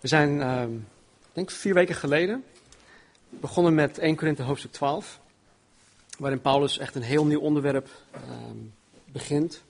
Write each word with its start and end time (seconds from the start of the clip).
We 0.00 0.08
zijn, 0.08 0.40
ehm, 0.42 0.74
ik 1.20 1.32
denk 1.32 1.50
vier 1.50 1.74
weken 1.74 1.94
geleden, 1.94 2.44
begonnen 3.28 3.74
met 3.74 3.98
1 3.98 4.16
Korinthe 4.16 4.42
hoofdstuk 4.42 4.72
12. 4.72 5.20
Waarin 6.18 6.40
Paulus 6.40 6.78
echt 6.78 6.94
een 6.94 7.02
heel 7.02 7.26
nieuw 7.26 7.40
onderwerp 7.40 7.88
ehm, 8.10 8.56
begint. 9.12 9.62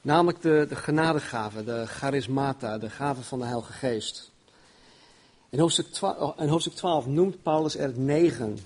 Namelijk 0.00 0.42
de, 0.42 0.66
de 0.68 0.76
genadegave, 0.76 1.64
de 1.64 1.86
charismata, 1.86 2.78
de 2.78 2.90
gave 2.90 3.22
van 3.22 3.38
de 3.38 3.44
Heilige 3.44 3.72
Geest. 3.72 4.30
In 5.50 5.58
hoofdstuk, 5.58 5.86
12, 5.86 6.38
in 6.38 6.48
hoofdstuk 6.48 6.74
12 6.74 7.06
noemt 7.06 7.42
Paulus 7.42 7.76
er 7.76 7.92
negen. 7.98 8.58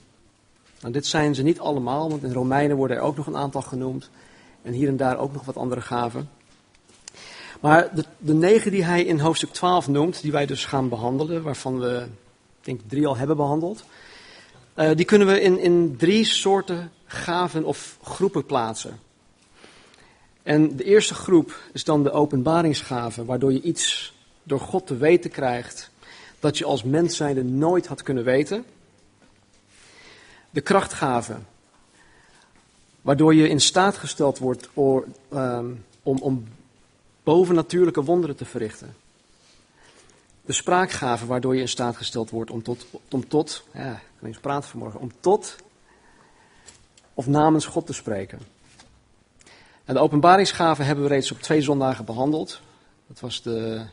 Nou, 0.81 0.93
dit 0.93 1.07
zijn 1.07 1.35
ze 1.35 1.43
niet 1.43 1.61
allemaal, 1.61 2.11
want 2.11 2.23
in 2.23 2.33
Romeinen 2.33 2.77
worden 2.77 2.97
er 2.97 3.03
ook 3.03 3.17
nog 3.17 3.27
een 3.27 3.37
aantal 3.37 3.63
genoemd. 3.63 4.11
En 4.63 4.73
hier 4.73 4.89
en 4.89 4.97
daar 4.97 5.19
ook 5.19 5.33
nog 5.33 5.45
wat 5.45 5.57
andere 5.57 5.81
gaven. 5.81 6.31
Maar 7.63 7.95
de, 7.95 8.05
de 8.19 8.35
negen 8.35 8.71
die 8.71 8.85
hij 8.85 9.05
in 9.05 9.19
hoofdstuk 9.19 9.53
12 9.53 9.89
noemt, 9.89 10.23
die 10.23 10.33
wij 10.33 10.47
dus 10.47 10.65
gaan 10.65 10.89
behandelen, 10.89 11.43
waarvan 11.43 11.79
we, 11.81 12.07
ik 12.59 12.65
denk 12.65 12.81
drie 12.87 13.07
al 13.07 13.17
hebben 13.17 13.37
behandeld, 13.37 13.85
uh, 14.77 14.91
die 14.95 15.05
kunnen 15.05 15.27
we 15.27 15.41
in, 15.41 15.59
in 15.59 15.97
drie 15.97 16.25
soorten 16.25 16.91
gaven 17.05 17.65
of 17.65 17.99
groepen 18.03 18.47
plaatsen. 18.47 19.01
En 20.43 20.77
de 20.77 20.85
eerste 20.85 21.15
groep 21.15 21.61
is 21.73 21.85
dan 21.85 22.03
de 22.03 22.11
openbaringsgave, 22.11 23.25
waardoor 23.25 23.53
je 23.53 23.63
iets 23.63 24.15
door 24.43 24.61
God 24.61 24.87
te 24.87 24.97
weten 24.97 25.31
krijgt 25.31 25.91
dat 26.41 26.59
je 26.59 26.65
als 26.65 26.83
mens 26.83 27.17
zijnde 27.17 27.45
nooit 27.45 27.87
had 27.87 28.03
kunnen 28.03 28.25
weten. 28.25 28.65
De 30.51 30.61
krachtgave, 30.61 31.37
waardoor 33.01 33.35
je 33.35 33.49
in 33.49 33.61
staat 33.61 33.97
gesteld 33.97 34.39
wordt 34.39 34.69
om, 34.75 35.05
om, 36.03 36.19
om 36.19 36.45
bovennatuurlijke 37.23 38.03
wonderen 38.05 38.37
te 38.37 38.45
verrichten. 38.45 38.95
De 40.45 40.53
spraakgave 40.53 41.27
waardoor 41.27 41.55
je 41.55 41.61
in 41.61 41.69
staat 41.69 41.97
gesteld 41.97 42.31
wordt 42.31 42.51
om 42.51 42.63
tot, 42.63 42.87
om 43.11 43.29
tot 43.29 43.65
ja, 43.73 43.93
ik 43.93 44.01
kan 44.19 44.29
eens 44.29 44.39
praten 44.39 44.69
vanmorgen, 44.69 45.01
om 45.01 45.13
tot 45.21 45.57
of 47.15 47.27
namens 47.27 47.67
God 47.67 47.87
te 47.87 47.93
spreken. 47.93 48.39
En 49.85 49.95
de 49.95 50.01
openbaringsgave 50.01 50.83
hebben 50.83 51.05
we 51.05 51.11
reeds 51.11 51.33
op 51.33 51.41
twee 51.41 51.63
zondagen 51.63 52.05
behandeld. 52.05 52.61
Dat, 53.07 53.21
was 53.21 53.43
de, 53.43 53.85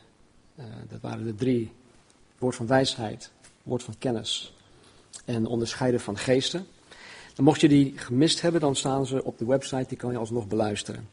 uh, 0.54 0.64
dat 0.88 1.00
waren 1.00 1.24
de 1.24 1.34
drie: 1.34 1.72
woord 2.38 2.54
van 2.54 2.66
wijsheid, 2.66 3.30
woord 3.62 3.82
van 3.82 3.94
kennis 3.98 4.54
en 5.24 5.46
onderscheiden 5.46 6.00
van 6.00 6.18
geesten. 6.18 6.66
En 7.36 7.44
mocht 7.44 7.60
je 7.60 7.68
die 7.68 7.98
gemist 7.98 8.40
hebben, 8.40 8.60
dan 8.60 8.76
staan 8.76 9.06
ze 9.06 9.24
op 9.24 9.38
de 9.38 9.44
website, 9.44 9.88
die 9.88 9.98
kan 9.98 10.12
je 10.12 10.18
alsnog 10.18 10.46
beluisteren. 10.46 11.08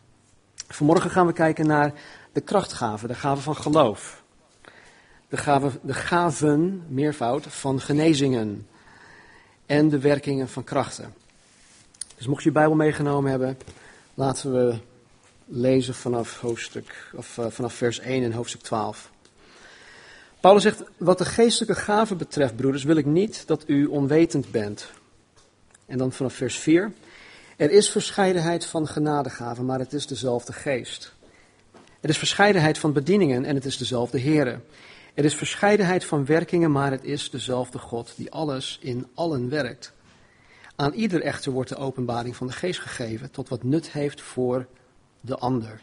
Vanmorgen 0.68 1.10
gaan 1.10 1.28
we 1.28 1.34
kijken 1.34 1.68
naar 1.68 1.94
de 2.32 2.42
krachtgave, 2.42 3.08
de 3.08 3.14
gave 3.14 3.42
van 3.42 3.56
geloof. 3.56 4.24
De, 5.30 5.38
gave, 5.38 5.70
de 5.82 5.94
gaven, 5.94 6.84
meervoud, 6.88 7.46
van 7.48 7.82
genezingen. 7.82 8.68
En 9.66 9.90
de 9.90 10.00
werkingen 10.00 10.50
van 10.50 10.64
krachten. 10.64 11.14
Dus 12.16 12.28
mocht 12.28 12.44
je 12.44 12.50
je 12.50 12.56
Bijbel 12.56 12.76
meegenomen 12.76 13.30
hebben, 13.30 13.58
laten 14.14 14.54
we 14.54 14.78
lezen 15.46 15.96
vanaf, 15.96 16.40
hoofdstuk, 16.40 17.12
of, 17.16 17.38
uh, 17.38 17.46
vanaf 17.50 17.74
vers 17.74 18.00
1 18.00 18.24
en 18.24 18.32
hoofdstuk 18.32 18.62
12. 18.62 19.12
Paulus 20.40 20.64
zegt, 20.64 20.84
wat 20.98 21.18
de 21.18 21.26
geestelijke 21.26 21.76
gaven 21.76 22.18
betreft, 22.18 22.56
broeders, 22.56 22.84
wil 22.84 22.96
ik 22.96 23.06
niet 23.06 23.48
dat 23.48 23.64
u 23.68 23.86
onwetend 23.86 24.52
bent. 24.52 24.90
En 25.86 25.98
dan 25.98 26.12
vanaf 26.12 26.34
vers 26.34 26.58
4. 26.58 26.92
Er 27.58 27.72
is 27.72 27.90
verscheidenheid 27.90 28.66
van 28.66 28.88
genadegaven, 28.88 29.66
maar 29.66 29.80
het 29.80 29.94
is 29.94 30.08
dezelfde 30.08 30.54
geest. 30.54 31.14
Er 32.02 32.10
is 32.10 32.18
verscheidenheid 32.18 32.78
van 32.78 32.94
bedieningen 32.94 33.46
en 33.46 33.56
het 33.56 33.66
is 33.66 33.78
dezelfde 33.78 34.20
Here. 34.20 34.60
Er 35.14 35.26
is 35.26 35.36
verscheidenheid 35.36 36.06
van 36.06 36.26
werkingen, 36.26 36.72
maar 36.72 36.92
het 36.92 37.04
is 37.04 37.30
dezelfde 37.30 37.78
God 37.78 38.14
die 38.16 38.32
alles 38.32 38.80
in 38.82 39.08
allen 39.14 39.50
werkt. 39.50 39.94
Aan 40.76 40.94
ieder 40.94 41.22
echter 41.22 41.52
wordt 41.52 41.70
de 41.70 41.76
openbaring 41.76 42.36
van 42.36 42.48
de 42.48 42.54
geest 42.54 42.80
gegeven 42.80 43.32
tot 43.32 43.50
wat 43.50 43.64
nut 43.64 43.92
heeft 43.92 44.22
voor 44.22 44.66
de 45.22 45.38
ander. 45.38 45.82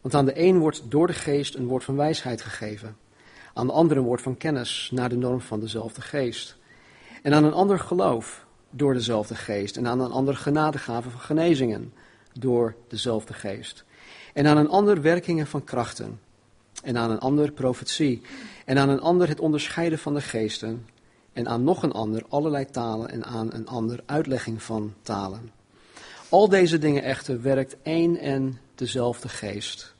Want 0.00 0.14
aan 0.14 0.24
de 0.24 0.40
een 0.40 0.58
wordt 0.58 0.82
door 0.88 1.06
de 1.06 1.12
geest 1.12 1.54
een 1.54 1.66
woord 1.66 1.84
van 1.84 1.96
wijsheid 1.96 2.42
gegeven. 2.42 2.96
Aan 3.54 3.66
de 3.66 3.72
andere 3.72 4.00
een 4.00 4.06
woord 4.06 4.22
van 4.22 4.36
kennis 4.36 4.90
naar 4.92 5.08
de 5.08 5.16
norm 5.16 5.40
van 5.40 5.60
dezelfde 5.60 6.00
geest. 6.00 6.56
En 7.22 7.34
aan 7.34 7.44
een 7.44 7.52
ander 7.52 7.78
geloof 7.78 8.45
door 8.76 8.94
dezelfde 8.94 9.34
geest. 9.34 9.76
En 9.76 9.86
aan 9.86 10.00
een 10.00 10.10
ander 10.10 10.36
genadegave 10.36 11.10
van 11.10 11.20
genezingen 11.20 11.92
door 12.32 12.74
dezelfde 12.88 13.32
geest. 13.32 13.84
En 14.34 14.46
aan 14.46 14.56
een 14.56 14.68
ander 14.68 15.02
werkingen 15.02 15.46
van 15.46 15.64
krachten. 15.64 16.20
En 16.82 16.96
aan 16.96 17.10
een 17.10 17.20
ander 17.20 17.52
profetie. 17.52 18.22
En 18.64 18.78
aan 18.78 18.88
een 18.88 19.00
ander 19.00 19.28
het 19.28 19.40
onderscheiden 19.40 19.98
van 19.98 20.14
de 20.14 20.20
geesten. 20.20 20.86
En 21.32 21.48
aan 21.48 21.64
nog 21.64 21.82
een 21.82 21.92
ander 21.92 22.24
allerlei 22.28 22.64
talen 22.64 23.08
en 23.08 23.24
aan 23.24 23.52
een 23.52 23.66
ander 23.66 24.00
uitlegging 24.06 24.62
van 24.62 24.94
talen. 25.02 25.50
Al 26.28 26.48
deze 26.48 26.78
dingen 26.78 27.02
echter 27.02 27.42
werkt 27.42 27.76
één 27.82 28.18
en 28.18 28.58
dezelfde 28.74 29.28
geest, 29.28 29.94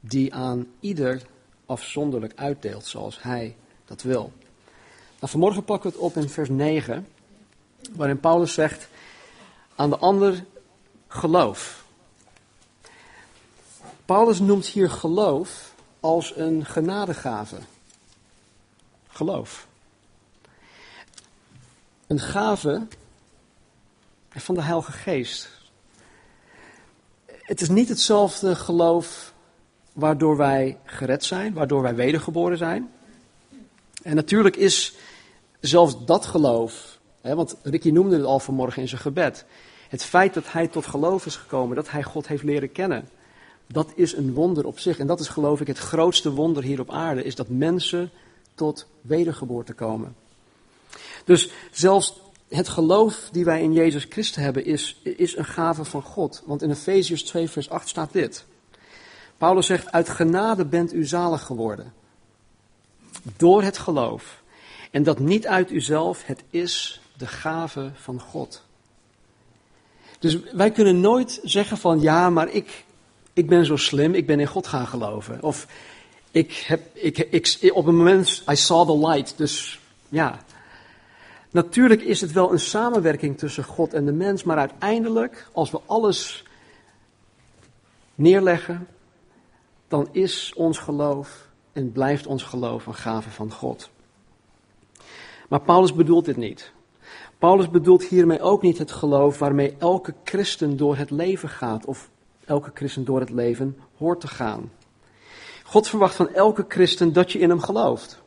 die 0.00 0.34
aan 0.34 0.66
ieder 0.80 1.22
afzonderlijk 1.66 2.32
uitdeelt 2.36 2.86
zoals 2.86 3.22
hij 3.22 3.56
dat 3.84 4.02
wil. 4.02 4.32
Nou, 5.18 5.32
vanmorgen 5.32 5.64
pakken 5.64 5.90
we 5.90 5.96
het 5.96 6.04
op 6.04 6.16
in 6.16 6.28
vers 6.28 6.48
9 6.48 7.06
waarin 7.92 8.20
Paulus 8.20 8.54
zegt, 8.54 8.88
aan 9.74 9.90
de 9.90 9.98
ander 9.98 10.44
geloof. 11.08 11.84
Paulus 14.04 14.38
noemt 14.38 14.66
hier 14.66 14.90
geloof 14.90 15.74
als 16.00 16.36
een 16.36 16.64
genadegave. 16.66 17.56
Geloof. 19.08 19.66
Een 22.06 22.20
gave 22.20 22.86
van 24.30 24.54
de 24.54 24.62
Heilige 24.62 24.92
Geest. 24.92 25.48
Het 27.26 27.60
is 27.60 27.68
niet 27.68 27.88
hetzelfde 27.88 28.56
geloof 28.56 29.32
waardoor 29.92 30.36
wij 30.36 30.78
gered 30.84 31.24
zijn, 31.24 31.52
waardoor 31.52 31.82
wij 31.82 31.94
wedergeboren 31.94 32.58
zijn. 32.58 32.92
En 34.02 34.14
natuurlijk 34.14 34.56
is 34.56 34.94
zelfs 35.60 36.04
dat 36.04 36.26
geloof 36.26 36.98
want 37.20 37.56
Ricky 37.62 37.90
noemde 37.90 38.16
het 38.16 38.24
al 38.24 38.40
vanmorgen 38.40 38.82
in 38.82 38.88
zijn 38.88 39.00
gebed. 39.00 39.44
Het 39.88 40.04
feit 40.04 40.34
dat 40.34 40.52
hij 40.52 40.68
tot 40.68 40.86
geloof 40.86 41.26
is 41.26 41.36
gekomen, 41.36 41.76
dat 41.76 41.90
hij 41.90 42.02
God 42.02 42.28
heeft 42.28 42.42
leren 42.42 42.72
kennen, 42.72 43.08
dat 43.66 43.92
is 43.94 44.16
een 44.16 44.34
wonder 44.34 44.66
op 44.66 44.78
zich. 44.78 44.98
En 44.98 45.06
dat 45.06 45.20
is 45.20 45.28
geloof 45.28 45.60
ik 45.60 45.66
het 45.66 45.78
grootste 45.78 46.30
wonder 46.30 46.62
hier 46.62 46.80
op 46.80 46.90
aarde, 46.90 47.24
is 47.24 47.34
dat 47.34 47.48
mensen 47.48 48.10
tot 48.54 48.86
wedergeboorte 49.00 49.72
komen. 49.72 50.16
Dus 51.24 51.50
zelfs 51.70 52.20
het 52.48 52.68
geloof 52.68 53.28
die 53.32 53.44
wij 53.44 53.62
in 53.62 53.72
Jezus 53.72 54.06
Christus 54.08 54.42
hebben, 54.42 54.64
is, 54.64 55.00
is 55.02 55.36
een 55.36 55.44
gave 55.44 55.84
van 55.84 56.02
God. 56.02 56.42
Want 56.46 56.62
in 56.62 56.70
Efeziërs 56.70 57.22
2, 57.22 57.48
vers 57.48 57.70
8 57.70 57.88
staat 57.88 58.12
dit. 58.12 58.44
Paulus 59.38 59.66
zegt, 59.66 59.92
uit 59.92 60.08
genade 60.08 60.64
bent 60.64 60.92
u 60.92 61.06
zalig 61.06 61.42
geworden. 61.42 61.92
Door 63.36 63.62
het 63.62 63.78
geloof. 63.78 64.42
En 64.90 65.02
dat 65.02 65.18
niet 65.18 65.46
uit 65.46 65.70
uzelf, 65.70 66.26
het 66.26 66.42
is 66.50 67.00
de 67.20 67.26
gave 67.26 67.90
van 67.94 68.20
God. 68.20 68.62
Dus 70.18 70.38
wij 70.52 70.70
kunnen 70.70 71.00
nooit 71.00 71.40
zeggen 71.42 71.76
van 71.76 72.00
ja, 72.00 72.30
maar 72.30 72.48
ik, 72.48 72.84
ik 73.32 73.48
ben 73.48 73.66
zo 73.66 73.76
slim, 73.76 74.14
ik 74.14 74.26
ben 74.26 74.40
in 74.40 74.46
God 74.46 74.66
gaan 74.66 74.86
geloven. 74.86 75.42
Of 75.42 75.66
ik 76.30 76.52
heb, 76.52 76.80
ik, 76.92 77.18
ik, 77.18 77.70
op 77.74 77.86
een 77.86 77.96
moment, 77.96 78.42
I 78.50 78.56
saw 78.56 78.86
the 78.86 79.08
light, 79.08 79.38
dus 79.38 79.80
ja. 80.08 80.44
Natuurlijk 81.50 82.02
is 82.02 82.20
het 82.20 82.32
wel 82.32 82.52
een 82.52 82.60
samenwerking 82.60 83.38
tussen 83.38 83.64
God 83.64 83.94
en 83.94 84.04
de 84.04 84.12
mens, 84.12 84.42
maar 84.42 84.58
uiteindelijk, 84.58 85.48
als 85.52 85.70
we 85.70 85.80
alles 85.86 86.44
neerleggen, 88.14 88.86
dan 89.88 90.08
is 90.12 90.52
ons 90.56 90.78
geloof 90.78 91.48
en 91.72 91.92
blijft 91.92 92.26
ons 92.26 92.42
geloof 92.42 92.86
een 92.86 92.94
gave 92.94 93.30
van 93.30 93.52
God. 93.52 93.90
Maar 95.48 95.60
Paulus 95.60 95.94
bedoelt 95.94 96.24
dit 96.24 96.36
niet. 96.36 96.72
Paulus 97.40 97.70
bedoelt 97.70 98.04
hiermee 98.04 98.40
ook 98.40 98.62
niet 98.62 98.78
het 98.78 98.92
geloof 98.92 99.38
waarmee 99.38 99.74
elke 99.78 100.14
christen 100.24 100.76
door 100.76 100.96
het 100.96 101.10
leven 101.10 101.48
gaat, 101.48 101.84
of 101.84 102.10
elke 102.44 102.70
christen 102.74 103.04
door 103.04 103.20
het 103.20 103.30
leven 103.30 103.76
hoort 103.96 104.20
te 104.20 104.28
gaan. 104.28 104.70
God 105.64 105.88
verwacht 105.88 106.14
van 106.14 106.28
elke 106.28 106.64
christen 106.68 107.12
dat 107.12 107.32
je 107.32 107.38
in 107.38 107.48
hem 107.48 107.60
gelooft. 107.60 108.22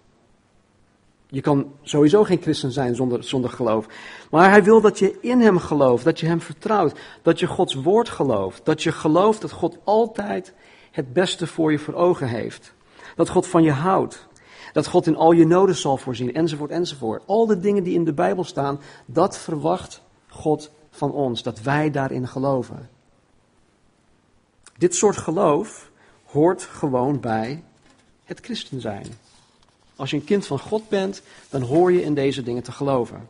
Je 1.28 1.42
kan 1.42 1.72
sowieso 1.82 2.24
geen 2.24 2.42
christen 2.42 2.72
zijn 2.72 2.96
zonder, 2.96 3.24
zonder 3.24 3.50
geloof. 3.50 3.88
Maar 4.32 4.50
hij 4.50 4.64
wil 4.64 4.82
dat 4.82 5.00
je 5.00 5.18
in 5.22 5.42
hem 5.42 5.58
gelooft, 5.58 6.04
dat 6.04 6.20
je 6.20 6.26
hem 6.26 6.42
vertrouwt, 6.42 7.00
dat 7.22 7.40
je 7.40 7.48
Gods 7.48 7.74
woord 7.74 8.10
gelooft, 8.10 8.66
dat 8.66 8.84
je 8.84 8.92
gelooft 8.92 9.42
dat 9.42 9.52
God 9.52 9.78
altijd 9.84 10.54
het 10.92 11.14
beste 11.14 11.48
voor 11.48 11.72
je 11.72 11.80
voor 11.80 11.94
ogen 11.94 12.28
heeft. 12.28 12.74
Dat 13.16 13.30
God 13.30 13.48
van 13.48 13.64
je 13.64 13.72
houdt, 13.72 14.28
dat 14.74 14.88
God 14.88 15.08
in 15.08 15.16
al 15.16 15.32
je 15.32 15.46
noden 15.46 15.76
zal 15.76 15.98
voorzien, 15.98 16.34
enzovoort, 16.34 16.72
enzovoort. 16.72 17.24
Al 17.26 17.46
de 17.46 17.60
dingen 17.60 17.84
die 17.84 17.94
in 17.94 18.04
de 18.04 18.14
Bijbel 18.14 18.44
staan, 18.44 18.80
dat 19.06 19.38
verwacht 19.38 20.02
God 20.28 20.72
van 20.90 21.12
ons, 21.12 21.44
dat 21.44 21.62
wij 21.62 21.92
daarin 21.92 22.28
geloven. 22.28 22.90
Dit 24.78 24.96
soort 24.96 25.18
geloof 25.18 25.92
hoort 26.26 26.62
gewoon 26.62 27.20
bij 27.20 27.64
het 28.24 28.40
christen 28.40 28.82
zijn. 28.82 29.06
Als 29.96 30.10
je 30.10 30.16
een 30.16 30.24
kind 30.24 30.46
van 30.46 30.60
God 30.60 30.90
bent, 30.90 31.22
dan 31.50 31.62
hoor 31.62 31.92
je 31.92 32.04
in 32.04 32.14
deze 32.14 32.44
dingen 32.44 32.64
te 32.64 32.72
geloven. 32.72 33.28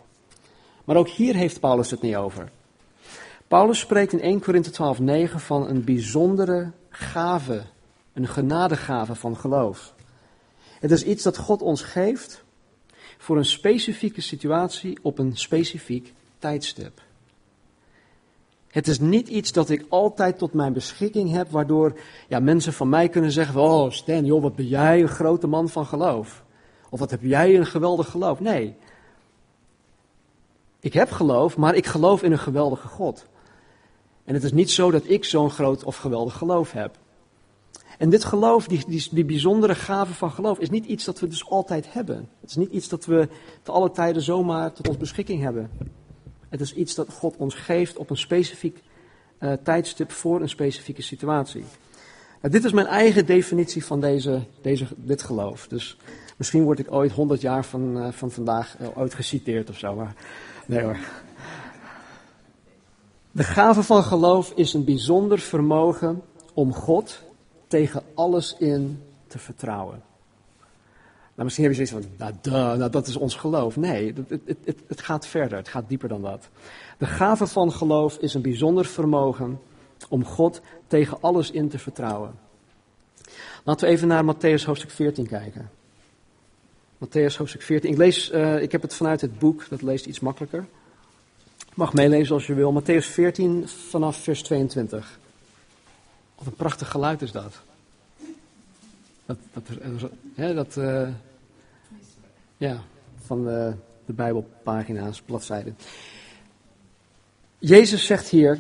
Maar 0.84 0.96
ook 0.96 1.08
hier 1.08 1.36
heeft 1.36 1.60
Paulus 1.60 1.92
het 1.92 2.02
niet 2.02 2.16
over. 2.16 2.52
Paulus 3.48 3.80
spreekt 3.80 4.14
in 4.14 4.22
1 4.22 4.40
Korinthe 4.40 4.72
12:9 5.30 5.36
van 5.36 5.68
een 5.68 5.84
bijzondere 5.84 6.72
gave, 6.90 7.64
een 8.14 8.28
genadegave 8.28 9.16
van 9.16 9.38
geloof. 9.38 9.94
Het 10.84 10.92
is 10.92 11.04
iets 11.04 11.24
dat 11.24 11.38
God 11.38 11.62
ons 11.62 11.82
geeft 11.82 12.44
voor 13.18 13.38
een 13.38 13.46
specifieke 13.46 14.22
situatie 14.22 14.98
op 15.02 15.18
een 15.18 15.38
specifiek 15.38 16.14
tijdstip. 16.40 17.02
Het 18.68 18.88
is 18.88 19.00
niet 19.00 19.28
iets 19.28 19.52
dat 19.52 19.70
ik 19.70 19.86
altijd 19.90 20.38
tot 20.38 20.54
mijn 20.54 20.74
beschikking 20.74 21.32
heb, 21.32 21.50
waardoor 21.50 22.00
ja, 22.28 22.40
mensen 22.40 22.74
van 22.74 22.90
mij 22.90 23.10
kunnen 23.10 23.32
zeggen: 23.32 23.62
Oh, 23.62 23.92
Stan, 23.92 24.26
joh, 24.26 24.42
wat 24.42 24.56
ben 24.56 24.68
jij 24.68 25.02
een 25.02 25.08
grote 25.08 25.48
man 25.48 25.70
van 25.70 25.86
geloof? 25.86 26.44
Of 26.90 27.00
wat 27.00 27.12
heb 27.12 27.22
jij 27.22 27.58
een 27.58 27.66
geweldig 27.66 28.10
geloof? 28.10 28.40
Nee. 28.40 28.76
Ik 30.80 30.94
heb 30.94 31.12
geloof, 31.12 31.58
maar 31.58 31.76
ik 31.76 31.86
geloof 31.86 32.24
in 32.24 32.32
een 32.32 32.40
geweldige 32.40 32.88
God. 32.88 33.26
En 34.24 34.34
het 34.34 34.44
is 34.44 34.52
niet 34.52 34.72
zo 34.72 34.92
dat 34.92 35.10
ik 35.10 35.26
zo'n 35.26 35.50
groot 35.50 35.84
of 35.84 35.98
geweldig 35.98 36.38
geloof 36.38 36.72
heb. 36.72 36.98
En 37.98 38.10
dit 38.10 38.24
geloof, 38.24 38.68
die, 38.68 38.84
die, 38.88 39.08
die, 39.12 39.26
bijzondere 39.26 39.76
gave 39.76 40.14
van 40.14 40.32
geloof, 40.32 40.60
is 40.60 40.70
niet 40.70 40.86
iets 40.86 41.06
dat 41.06 41.20
we 41.20 41.28
dus 41.28 41.50
altijd 41.50 41.94
hebben. 41.94 42.30
Het 42.42 42.50
is 42.50 42.56
niet 42.56 42.72
iets 42.72 42.90
dat 42.90 43.06
we 43.06 43.28
te 43.64 43.72
alle 43.72 43.92
tijden 43.92 44.22
zomaar 44.22 44.74
tot 44.74 44.88
ons 44.88 44.98
beschikking 44.98 45.42
hebben. 45.42 45.70
Het 46.50 46.62
is 46.62 46.74
iets 46.74 46.96
dat 46.96 47.10
God 47.10 47.36
ons 47.38 47.56
geeft 47.56 47.98
op 47.98 48.10
een 48.10 48.18
specifiek 48.18 48.84
uh, 49.40 49.54
tijdstip 49.64 50.12
voor 50.12 50.42
een 50.42 50.50
specifieke 50.50 51.02
situatie. 51.02 51.64
Nou, 52.42 52.54
dit 52.54 52.64
is 52.64 52.72
mijn 52.72 52.88
eigen 52.88 53.26
definitie 53.26 53.86
van 53.86 54.02
deze, 54.02 54.44
deze, 54.62 54.86
dit 54.96 55.22
geloof. 55.22 55.68
Dus 55.68 55.98
misschien 56.38 56.64
word 56.64 56.80
ik 56.80 56.92
ooit 56.92 57.12
100 57.12 57.42
jaar 57.42 57.66
van, 57.66 57.98
uh, 57.98 58.12
van 58.12 58.32
vandaag 58.32 58.78
ooit 58.96 59.14
geciteerd 59.14 59.70
of 59.70 59.78
zo. 59.78 59.96
Maar 59.96 60.16
nee 60.66 60.82
hoor. 60.82 60.98
De 63.32 63.44
gave 63.44 63.84
van 63.84 64.04
geloof 64.04 64.52
is 64.56 64.74
een 64.74 64.84
bijzonder 64.84 65.40
vermogen 65.40 66.22
om 66.54 66.74
God 66.74 67.24
tegen 67.74 68.04
alles 68.14 68.56
in 68.60 69.02
te 69.28 69.40
vertrouwen. 69.40 70.04
Nou, 71.34 71.44
misschien 71.44 71.64
heb 71.66 71.76
je 71.76 71.86
zoiets 71.86 72.08
van, 72.08 72.16
nou, 72.18 72.34
duh, 72.42 72.78
nou 72.78 72.92
dat 72.92 73.08
is 73.08 73.16
ons 73.16 73.36
geloof. 73.36 73.76
Nee, 73.76 74.14
het, 74.30 74.58
het, 74.64 74.80
het, 74.88 75.02
gaat 75.02 75.28
verder, 75.28 75.58
het 75.58 75.68
gaat 75.68 75.90
dieper 75.90 76.10
dan 76.10 76.22
dat. 76.22 76.50
De 76.98 77.06
gave 77.06 77.48
van 77.48 77.72
geloof 77.72 78.18
is 78.18 78.34
een 78.34 78.42
bijzonder 78.42 78.86
vermogen 78.86 79.60
om 80.10 80.26
God 80.26 80.62
tegen 80.88 81.18
alles 81.22 81.52
in 81.52 81.70
te 81.70 81.80
vertrouwen. 81.80 82.34
Laten 83.64 83.88
we 83.88 83.94
even 83.94 84.08
naar 84.08 84.36
Matthäus 84.36 84.66
hoofdstuk 84.66 84.92
14 84.92 85.28
kijken. 85.28 85.70
Matthäus 87.06 87.38
hoofdstuk 87.38 87.62
14. 87.62 87.92
Ik, 87.92 87.98
lees, 87.98 88.32
uh, 88.32 88.62
ik 88.62 88.72
heb 88.72 88.82
het 88.82 88.94
vanuit 88.94 89.22
het 89.22 89.40
boek, 89.40 89.70
dat 89.70 89.82
leest 89.82 90.06
iets 90.06 90.20
makkelijker. 90.20 90.66
Mag 91.74 91.94
meelezen 91.94 92.34
als 92.34 92.48
je 92.48 92.54
wil. 92.54 92.82
Matthäus 92.82 93.06
14 93.06 93.68
vanaf 93.68 94.18
vers 94.18 94.44
22. 94.44 95.22
Wat 96.44 96.52
een 96.52 96.58
prachtig 96.58 96.90
geluid 96.90 97.22
is 97.22 97.32
dat. 97.32 97.62
Dat, 99.26 99.38
dat, 99.54 99.64
hè, 100.36 100.54
dat 100.54 100.76
uh, 100.76 101.08
ja, 102.58 102.82
van 103.26 103.44
de, 103.44 103.74
de 104.06 104.14
Bijbelpagina's, 104.14 105.22
bladzijden. 105.22 105.78
Jezus 107.60 108.06
zegt 108.06 108.30
hier 108.30 108.60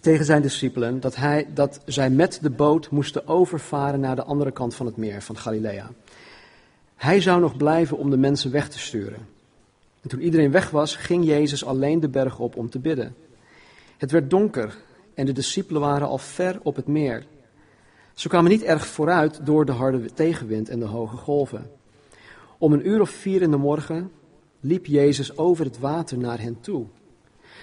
tegen 0.00 0.24
zijn 0.24 0.42
discipelen 0.42 1.00
dat, 1.00 1.16
hij, 1.16 1.46
dat 1.54 1.80
zij 1.86 2.10
met 2.10 2.38
de 2.42 2.50
boot 2.50 2.90
moesten 2.90 3.28
overvaren 3.28 4.00
naar 4.00 4.16
de 4.16 4.24
andere 4.24 4.50
kant 4.50 4.74
van 4.74 4.86
het 4.86 4.96
meer, 4.96 5.22
van 5.22 5.36
Galilea. 5.36 5.90
Hij 6.96 7.20
zou 7.20 7.40
nog 7.40 7.56
blijven 7.56 7.98
om 7.98 8.10
de 8.10 8.16
mensen 8.16 8.50
weg 8.50 8.68
te 8.68 8.78
sturen. 8.78 9.26
En 10.02 10.08
toen 10.08 10.20
iedereen 10.20 10.50
weg 10.50 10.70
was, 10.70 10.96
ging 10.96 11.24
Jezus 11.24 11.64
alleen 11.64 12.00
de 12.00 12.08
berg 12.08 12.38
op 12.38 12.56
om 12.56 12.70
te 12.70 12.78
bidden. 12.78 13.14
Het 13.96 14.10
werd 14.10 14.30
donker 14.30 14.86
en 15.18 15.26
de 15.26 15.32
discipelen 15.32 15.80
waren 15.80 16.08
al 16.08 16.18
ver 16.18 16.58
op 16.62 16.76
het 16.76 16.86
meer. 16.86 17.26
Ze 18.14 18.28
kwamen 18.28 18.50
niet 18.50 18.62
erg 18.62 18.86
vooruit 18.86 19.46
door 19.46 19.64
de 19.64 19.72
harde 19.72 20.12
tegenwind 20.14 20.68
en 20.68 20.78
de 20.78 20.84
hoge 20.84 21.16
golven. 21.16 21.70
Om 22.58 22.72
een 22.72 22.88
uur 22.88 23.00
of 23.00 23.10
vier 23.10 23.42
in 23.42 23.50
de 23.50 23.56
morgen 23.56 24.10
liep 24.60 24.86
Jezus 24.86 25.36
over 25.36 25.64
het 25.64 25.78
water 25.78 26.18
naar 26.18 26.40
hen 26.40 26.60
toe. 26.60 26.86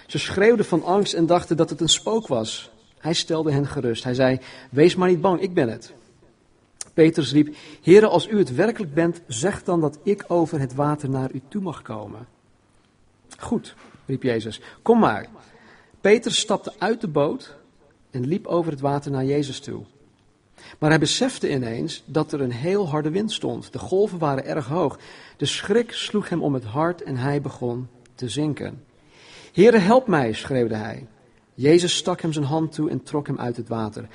Ze 0.08 0.18
schreeuwden 0.18 0.66
van 0.66 0.84
angst 0.84 1.14
en 1.14 1.26
dachten 1.26 1.58
dat 1.58 1.70
het 1.70 1.82
een 1.82 1.90
spook 1.90 2.28
was. 2.28 2.72
Hij 2.98 3.14
stelde 3.14 3.52
hen 3.52 3.68
gerust. 3.68 4.04
Hij 4.04 4.14
zei: 4.14 4.40
Wees 4.72 4.96
maar 4.96 5.10
niet 5.10 5.22
bang, 5.22 5.42
ik 5.42 5.54
ben 5.54 5.70
het. 5.70 5.94
Petrus 6.94 7.32
riep: 7.32 7.56
Heere, 7.82 8.08
als 8.08 8.28
u 8.28 8.38
het 8.38 8.56
werkelijk 8.56 8.94
bent, 8.94 9.22
zeg 9.28 9.64
dan 9.64 9.82
dat 9.82 10.00
ik 10.04 10.24
over 10.28 10.60
het 10.60 10.74
water 10.74 11.10
naar 11.10 11.32
u 11.34 11.42
toe 11.48 11.62
mag 11.62 11.82
komen. 11.82 12.28
Goed, 13.38 13.76
riep 14.06 14.24
Jezus, 14.24 14.62
kom 14.82 15.00
maar. 15.00 15.28
Petrus 16.06 16.40
stapte 16.40 16.74
uit 16.78 17.02
de 17.02 17.08
boot 17.08 17.56
en 18.12 18.28
liep 18.28 18.48
over 18.48 18.72
het 18.72 18.82
water 18.82 19.12
naar 19.12 19.26
Jezus 19.26 19.60
toe. 19.60 19.84
Maar 20.80 20.90
hij 20.90 21.00
besefte 21.00 21.52
ineens 21.52 22.04
dat 22.06 22.32
er 22.32 22.42
een 22.42 22.52
heel 22.52 22.90
harde 22.90 23.10
wind 23.10 23.32
stond. 23.32 23.74
De 23.74 23.80
golven 23.80 24.18
waren 24.18 24.46
erg 24.46 24.68
hoog. 24.68 25.00
De 25.38 25.46
schrik 25.46 25.92
sloeg 25.92 26.30
hem 26.30 26.42
om 26.42 26.54
het 26.54 26.64
hart 26.64 27.04
en 27.04 27.18
hij 27.18 27.42
begon 27.42 27.88
te 28.16 28.30
zinken. 28.30 28.84
Heere, 29.54 29.78
help 29.78 30.08
mij, 30.08 30.34
schreeuwde 30.34 30.76
hij. 30.76 31.08
Jezus 31.54 31.96
stak 31.96 32.22
hem 32.22 32.34
zijn 32.34 32.46
hand 32.46 32.72
toe 32.72 32.90
en 32.90 33.04
trok 33.04 33.28
hem 33.28 33.40
uit 33.40 33.58
het 33.58 33.68
water. 33.68 34.08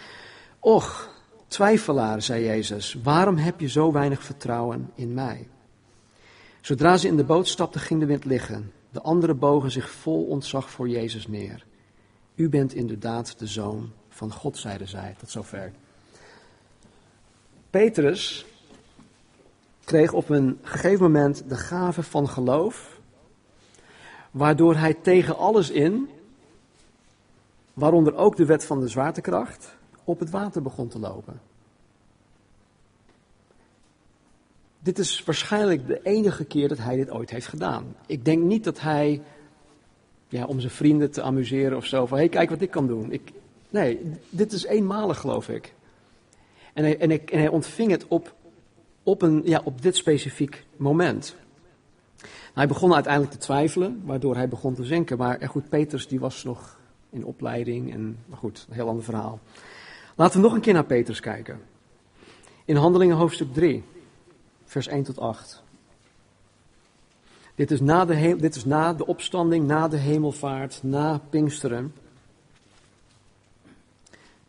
Och, 0.58 1.10
twijfelaar, 1.48 2.22
zei 2.22 2.44
Jezus, 2.44 2.96
waarom 3.02 3.36
heb 3.36 3.60
je 3.60 3.68
zo 3.68 3.92
weinig 3.92 4.22
vertrouwen 4.22 4.90
in 4.94 5.14
mij? 5.14 5.48
Zodra 6.60 6.96
ze 6.96 7.06
in 7.06 7.16
de 7.16 7.24
boot 7.24 7.48
stapten, 7.48 7.80
ging 7.80 8.00
de 8.00 8.06
wind 8.06 8.24
liggen. 8.24 8.72
De 8.90 9.02
anderen 9.02 9.38
bogen 9.38 9.70
zich 9.70 9.90
vol 9.90 10.24
ontzag 10.24 10.70
voor 10.70 10.88
Jezus 10.88 11.26
neer. 11.26 11.68
U 12.40 12.48
bent 12.48 12.74
inderdaad 12.74 13.38
de 13.38 13.46
zoon 13.46 13.92
van 14.08 14.32
God, 14.32 14.58
zeiden 14.58 14.88
zij. 14.88 15.14
Tot 15.18 15.30
zover. 15.30 15.72
Petrus 17.70 18.46
kreeg 19.84 20.12
op 20.12 20.28
een 20.28 20.58
gegeven 20.62 21.02
moment 21.02 21.48
de 21.48 21.56
gave 21.56 22.02
van 22.02 22.28
geloof, 22.28 23.00
waardoor 24.30 24.76
hij 24.76 24.94
tegen 24.94 25.36
alles 25.36 25.70
in, 25.70 26.08
waaronder 27.74 28.14
ook 28.14 28.36
de 28.36 28.44
wet 28.44 28.64
van 28.64 28.80
de 28.80 28.88
zwaartekracht, 28.88 29.76
op 30.04 30.18
het 30.18 30.30
water 30.30 30.62
begon 30.62 30.88
te 30.88 30.98
lopen. 30.98 31.40
Dit 34.78 34.98
is 34.98 35.24
waarschijnlijk 35.24 35.86
de 35.86 36.02
enige 36.02 36.44
keer 36.44 36.68
dat 36.68 36.78
hij 36.78 36.96
dit 36.96 37.10
ooit 37.10 37.30
heeft 37.30 37.46
gedaan. 37.46 37.96
Ik 38.06 38.24
denk 38.24 38.42
niet 38.42 38.64
dat 38.64 38.80
hij, 38.80 39.22
ja, 40.30 40.44
om 40.44 40.60
zijn 40.60 40.72
vrienden 40.72 41.10
te 41.10 41.22
amuseren 41.22 41.76
of 41.76 41.86
zo, 41.86 42.06
van 42.06 42.18
hé, 42.18 42.24
hey, 42.24 42.32
kijk 42.32 42.50
wat 42.50 42.60
ik 42.60 42.70
kan 42.70 42.86
doen. 42.86 43.12
Ik, 43.12 43.32
nee, 43.70 44.00
dit 44.28 44.52
is 44.52 44.64
eenmalig, 44.64 45.18
geloof 45.18 45.48
ik. 45.48 45.74
En 46.72 46.84
hij, 46.84 46.98
en 46.98 47.10
en 47.10 47.38
hij 47.38 47.48
ontving 47.48 47.90
het 47.90 48.06
op, 48.08 48.34
op, 49.02 49.22
een, 49.22 49.42
ja, 49.44 49.60
op 49.64 49.82
dit 49.82 49.96
specifiek 49.96 50.64
moment. 50.76 51.36
Hij 52.54 52.66
begon 52.66 52.94
uiteindelijk 52.94 53.32
te 53.32 53.38
twijfelen, 53.38 54.02
waardoor 54.04 54.36
hij 54.36 54.48
begon 54.48 54.74
te 54.74 54.84
zinken. 54.84 55.18
Maar 55.18 55.48
goed, 55.48 55.68
Petrus 55.68 56.08
die 56.08 56.20
was 56.20 56.44
nog 56.44 56.78
in 57.10 57.24
opleiding 57.24 57.92
en, 57.92 58.18
maar 58.26 58.38
goed, 58.38 58.66
een 58.68 58.74
heel 58.74 58.88
ander 58.88 59.04
verhaal. 59.04 59.40
Laten 60.16 60.40
we 60.40 60.46
nog 60.46 60.54
een 60.54 60.60
keer 60.60 60.72
naar 60.72 60.84
Petrus 60.84 61.20
kijken. 61.20 61.60
In 62.64 62.76
Handelingen 62.76 63.16
hoofdstuk 63.16 63.52
3, 63.52 63.84
vers 64.64 64.86
1 64.86 65.02
tot 65.02 65.18
8. 65.18 65.62
Dit 67.60 67.70
is, 67.70 67.80
na 67.80 68.04
de, 68.04 68.36
dit 68.36 68.54
is 68.54 68.64
na 68.64 68.92
de 68.92 69.06
opstanding, 69.06 69.66
na 69.66 69.88
de 69.88 69.96
hemelvaart, 69.96 70.82
na 70.82 71.20
Pinksteren. 71.30 71.94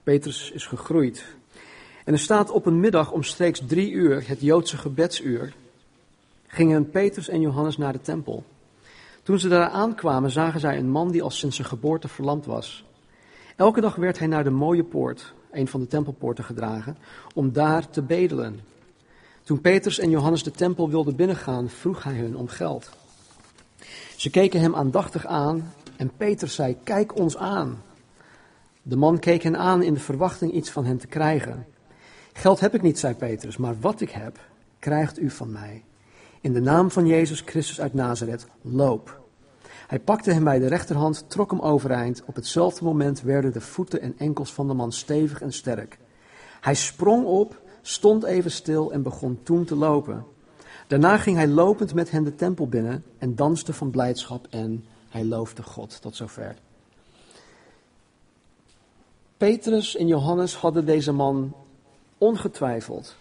Petrus 0.04 0.52
is 0.52 0.66
gegroeid. 0.66 1.26
En 2.06 2.14
er 2.14 2.20
staat 2.20 2.52
op 2.52 2.66
een 2.66 2.80
middag 2.80 3.12
omstreeks 3.12 3.62
drie 3.68 3.92
uur, 3.92 4.28
het 4.28 4.42
Joodse 4.42 4.78
gebedsuur, 4.78 5.54
gingen 6.48 6.90
Petrus 6.90 7.30
en 7.30 7.42
Johannes 7.42 7.78
naar 7.78 7.94
de 7.94 8.02
tempel. 8.02 8.44
Toen 9.24 9.40
ze 9.40 9.48
daar 9.48 9.70
aankwamen, 9.70 10.32
zagen 10.32 10.60
zij 10.60 10.78
een 10.78 10.90
man 10.90 11.12
die 11.12 11.24
al 11.24 11.32
sinds 11.32 11.56
zijn 11.56 11.68
geboorte 11.68 12.08
verlamd 12.08 12.46
was. 12.46 12.86
Elke 13.56 13.82
dag 13.82 13.96
werd 13.96 14.20
hij 14.20 14.28
naar 14.28 14.44
de 14.44 14.50
mooie 14.50 14.84
poort, 14.84 15.34
een 15.52 15.68
van 15.68 15.80
de 15.80 15.88
tempelpoorten, 15.88 16.44
gedragen, 16.44 16.98
om 17.34 17.52
daar 17.52 17.90
te 17.90 18.02
bedelen. 18.02 18.60
Toen 19.44 19.62
Petrus 19.62 20.00
en 20.00 20.10
Johannes 20.10 20.44
de 20.44 20.52
tempel 20.52 20.90
wilden 20.90 21.16
binnengaan, 21.16 21.70
vroeg 21.70 22.04
hij 22.04 22.16
hun 22.16 22.38
om 22.38 22.48
geld. 22.48 23.00
Ze 24.22 24.30
keken 24.30 24.62
hem 24.62 24.76
aandachtig 24.76 25.26
aan 25.26 25.74
en 25.98 26.12
Petrus 26.18 26.56
zei: 26.56 26.78
Kijk 26.84 27.18
ons 27.18 27.38
aan. 27.38 27.82
De 28.82 28.96
man 28.96 29.20
keek 29.20 29.44
hen 29.44 29.58
aan 29.58 29.82
in 29.84 29.94
de 29.94 30.00
verwachting 30.00 30.52
iets 30.52 30.70
van 30.70 30.86
hen 30.86 30.98
te 30.98 31.08
krijgen. 31.08 31.66
Geld 32.34 32.60
heb 32.60 32.74
ik 32.74 32.82
niet, 32.82 33.00
zei 33.00 33.16
Petrus, 33.16 33.58
maar 33.58 33.80
wat 33.80 34.02
ik 34.02 34.10
heb, 34.10 34.40
krijgt 34.80 35.20
u 35.20 35.30
van 35.30 35.52
mij. 35.52 35.84
In 36.42 36.54
de 36.54 36.62
naam 36.62 36.92
van 36.92 37.08
Jezus 37.08 37.42
Christus 37.42 37.82
uit 37.82 37.94
Nazareth, 37.94 38.48
loop. 38.62 39.22
Hij 39.88 40.00
pakte 40.00 40.32
hem 40.32 40.44
bij 40.44 40.60
de 40.60 40.68
rechterhand, 40.68 41.26
trok 41.28 41.52
hem 41.52 41.60
overeind. 41.60 42.24
Op 42.26 42.36
hetzelfde 42.36 42.84
moment 42.84 43.22
werden 43.22 43.54
de 43.54 43.62
voeten 43.62 44.02
en 44.02 44.14
enkels 44.18 44.54
van 44.54 44.68
de 44.68 44.74
man 44.74 44.92
stevig 44.92 45.42
en 45.42 45.54
sterk. 45.54 45.98
Hij 46.60 46.76
sprong 46.76 47.26
op, 47.26 47.62
stond 47.82 48.24
even 48.24 48.52
stil 48.52 48.92
en 48.92 49.02
begon 49.02 49.40
toen 49.44 49.66
te 49.66 49.76
lopen. 49.76 50.26
Daarna 50.92 51.18
ging 51.18 51.38
hij 51.38 51.48
lopend 51.48 51.94
met 51.94 52.12
hen 52.12 52.24
de 52.24 52.36
tempel 52.36 52.68
binnen 52.68 53.04
en 53.18 53.36
danste 53.36 53.74
van 53.74 53.90
blijdschap 53.90 54.48
en 54.50 54.86
hij 55.10 55.26
loofde 55.26 55.64
God. 55.64 56.02
Tot 56.02 56.16
zover. 56.16 56.56
Petrus 59.38 59.96
en 59.96 60.08
Johannes 60.08 60.56
hadden 60.56 60.86
deze 60.86 61.12
man 61.12 61.54
ongetwijfeld 62.18 63.16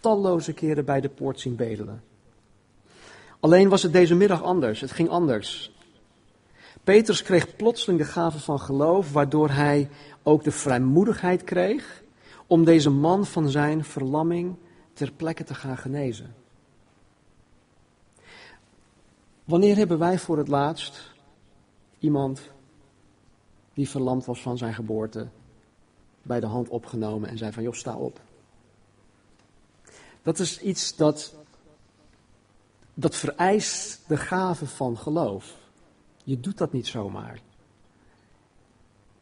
talloze 0.00 0.52
keren 0.52 0.84
bij 0.84 1.00
de 1.00 1.08
poort 1.08 1.40
zien 1.40 1.56
bedelen. 1.56 2.02
Alleen 3.40 3.68
was 3.68 3.82
het 3.82 3.92
deze 3.92 4.14
middag 4.14 4.42
anders. 4.42 4.80
Het 4.80 4.92
ging 4.92 5.08
anders. 5.08 5.72
Petrus 6.84 7.22
kreeg 7.22 7.56
plotseling 7.56 8.00
de 8.00 8.06
gave 8.06 8.38
van 8.38 8.60
geloof, 8.60 9.12
waardoor 9.12 9.50
hij 9.50 9.88
ook 10.22 10.44
de 10.44 10.52
vrijmoedigheid 10.52 11.44
kreeg 11.44 12.02
om 12.46 12.64
deze 12.64 12.90
man 12.90 13.26
van 13.26 13.48
zijn 13.48 13.84
verlamming 13.84 14.56
ter 14.92 15.12
plekke 15.12 15.44
te 15.44 15.54
gaan 15.54 15.76
genezen. 15.76 16.46
Wanneer 19.48 19.76
hebben 19.76 19.98
wij 19.98 20.18
voor 20.18 20.38
het 20.38 20.48
laatst 20.48 21.14
iemand 21.98 22.40
die 23.74 23.88
verlamd 23.88 24.24
was 24.24 24.42
van 24.42 24.58
zijn 24.58 24.74
geboorte 24.74 25.28
bij 26.22 26.40
de 26.40 26.46
hand 26.46 26.68
opgenomen 26.68 27.28
en 27.28 27.38
zei 27.38 27.52
van 27.52 27.62
joh, 27.62 27.72
sta 27.72 27.96
op. 27.96 28.20
Dat 30.22 30.38
is 30.38 30.60
iets 30.60 30.96
dat, 30.96 31.34
dat 32.94 33.16
vereist 33.16 34.08
de 34.08 34.16
gave 34.16 34.66
van 34.66 34.98
geloof. 34.98 35.56
Je 36.24 36.40
doet 36.40 36.58
dat 36.58 36.72
niet 36.72 36.86
zomaar. 36.86 37.40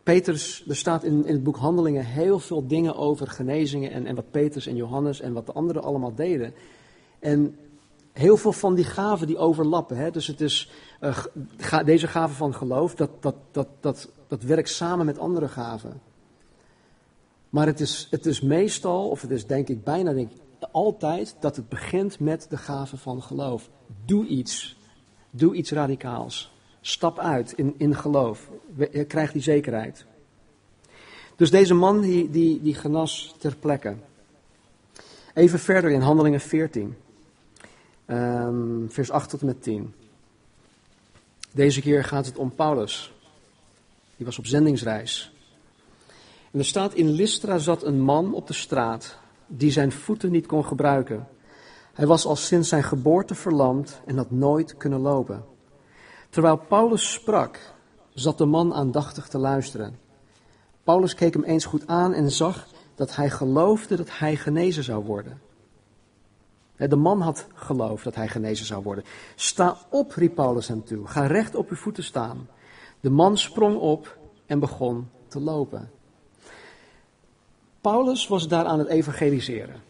Petrus, 0.02 0.64
er 0.68 0.76
staat 0.76 1.04
in, 1.04 1.26
in 1.26 1.34
het 1.34 1.42
boek 1.42 1.56
Handelingen 1.56 2.04
heel 2.04 2.38
veel 2.38 2.66
dingen 2.66 2.96
over 2.96 3.26
genezingen 3.28 3.90
en, 3.90 4.06
en 4.06 4.14
wat 4.14 4.30
Petrus 4.30 4.66
en 4.66 4.76
Johannes 4.76 5.20
en 5.20 5.32
wat 5.32 5.46
de 5.46 5.52
anderen 5.52 5.82
allemaal 5.82 6.14
deden. 6.14 6.54
En 7.18 7.58
heel 8.18 8.36
veel 8.36 8.52
van 8.52 8.74
die 8.74 8.84
gaven 8.84 9.26
die 9.26 9.38
overlappen. 9.38 9.96
Hè? 9.96 10.10
Dus 10.10 10.26
het 10.26 10.40
is, 10.40 10.70
uh, 11.00 11.18
deze 11.84 12.08
gave 12.08 12.34
van 12.34 12.54
geloof, 12.54 12.94
dat, 12.94 13.10
dat, 13.20 13.34
dat, 13.50 13.68
dat, 13.80 14.08
dat 14.28 14.42
werkt 14.42 14.68
samen 14.68 15.06
met 15.06 15.18
andere 15.18 15.48
gaven. 15.48 16.00
Maar 17.50 17.66
het 17.66 17.80
is, 17.80 18.06
het 18.10 18.26
is 18.26 18.40
meestal, 18.40 19.08
of 19.08 19.20
het 19.20 19.30
is 19.30 19.46
denk 19.46 19.68
ik 19.68 19.84
bijna 19.84 20.12
denk 20.12 20.30
ik, 20.30 20.38
altijd, 20.72 21.36
dat 21.40 21.56
het 21.56 21.68
begint 21.68 22.20
met 22.20 22.46
de 22.50 22.56
gave 22.56 22.96
van 22.96 23.22
geloof. 23.22 23.70
Doe 24.04 24.26
iets. 24.26 24.76
Doe 25.30 25.54
iets 25.54 25.70
radicaals. 25.70 26.52
Stap 26.80 27.18
uit 27.18 27.52
in, 27.52 27.74
in 27.78 27.94
geloof. 27.94 28.50
Krijg 29.06 29.32
die 29.32 29.42
zekerheid. 29.42 30.06
Dus 31.36 31.50
deze 31.50 31.74
man 31.74 32.00
die, 32.00 32.30
die, 32.30 32.62
die 32.62 32.74
genas 32.74 33.34
ter 33.38 33.56
plekke. 33.56 33.96
Even 35.34 35.58
verder 35.58 35.90
in 35.90 36.00
Handelingen 36.00 36.40
14. 36.40 36.96
Ehm, 38.06 38.88
vers 38.88 39.10
8 39.10 39.28
tot 39.30 39.40
en 39.40 39.46
met 39.46 39.62
10. 39.62 39.94
Deze 41.52 41.80
keer 41.80 42.04
gaat 42.04 42.26
het 42.26 42.36
om 42.36 42.54
Paulus. 42.54 43.12
Die 44.16 44.26
was 44.26 44.38
op 44.38 44.46
zendingsreis. 44.46 45.32
En 46.50 46.58
er 46.58 46.64
staat 46.64 46.94
in 46.94 47.10
Lystra 47.10 47.58
zat 47.58 47.82
een 47.82 48.00
man 48.00 48.34
op 48.34 48.46
de 48.46 48.52
straat 48.52 49.18
die 49.46 49.70
zijn 49.70 49.92
voeten 49.92 50.30
niet 50.30 50.46
kon 50.46 50.64
gebruiken. 50.64 51.28
Hij 51.92 52.06
was 52.06 52.26
al 52.26 52.36
sinds 52.36 52.68
zijn 52.68 52.82
geboorte 52.82 53.34
verlamd 53.34 54.00
en 54.06 54.16
had 54.16 54.30
nooit 54.30 54.76
kunnen 54.76 55.00
lopen. 55.00 55.44
Terwijl 56.30 56.56
Paulus 56.56 57.12
sprak, 57.12 57.74
zat 58.14 58.38
de 58.38 58.44
man 58.44 58.74
aandachtig 58.74 59.28
te 59.28 59.38
luisteren. 59.38 59.98
Paulus 60.84 61.14
keek 61.14 61.34
hem 61.34 61.44
eens 61.44 61.64
goed 61.64 61.86
aan 61.86 62.12
en 62.12 62.30
zag 62.30 62.66
dat 62.94 63.16
hij 63.16 63.30
geloofde 63.30 63.96
dat 63.96 64.18
hij 64.18 64.36
genezen 64.36 64.84
zou 64.84 65.04
worden. 65.04 65.40
De 66.76 66.96
man 66.96 67.20
had 67.20 67.46
geloofd 67.54 68.04
dat 68.04 68.14
hij 68.14 68.28
genezen 68.28 68.66
zou 68.66 68.82
worden. 68.82 69.04
Sta 69.34 69.76
op, 69.88 70.12
riep 70.12 70.34
Paulus 70.34 70.68
hem 70.68 70.84
toe. 70.84 71.06
Ga 71.06 71.26
recht 71.26 71.54
op 71.54 71.70
uw 71.70 71.76
voeten 71.76 72.04
staan. 72.04 72.48
De 73.00 73.10
man 73.10 73.38
sprong 73.38 73.76
op 73.76 74.18
en 74.46 74.58
begon 74.58 75.08
te 75.28 75.40
lopen. 75.40 75.90
Paulus 77.80 78.28
was 78.28 78.48
daar 78.48 78.64
aan 78.64 78.78
het 78.78 78.88
evangeliseren. 78.88 79.82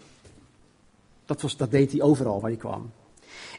Dat, 1.25 1.41
was, 1.41 1.57
dat 1.57 1.71
deed 1.71 1.93
hij 1.93 2.03
overal 2.03 2.41
waar 2.41 2.51
hij 2.51 2.59
kwam. 2.59 2.91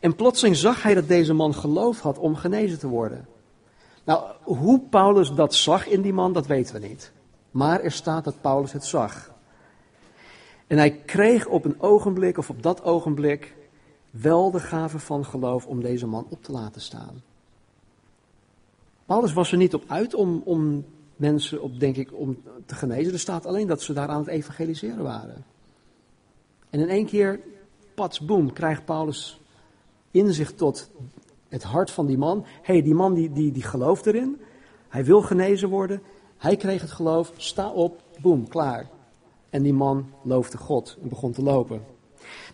En 0.01 0.15
plotseling 0.15 0.55
zag 0.55 0.83
hij 0.83 0.93
dat 0.93 1.07
deze 1.07 1.33
man 1.33 1.53
geloof 1.53 1.99
had 1.99 2.17
om 2.17 2.35
genezen 2.35 2.79
te 2.79 2.87
worden. 2.87 3.27
Nou, 4.03 4.23
hoe 4.43 4.79
Paulus 4.79 5.33
dat 5.33 5.55
zag 5.55 5.87
in 5.87 6.01
die 6.01 6.13
man, 6.13 6.33
dat 6.33 6.47
weten 6.47 6.81
we 6.81 6.87
niet. 6.87 7.11
Maar 7.51 7.81
er 7.81 7.91
staat 7.91 8.23
dat 8.23 8.41
Paulus 8.41 8.71
het 8.71 8.85
zag. 8.85 9.31
En 10.67 10.77
hij 10.77 10.91
kreeg 10.91 11.47
op 11.47 11.65
een 11.65 11.81
ogenblik, 11.81 12.37
of 12.37 12.49
op 12.49 12.63
dat 12.63 12.83
ogenblik, 12.83 13.55
wel 14.09 14.51
de 14.51 14.59
gave 14.59 14.99
van 14.99 15.25
geloof 15.25 15.65
om 15.65 15.81
deze 15.81 16.07
man 16.07 16.25
op 16.29 16.43
te 16.43 16.51
laten 16.51 16.81
staan. 16.81 17.21
Paulus 19.05 19.33
was 19.33 19.51
er 19.51 19.57
niet 19.57 19.73
op 19.73 19.83
uit 19.87 20.13
om, 20.13 20.41
om 20.45 20.85
mensen 21.15 21.61
op, 21.61 21.79
denk 21.79 21.95
ik, 21.95 22.13
om 22.13 22.37
te 22.65 22.75
genezen. 22.75 23.13
Er 23.13 23.19
staat 23.19 23.45
alleen 23.45 23.67
dat 23.67 23.81
ze 23.81 23.93
daar 23.93 24.07
aan 24.07 24.19
het 24.19 24.27
evangeliseren 24.27 25.03
waren. 25.03 25.45
En 26.69 26.79
in 26.79 26.89
één 26.89 27.05
keer, 27.05 27.39
pats, 27.93 28.19
boem, 28.19 28.53
krijgt 28.53 28.85
Paulus 28.85 29.39
inzicht 30.11 30.57
tot 30.57 30.89
het 31.49 31.63
hart 31.63 31.91
van 31.91 32.05
die 32.05 32.17
man. 32.17 32.45
Hé, 32.61 32.73
hey, 32.73 32.81
die 32.81 32.93
man 32.93 33.13
die, 33.13 33.31
die, 33.31 33.51
die 33.51 33.63
gelooft 33.63 34.05
erin. 34.05 34.41
Hij 34.87 35.05
wil 35.05 35.21
genezen 35.21 35.69
worden. 35.69 36.01
Hij 36.37 36.55
kreeg 36.55 36.81
het 36.81 36.91
geloof. 36.91 37.33
Sta 37.37 37.69
op, 37.71 38.01
boem, 38.21 38.47
klaar. 38.47 38.89
En 39.49 39.63
die 39.63 39.73
man 39.73 40.11
loofde 40.21 40.57
God 40.57 40.97
en 41.01 41.09
begon 41.09 41.31
te 41.31 41.41
lopen. 41.41 41.81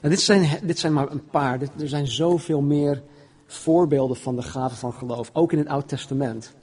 Nou, 0.02 0.14
dit, 0.14 0.22
zijn, 0.22 0.60
dit 0.64 0.80
zijn 0.80 0.94
maar 0.94 1.12
een 1.12 1.26
paar. 1.26 1.62
er 1.62 1.88
zijn 1.88 2.08
zoveel 2.08 2.62
meer 2.62 3.04
voorbeelden 3.46 4.18
van 4.18 4.36
de 4.36 4.42
gave 4.42 4.76
van 4.76 4.94
geloof. 4.94 5.30
Ook 5.34 5.52
in 5.52 5.58
het 5.58 5.68
Oud 5.68 5.88
Testament. 5.88 6.54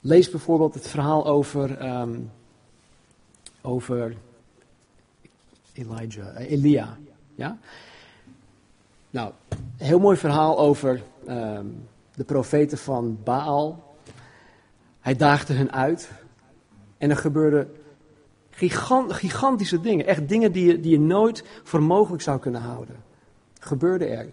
Lees 0.00 0.30
bijvoorbeeld 0.30 0.74
het 0.74 0.88
verhaal 0.88 1.26
over, 1.26 1.98
um, 2.00 2.30
over 3.60 4.16
Elijah, 5.72 6.40
uh, 6.40 6.50
Elia. 6.50 6.98
Ja? 7.34 7.58
Nou, 9.10 9.32
heel 9.76 9.98
mooi 9.98 10.16
verhaal 10.16 10.58
over 10.58 11.02
um, 11.28 11.88
de 12.14 12.24
profeten 12.24 12.78
van 12.78 13.18
Baal. 13.24 13.94
Hij 15.00 15.16
daagde 15.16 15.54
hun 15.54 15.72
uit. 15.72 16.10
En 16.98 17.10
er 17.10 17.16
gebeurden 17.16 17.81
gigant, 18.52 19.12
gigantische 19.12 19.80
dingen. 19.80 20.06
Echt 20.06 20.28
dingen 20.28 20.52
die 20.52 20.66
je, 20.66 20.80
die 20.80 20.90
je 20.90 21.00
nooit 21.00 21.44
voor 21.62 21.82
mogelijk 21.82 22.22
zou 22.22 22.38
kunnen 22.38 22.60
houden. 22.60 22.96
Gebeurde 23.58 24.06
er. 24.06 24.28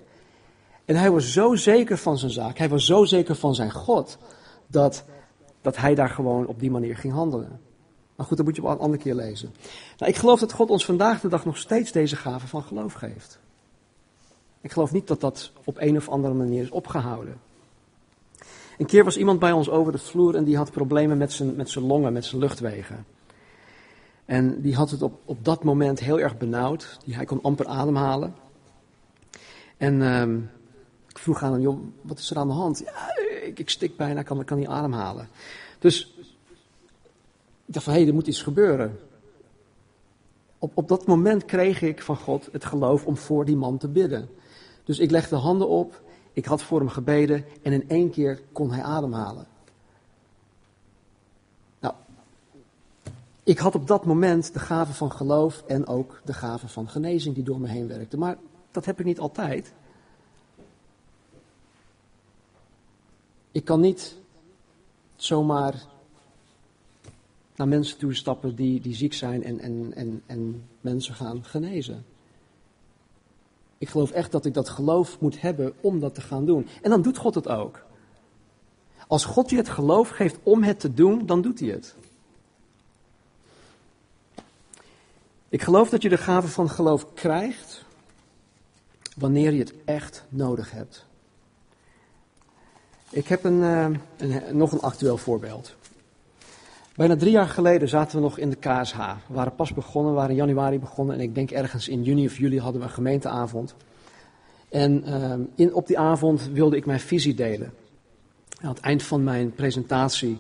En 0.86 0.96
hij 0.96 1.12
was 1.12 1.34
zo 1.34 1.56
zeker 1.56 1.98
van 1.98 2.18
zijn 2.18 2.32
zaak. 2.32 2.58
Hij 2.58 2.70
was 2.70 2.86
zo 2.86 3.06
zeker 3.06 3.36
van 3.36 3.56
zijn 3.56 3.72
God. 3.72 4.18
Dat 4.68 5.04
dat 5.62 5.78
hij 5.78 5.96
daar 5.96 6.10
gewoon 6.10 6.48
op 6.48 6.60
die 6.60 6.72
manier 6.72 6.98
ging 6.98 7.14
handelen. 7.14 7.60
Maar 8.16 8.26
goed, 8.26 8.38
dat 8.38 8.46
moet 8.46 8.56
je 8.56 8.64
op 8.64 8.70
een 8.70 8.80
andere 8.80 9.02
keer 9.02 9.16
lezen. 9.16 9.54
Nou, 9.98 10.12
ik 10.12 10.18
geloof 10.18 10.40
dat 10.40 10.54
God 10.54 10.70
ons 10.70 10.86
vandaag 10.86 11.22
de 11.22 11.28
dag 11.28 11.46
nog 11.46 11.58
steeds 11.58 11.92
deze 11.92 12.16
gave 12.16 12.48
van 12.48 12.64
geloof 12.64 12.94
geeft. 12.94 13.40
Ik 14.62 14.72
geloof 14.72 14.92
niet 14.92 15.08
dat 15.08 15.22
dat 15.22 15.52
op 15.64 15.78
een 15.80 15.98
of 15.98 16.10
andere 16.10 16.34
manier 16.34 16.62
is 16.62 16.70
opgehouden. 16.70 17.40
Een 18.78 18.86
keer 18.86 19.04
was 19.04 19.18
iemand 19.18 19.40
bij 19.40 19.52
ons 19.52 19.70
over 19.70 19.92
de 19.92 19.98
vloer 19.98 20.36
en 20.36 20.44
die 20.44 20.58
had 20.58 20.72
problemen 20.72 21.18
met 21.18 21.32
zijn, 21.32 21.56
met 21.56 21.70
zijn 21.70 21.86
longen, 21.86 22.14
met 22.14 22.26
zijn 22.26 22.42
luchtwegen. 22.42 23.06
En 24.30 24.62
die 24.62 24.76
had 24.76 24.90
het 24.90 25.02
op, 25.02 25.20
op 25.26 25.46
dat 25.46 25.64
moment 25.64 26.00
heel 26.00 26.20
erg 26.20 26.38
benauwd. 26.38 26.98
Die, 27.06 27.16
hij 27.16 27.26
kon 27.26 27.42
amper 27.42 27.66
ademhalen. 27.66 28.36
En 29.78 30.02
uh, 30.02 30.44
ik 31.08 31.18
vroeg 31.18 31.44
aan 31.44 31.52
hem, 31.52 31.62
joh, 31.62 31.80
wat 32.02 32.20
is 32.20 32.32
er 32.32 32.38
aan 32.38 32.48
de 32.48 32.54
hand? 32.54 32.80
Ja, 32.80 33.16
ik, 33.44 33.60
ik 33.60 33.70
stik 33.70 33.98
bijna, 33.98 34.24
kan, 34.24 34.44
kan 34.44 34.58
niet 34.58 34.68
ademhalen. 34.68 35.28
Dus 35.80 36.16
ik 37.66 37.74
dacht 37.74 37.86
van, 37.86 37.94
hé, 37.94 38.00
hey, 38.00 38.08
er 38.08 38.14
moet 38.14 38.28
iets 38.28 38.42
gebeuren. 38.42 39.00
Op, 40.60 40.72
op 40.78 40.88
dat 40.88 41.06
moment 41.06 41.46
kreeg 41.46 41.82
ik 41.82 42.02
van 42.02 42.18
God 42.18 42.50
het 42.52 42.66
geloof 42.66 43.06
om 43.06 43.18
voor 43.18 43.46
die 43.46 43.58
man 43.58 43.78
te 43.78 43.88
bidden. 43.88 44.30
Dus 44.84 45.00
ik 45.00 45.12
legde 45.12 45.36
handen 45.36 45.68
op, 45.68 46.02
ik 46.34 46.46
had 46.46 46.62
voor 46.62 46.80
hem 46.80 46.90
gebeden 46.90 47.46
en 47.62 47.74
in 47.74 47.90
één 47.90 48.10
keer 48.10 48.42
kon 48.52 48.72
hij 48.72 48.84
ademhalen. 48.84 49.48
Ik 53.50 53.58
had 53.58 53.75
op 53.75 53.88
dat 53.88 54.06
moment 54.06 54.53
de 54.53 54.60
gave 54.60 54.94
van 54.94 55.12
geloof 55.12 55.63
en 55.68 55.88
ook 55.88 56.22
de 56.25 56.34
gave 56.34 56.68
van 56.68 56.89
genezing 56.89 57.36
die 57.36 57.44
door 57.44 57.60
me 57.60 57.68
heen 57.68 57.88
werkte. 57.88 58.18
Maar 58.18 58.38
dat 58.72 58.86
heb 58.86 59.00
ik 59.00 59.06
niet 59.06 59.20
altijd. 59.20 59.74
Ik 63.51 63.65
kan 63.65 63.79
niet 63.79 64.15
zomaar 65.15 65.86
naar 67.56 67.68
mensen 67.68 67.98
toe 67.98 68.15
stappen 68.15 68.56
die, 68.56 68.82
die 68.82 68.96
ziek 68.96 69.13
zijn 69.13 69.44
en, 69.44 69.60
en, 69.60 69.94
en, 69.96 70.22
en 70.25 70.68
mensen 70.82 71.13
gaan 71.13 71.44
genezen. 71.44 72.06
Ik 73.77 73.89
geloof 73.89 74.12
echt 74.12 74.32
dat 74.32 74.46
ik 74.46 74.53
dat 74.53 74.70
geloof 74.70 75.20
moet 75.20 75.41
hebben 75.41 75.74
om 75.82 76.00
dat 76.00 76.15
te 76.15 76.22
gaan 76.22 76.46
doen. 76.46 76.68
En 76.82 76.89
dan 76.89 77.01
doet 77.01 77.18
God 77.18 77.36
het 77.36 77.48
ook. 77.48 77.86
Als 79.08 79.25
God 79.25 79.50
je 79.50 79.56
het 79.56 79.70
geloof 79.70 80.10
geeft 80.10 80.39
om 80.44 80.63
het 80.63 80.79
te 80.79 80.94
doen, 80.94 81.25
dan 81.25 81.41
doet 81.41 81.60
hij 81.60 81.70
het. 81.70 81.96
Ik 85.50 85.62
geloof 85.62 85.89
dat 85.89 86.01
je 86.01 86.10
de 86.10 86.18
gave 86.18 86.48
van 86.48 86.70
geloof 86.70 87.13
krijgt 87.13 87.86
wanneer 89.18 89.53
je 89.53 89.60
het 89.60 89.74
echt 89.86 90.25
nodig 90.29 90.72
hebt. 90.72 91.06
Ik 93.10 93.27
heb 93.27 93.44
een, 93.44 93.62
uh, 93.62 93.88
een, 94.18 94.58
nog 94.58 94.72
een 94.72 94.82
actueel 94.82 95.18
voorbeeld. 95.18 95.75
Bijna 96.96 97.15
drie 97.15 97.32
jaar 97.32 97.48
geleden 97.48 97.89
zaten 97.89 98.18
we 98.18 98.24
nog 98.24 98.38
in 98.38 98.50
de 98.50 98.56
KSH. 98.56 98.98
We 98.98 99.34
waren 99.34 99.56
pas 99.56 99.74
begonnen, 99.74 100.12
we 100.12 100.18
waren 100.18 100.36
in 100.36 100.46
januari 100.46 100.79
begonnen 100.79 101.15
en 101.15 101.22
ik 101.22 101.36
denk 101.36 101.51
ergens 101.51 101.88
in 101.88 102.03
juni 102.03 102.25
of 102.25 102.38
juli 102.38 102.60
hadden 102.60 102.82
we 102.82 102.88
een 102.88 102.94
gemeenteavond. 102.94 103.75
En 104.70 105.10
uh, 105.10 105.34
in, 105.56 105.74
op 105.74 105.88
die 105.88 106.00
avond 106.00 106.50
wilde 106.53 106.75
ik 106.75 106.86
mijn 106.86 107.00
visie 107.00 107.34
delen. 107.34 107.74
aan 108.62 108.70
het 108.70 108.79
eind 108.79 109.03
van 109.03 109.24
mijn 109.24 109.53
presentatie 109.53 110.39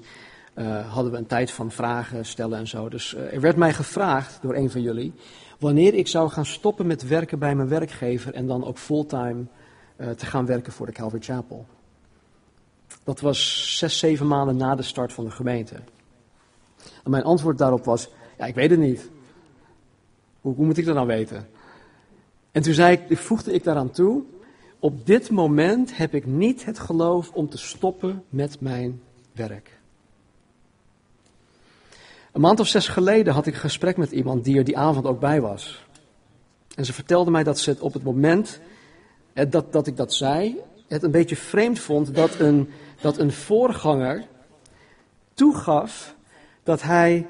uh, 0.59 0.93
hadden 0.93 1.11
we 1.11 1.17
een 1.17 1.25
tijd 1.25 1.51
van 1.51 1.71
vragen 1.71 2.25
stellen 2.25 2.59
en 2.59 2.67
zo. 2.67 2.89
Dus 2.89 3.13
uh, 3.13 3.33
er 3.33 3.41
werd 3.41 3.55
mij 3.55 3.73
gevraagd 3.73 4.41
door 4.41 4.55
een 4.55 4.69
van 4.69 4.81
jullie 4.81 5.13
wanneer 5.59 5.93
ik 5.93 6.07
zou 6.07 6.29
gaan 6.29 6.45
stoppen 6.45 6.87
met 6.87 7.07
werken 7.07 7.39
bij 7.39 7.55
mijn 7.55 7.67
werkgever 7.67 8.33
en 8.33 8.47
dan 8.47 8.65
ook 8.65 8.77
fulltime 8.77 9.45
uh, 9.97 10.09
te 10.09 10.25
gaan 10.25 10.45
werken 10.45 10.73
voor 10.73 10.85
de 10.85 10.91
Calvary 10.91 11.23
Chapel. 11.23 11.65
Dat 13.03 13.19
was 13.19 13.77
zes, 13.77 13.99
zeven 13.99 14.27
maanden 14.27 14.57
na 14.57 14.75
de 14.75 14.81
start 14.81 15.13
van 15.13 15.23
de 15.23 15.31
gemeente. 15.31 15.75
En 17.03 17.11
mijn 17.11 17.23
antwoord 17.23 17.57
daarop 17.57 17.85
was, 17.85 18.09
ja, 18.37 18.45
ik 18.45 18.55
weet 18.55 18.69
het 18.69 18.79
niet. 18.79 19.09
Hoe, 20.41 20.55
hoe 20.55 20.65
moet 20.65 20.77
ik 20.77 20.85
dat 20.85 20.95
nou 20.95 21.07
weten? 21.07 21.47
En 22.51 22.61
toen 22.61 22.73
zei 22.73 22.97
ik, 23.07 23.17
voegde 23.17 23.53
ik 23.53 23.63
daaraan 23.63 23.91
toe, 23.91 24.23
op 24.79 25.05
dit 25.05 25.29
moment 25.29 25.97
heb 25.97 26.13
ik 26.13 26.25
niet 26.25 26.65
het 26.65 26.79
geloof 26.79 27.31
om 27.33 27.49
te 27.49 27.57
stoppen 27.57 28.23
met 28.29 28.61
mijn 28.61 29.01
werk. 29.31 29.78
Een 32.31 32.41
maand 32.41 32.59
of 32.59 32.67
zes 32.67 32.87
geleden 32.87 33.33
had 33.33 33.45
ik 33.45 33.53
een 33.53 33.59
gesprek 33.59 33.97
met 33.97 34.11
iemand 34.11 34.43
die 34.43 34.57
er 34.57 34.63
die 34.63 34.77
avond 34.77 35.05
ook 35.05 35.19
bij 35.19 35.41
was. 35.41 35.85
En 36.75 36.85
ze 36.85 36.93
vertelde 36.93 37.31
mij 37.31 37.43
dat 37.43 37.59
ze 37.59 37.69
het 37.69 37.79
op 37.79 37.93
het 37.93 38.03
moment 38.03 38.59
dat, 39.49 39.73
dat 39.73 39.87
ik 39.87 39.97
dat 39.97 40.13
zei, 40.13 40.59
het 40.87 41.03
een 41.03 41.11
beetje 41.11 41.35
vreemd 41.35 41.79
vond 41.79 42.15
dat 42.15 42.39
een, 42.39 42.69
dat 43.01 43.17
een 43.17 43.31
voorganger 43.31 44.27
toegaf 45.33 46.15
dat 46.63 46.81
hij 46.81 47.27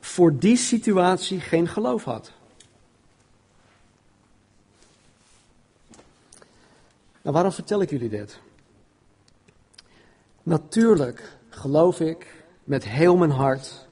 voor 0.00 0.38
die 0.38 0.56
situatie 0.56 1.40
geen 1.40 1.68
geloof 1.68 2.04
had. 2.04 2.32
Nou, 7.22 7.34
waarom 7.34 7.52
vertel 7.52 7.82
ik 7.82 7.90
jullie 7.90 8.08
dit? 8.08 8.38
Natuurlijk 10.42 11.36
geloof 11.48 12.00
ik 12.00 12.44
met 12.64 12.84
heel 12.84 13.16
mijn 13.16 13.30
hart 13.30 13.85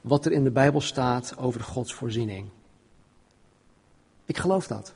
wat 0.00 0.24
er 0.24 0.32
in 0.32 0.44
de 0.44 0.50
Bijbel 0.50 0.80
staat 0.80 1.34
over 1.38 1.60
Gods 1.60 1.94
voorziening. 1.94 2.48
Ik 4.24 4.38
geloof 4.38 4.66
dat. 4.66 4.94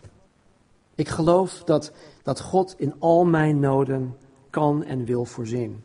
Ik 0.94 1.08
geloof 1.08 1.62
dat, 1.64 1.92
dat 2.22 2.40
God 2.40 2.74
in 2.78 2.94
al 2.98 3.24
mijn 3.24 3.60
noden 3.60 4.16
kan 4.50 4.84
en 4.84 5.04
wil 5.04 5.24
voorzien. 5.24 5.82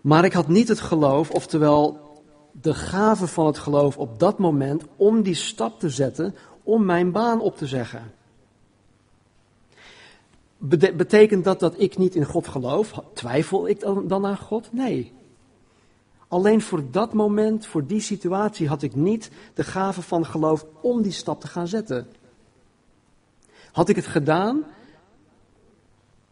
Maar 0.00 0.24
ik 0.24 0.32
had 0.32 0.48
niet 0.48 0.68
het 0.68 0.80
geloof, 0.80 1.30
oftewel 1.30 2.00
de 2.60 2.74
gave 2.74 3.26
van 3.26 3.46
het 3.46 3.58
geloof 3.58 3.98
op 3.98 4.18
dat 4.18 4.38
moment 4.38 4.84
om 4.96 5.22
die 5.22 5.34
stap 5.34 5.80
te 5.80 5.90
zetten 5.90 6.34
om 6.62 6.84
mijn 6.84 7.12
baan 7.12 7.40
op 7.40 7.56
te 7.56 7.66
zeggen. 7.66 8.12
Betekent 10.96 11.44
dat 11.44 11.60
dat 11.60 11.80
ik 11.80 11.98
niet 11.98 12.14
in 12.14 12.24
God 12.24 12.48
geloof? 12.48 13.02
Twijfel 13.12 13.68
ik 13.68 13.80
dan, 13.80 14.26
aan 14.26 14.38
God? 14.38 14.72
Nee. 14.72 15.12
Alleen 16.28 16.60
voor 16.60 16.90
dat 16.90 17.12
moment, 17.12 17.66
voor 17.66 17.86
die 17.86 18.00
situatie, 18.00 18.68
had 18.68 18.82
ik 18.82 18.94
niet 18.94 19.30
de 19.54 19.64
gave 19.64 20.02
van 20.02 20.26
geloof 20.26 20.66
om 20.80 21.02
die 21.02 21.12
stap 21.12 21.40
te 21.40 21.46
gaan 21.46 21.68
zetten. 21.68 22.08
Had 23.72 23.88
ik 23.88 23.96
het 23.96 24.06
gedaan, 24.06 24.64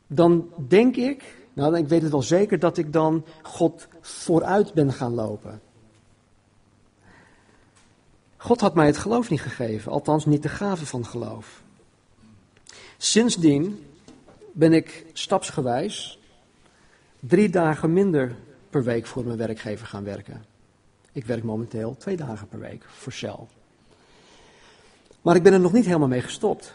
dan 0.06 0.48
denk 0.68 0.96
ik, 0.96 1.46
nou 1.52 1.76
ik 1.76 1.88
weet 1.88 2.02
het 2.02 2.10
wel 2.10 2.22
zeker, 2.22 2.58
dat 2.58 2.78
ik 2.78 2.92
dan 2.92 3.24
God 3.42 3.88
vooruit 4.00 4.72
ben 4.72 4.92
gaan 4.92 5.14
lopen. 5.14 5.60
God 8.36 8.60
had 8.60 8.74
mij 8.74 8.86
het 8.86 8.98
geloof 8.98 9.30
niet 9.30 9.42
gegeven, 9.42 9.92
althans 9.92 10.26
niet 10.26 10.42
de 10.42 10.48
gave 10.48 10.86
van 10.86 11.06
geloof. 11.06 11.62
Sindsdien 12.96 13.86
ben 14.52 14.72
ik 14.72 15.06
stapsgewijs 15.12 16.18
drie 17.20 17.48
dagen 17.48 17.92
minder 17.92 18.36
per 18.74 18.84
week 18.84 19.06
voor 19.06 19.24
mijn 19.24 19.38
werkgever 19.38 19.86
gaan 19.86 20.04
werken. 20.04 20.44
Ik 21.12 21.24
werk 21.24 21.42
momenteel 21.42 21.96
twee 21.96 22.16
dagen 22.16 22.48
per 22.48 22.58
week 22.58 22.84
voor 22.84 23.12
Shell. 23.12 23.38
Maar 25.22 25.36
ik 25.36 25.42
ben 25.42 25.52
er 25.52 25.60
nog 25.60 25.72
niet 25.72 25.84
helemaal 25.84 26.08
mee 26.08 26.20
gestopt. 26.20 26.74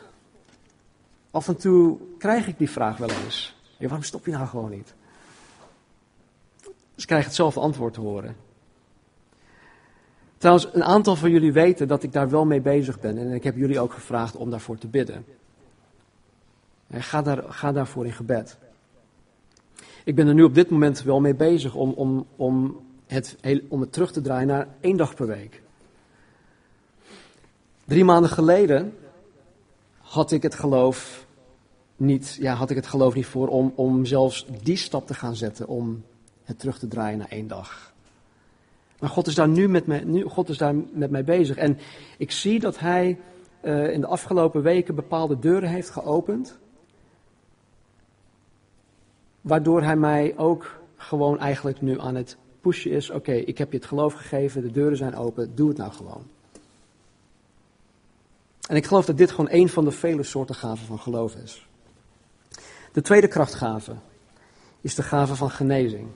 Af 1.31 1.47
en 1.47 1.57
toe 1.57 1.97
krijg 2.17 2.47
ik 2.47 2.57
die 2.57 2.69
vraag 2.69 2.97
wel 2.97 3.09
eens. 3.09 3.55
Ja, 3.77 3.85
waarom 3.87 4.03
stop 4.03 4.25
je 4.25 4.31
nou 4.31 4.47
gewoon 4.47 4.69
niet? 4.69 4.93
Dus 6.63 7.03
ik 7.03 7.07
krijg 7.07 7.25
hetzelfde 7.25 7.59
antwoord 7.59 7.93
te 7.93 8.01
horen. 8.01 8.35
Trouwens, 10.37 10.69
een 10.73 10.83
aantal 10.83 11.15
van 11.15 11.31
jullie 11.31 11.53
weten 11.53 11.87
dat 11.87 12.03
ik 12.03 12.13
daar 12.13 12.29
wel 12.29 12.45
mee 12.45 12.61
bezig 12.61 12.99
ben. 12.99 13.17
En 13.17 13.31
ik 13.31 13.43
heb 13.43 13.55
jullie 13.55 13.79
ook 13.79 13.93
gevraagd 13.93 14.35
om 14.35 14.49
daarvoor 14.49 14.77
te 14.77 14.87
bidden. 14.87 15.25
Ga, 16.91 17.21
daar, 17.21 17.43
ga 17.43 17.71
daarvoor 17.71 18.05
in 18.05 18.13
gebed. 18.13 18.57
Ik 20.09 20.15
ben 20.15 20.27
er 20.27 20.33
nu 20.33 20.43
op 20.43 20.53
dit 20.53 20.69
moment 20.69 21.03
wel 21.03 21.19
mee 21.19 21.35
bezig 21.35 21.75
om, 21.75 21.91
om, 21.91 22.25
om, 22.35 22.79
het, 23.07 23.37
om 23.67 23.81
het 23.81 23.91
terug 23.91 24.11
te 24.11 24.21
draaien 24.21 24.47
naar 24.47 24.67
één 24.79 24.97
dag 24.97 25.15
per 25.15 25.27
week. 25.27 25.61
Drie 27.85 28.03
maanden 28.03 28.29
geleden 28.29 28.93
had 29.97 30.31
ik 30.31 30.41
het 30.41 30.55
geloof 30.55 31.25
niet, 31.95 32.37
ja, 32.39 32.53
had 32.53 32.69
ik 32.69 32.75
het 32.75 32.87
geloof 32.87 33.13
niet 33.13 33.25
voor 33.25 33.47
om, 33.47 33.73
om 33.75 34.05
zelfs 34.05 34.45
die 34.63 34.75
stap 34.75 35.07
te 35.07 35.13
gaan 35.13 35.35
zetten 35.35 35.67
om 35.67 36.03
het 36.43 36.59
terug 36.59 36.79
te 36.79 36.87
draaien 36.87 37.17
naar 37.17 37.31
één 37.31 37.47
dag. 37.47 37.93
Maar 38.99 39.09
God 39.09 39.27
is 39.27 39.35
daar 39.35 39.49
nu 39.49 39.67
met 39.67 39.87
mij, 39.87 40.03
nu, 40.03 40.23
God 40.23 40.49
is 40.49 40.57
daar 40.57 40.75
met 40.91 41.11
mij 41.11 41.23
bezig. 41.23 41.55
En 41.55 41.77
ik 42.17 42.31
zie 42.31 42.59
dat 42.59 42.79
Hij 42.79 43.19
uh, 43.63 43.93
in 43.93 44.01
de 44.01 44.07
afgelopen 44.07 44.61
weken 44.61 44.95
bepaalde 44.95 45.39
deuren 45.39 45.69
heeft 45.69 45.89
geopend. 45.89 46.59
Waardoor 49.41 49.83
Hij 49.83 49.95
mij 49.95 50.33
ook 50.37 50.79
gewoon 50.97 51.39
eigenlijk 51.39 51.81
nu 51.81 51.99
aan 51.99 52.15
het 52.15 52.37
pushen 52.61 52.91
is. 52.91 53.09
Oké, 53.09 53.31
ik 53.31 53.57
heb 53.57 53.71
je 53.71 53.77
het 53.77 53.87
geloof 53.87 54.13
gegeven, 54.13 54.61
de 54.61 54.71
deuren 54.71 54.97
zijn 54.97 55.15
open, 55.15 55.55
doe 55.55 55.67
het 55.67 55.77
nou 55.77 55.91
gewoon. 55.91 56.23
En 58.67 58.75
ik 58.75 58.85
geloof 58.85 59.05
dat 59.05 59.17
dit 59.17 59.31
gewoon 59.31 59.51
een 59.51 59.69
van 59.69 59.85
de 59.85 59.91
vele 59.91 60.23
soorten 60.23 60.55
gaven 60.55 60.85
van 60.85 60.99
geloof 60.99 61.35
is. 61.35 61.67
De 62.91 63.01
tweede 63.01 63.27
krachtgave 63.27 63.95
is 64.81 64.95
de 64.95 65.03
gave 65.03 65.35
van 65.35 65.49
genezing. 65.49 66.07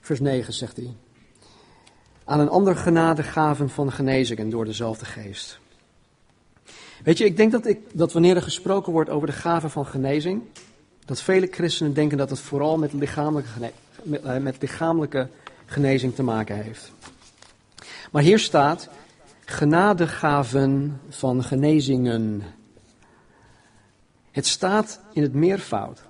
Vers 0.00 0.20
9 0.20 0.52
zegt 0.52 0.76
hij. 0.76 0.96
Aan 2.24 2.40
een 2.40 2.48
ander 2.48 2.76
genade 2.76 3.22
gaven 3.22 3.70
van 3.70 3.92
genezingen 3.92 4.50
door 4.50 4.64
dezelfde 4.64 5.04
geest. 5.04 5.60
Weet 7.04 7.18
je, 7.18 7.24
ik 7.24 7.36
denk 7.36 7.52
dat, 7.52 7.66
ik, 7.66 7.78
dat 7.92 8.12
wanneer 8.12 8.36
er 8.36 8.42
gesproken 8.42 8.92
wordt 8.92 9.10
over 9.10 9.26
de 9.26 9.32
gave 9.32 9.68
van 9.68 9.86
genezing, 9.86 10.42
dat 11.04 11.20
vele 11.20 11.48
christenen 11.50 11.94
denken 11.94 12.18
dat 12.18 12.30
het 12.30 12.40
vooral 12.40 12.78
met 12.78 12.92
lichamelijke, 12.92 13.50
met, 14.02 14.22
eh, 14.22 14.36
met 14.36 14.56
lichamelijke 14.60 15.28
genezing 15.66 16.14
te 16.14 16.22
maken 16.22 16.56
heeft. 16.56 16.92
Maar 18.10 18.22
hier 18.22 18.38
staat 18.38 18.88
genadegaven 19.44 21.00
van 21.08 21.44
genezingen. 21.44 22.42
Het 24.30 24.46
staat 24.46 25.00
in 25.12 25.22
het 25.22 25.34
meervoud. 25.34 26.02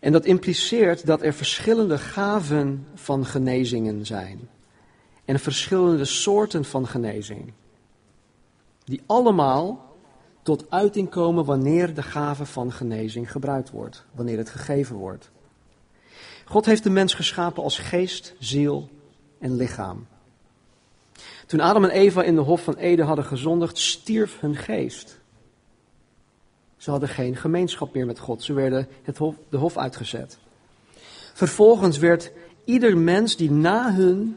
En 0.00 0.12
dat 0.12 0.24
impliceert 0.24 1.06
dat 1.06 1.22
er 1.22 1.32
verschillende 1.32 1.98
gaven 1.98 2.86
van 2.94 3.26
genezingen 3.26 4.06
zijn. 4.06 4.48
En 5.24 5.38
verschillende 5.38 6.04
soorten 6.04 6.64
van 6.64 6.86
genezing. 6.86 7.52
Die 8.86 9.02
allemaal 9.06 9.94
tot 10.42 10.70
uiting 10.70 11.10
komen 11.10 11.44
wanneer 11.44 11.94
de 11.94 12.02
gave 12.02 12.46
van 12.46 12.72
genezing 12.72 13.30
gebruikt 13.32 13.70
wordt. 13.70 14.04
Wanneer 14.12 14.38
het 14.38 14.50
gegeven 14.50 14.96
wordt. 14.96 15.30
God 16.44 16.66
heeft 16.66 16.82
de 16.82 16.90
mens 16.90 17.14
geschapen 17.14 17.62
als 17.62 17.78
geest, 17.78 18.34
ziel 18.38 18.88
en 19.38 19.56
lichaam. 19.56 20.06
Toen 21.46 21.60
Adam 21.60 21.84
en 21.84 21.90
Eva 21.90 22.22
in 22.22 22.34
de 22.34 22.40
Hof 22.40 22.62
van 22.62 22.76
Eden 22.76 23.06
hadden 23.06 23.24
gezondigd, 23.24 23.78
stierf 23.78 24.40
hun 24.40 24.56
geest. 24.56 25.18
Ze 26.76 26.90
hadden 26.90 27.08
geen 27.08 27.36
gemeenschap 27.36 27.94
meer 27.94 28.06
met 28.06 28.18
God. 28.18 28.42
Ze 28.42 28.52
werden 28.52 28.88
het 29.02 29.18
hof, 29.18 29.34
de 29.48 29.56
hof 29.56 29.76
uitgezet. 29.76 30.38
Vervolgens 31.32 31.98
werd 31.98 32.32
ieder 32.64 32.96
mens 32.96 33.36
die 33.36 33.50
na 33.50 33.94
hun, 33.94 34.36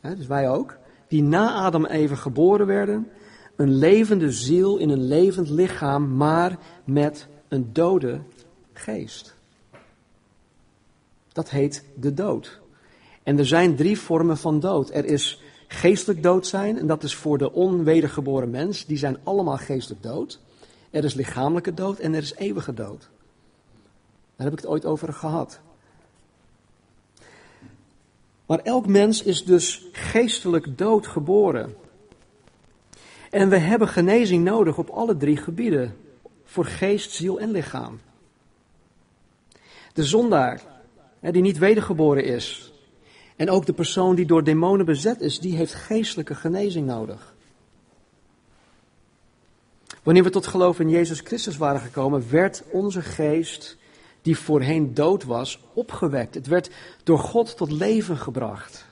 hè, 0.00 0.16
dus 0.16 0.26
wij 0.26 0.48
ook, 0.48 0.76
die 1.08 1.22
na 1.22 1.52
Adam 1.52 1.84
en 1.84 1.98
Eva 1.98 2.14
geboren 2.14 2.66
werden, 2.66 3.10
een 3.56 3.74
levende 3.74 4.32
ziel 4.32 4.76
in 4.76 4.88
een 4.88 5.06
levend 5.06 5.48
lichaam, 5.48 6.16
maar 6.16 6.58
met 6.84 7.26
een 7.48 7.72
dode 7.72 8.20
geest. 8.72 9.34
Dat 11.32 11.50
heet 11.50 11.84
de 11.94 12.14
dood. 12.14 12.60
En 13.22 13.38
er 13.38 13.46
zijn 13.46 13.76
drie 13.76 13.98
vormen 13.98 14.38
van 14.38 14.60
dood. 14.60 14.90
Er 14.90 15.04
is 15.04 15.42
geestelijk 15.68 16.22
dood 16.22 16.46
zijn. 16.46 16.78
En 16.78 16.86
dat 16.86 17.02
is 17.02 17.14
voor 17.14 17.38
de 17.38 17.52
onwedergeboren 17.52 18.50
mens. 18.50 18.86
Die 18.86 18.98
zijn 18.98 19.16
allemaal 19.22 19.56
geestelijk 19.56 20.02
dood. 20.02 20.40
Er 20.90 21.04
is 21.04 21.14
lichamelijke 21.14 21.74
dood 21.74 21.98
en 21.98 22.14
er 22.14 22.22
is 22.22 22.34
eeuwige 22.34 22.74
dood. 22.74 23.08
Daar 24.36 24.46
heb 24.46 24.52
ik 24.52 24.58
het 24.58 24.70
ooit 24.70 24.84
over 24.84 25.12
gehad. 25.12 25.60
Maar 28.46 28.58
elk 28.58 28.86
mens 28.86 29.22
is 29.22 29.44
dus 29.44 29.86
geestelijk 29.92 30.78
dood 30.78 31.06
geboren. 31.06 31.74
En 33.32 33.48
we 33.48 33.58
hebben 33.58 33.88
genezing 33.88 34.44
nodig 34.44 34.78
op 34.78 34.88
alle 34.88 35.16
drie 35.16 35.36
gebieden. 35.36 35.96
Voor 36.44 36.64
geest, 36.64 37.10
ziel 37.10 37.40
en 37.40 37.50
lichaam. 37.50 38.00
De 39.92 40.04
zondaar, 40.04 40.62
die 41.20 41.42
niet 41.42 41.58
wedergeboren 41.58 42.24
is. 42.24 42.72
En 43.36 43.50
ook 43.50 43.66
de 43.66 43.72
persoon 43.72 44.14
die 44.14 44.26
door 44.26 44.44
demonen 44.44 44.86
bezet 44.86 45.20
is, 45.20 45.40
die 45.40 45.56
heeft 45.56 45.74
geestelijke 45.74 46.34
genezing 46.34 46.86
nodig. 46.86 47.34
Wanneer 50.02 50.22
we 50.22 50.30
tot 50.30 50.46
geloof 50.46 50.80
in 50.80 50.90
Jezus 50.90 51.20
Christus 51.20 51.56
waren 51.56 51.80
gekomen, 51.80 52.30
werd 52.30 52.62
onze 52.70 53.02
geest, 53.02 53.76
die 54.22 54.38
voorheen 54.38 54.94
dood 54.94 55.24
was, 55.24 55.60
opgewekt. 55.74 56.34
Het 56.34 56.46
werd 56.46 56.70
door 57.04 57.18
God 57.18 57.56
tot 57.56 57.70
leven 57.70 58.16
gebracht. 58.16 58.90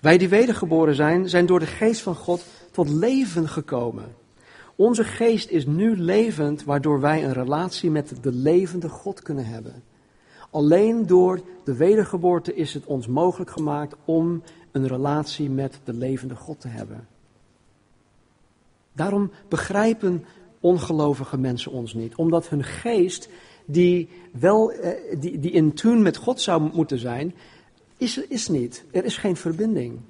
Wij 0.00 0.18
die 0.18 0.28
wedergeboren 0.28 0.94
zijn, 0.94 1.28
zijn 1.28 1.46
door 1.46 1.58
de 1.58 1.66
geest 1.66 2.00
van 2.00 2.14
God 2.14 2.44
tot 2.70 2.88
leven 2.88 3.48
gekomen. 3.48 4.04
Onze 4.76 5.04
geest 5.04 5.50
is 5.50 5.66
nu 5.66 5.96
levend, 5.96 6.64
waardoor 6.64 7.00
wij 7.00 7.24
een 7.24 7.32
relatie 7.32 7.90
met 7.90 8.12
de 8.20 8.32
levende 8.32 8.88
God 8.88 9.22
kunnen 9.22 9.46
hebben. 9.46 9.82
Alleen 10.50 11.06
door 11.06 11.40
de 11.64 11.76
wedergeboorte 11.76 12.54
is 12.54 12.74
het 12.74 12.84
ons 12.84 13.06
mogelijk 13.06 13.50
gemaakt 13.50 13.96
om 14.04 14.42
een 14.72 14.86
relatie 14.86 15.50
met 15.50 15.80
de 15.84 15.92
levende 15.92 16.36
God 16.36 16.60
te 16.60 16.68
hebben. 16.68 17.08
Daarom 18.92 19.30
begrijpen 19.48 20.24
ongelovige 20.60 21.38
mensen 21.38 21.72
ons 21.72 21.94
niet, 21.94 22.14
omdat 22.14 22.48
hun 22.48 22.64
geest, 22.64 23.28
die 23.64 24.08
wel 24.32 24.72
eh, 24.72 25.20
die, 25.20 25.38
die 25.38 25.50
in 25.50 25.74
tune 25.74 26.00
met 26.00 26.16
God 26.16 26.40
zou 26.40 26.70
moeten 26.72 26.98
zijn, 26.98 27.34
is, 28.00 28.16
is 28.16 28.48
niet. 28.48 28.84
Er 28.90 29.04
is 29.04 29.16
geen 29.16 29.36
verbinding. 29.36 30.00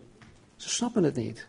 Ze 0.56 0.68
snappen 0.68 1.02
het 1.02 1.14
niet. 1.14 1.48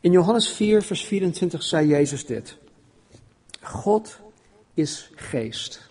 In 0.00 0.12
Johannes 0.12 0.48
4, 0.48 0.82
vers 0.82 1.04
24 1.04 1.62
zei 1.62 1.86
Jezus 1.86 2.26
dit. 2.26 2.56
God 3.60 4.18
is 4.74 5.10
geest. 5.14 5.90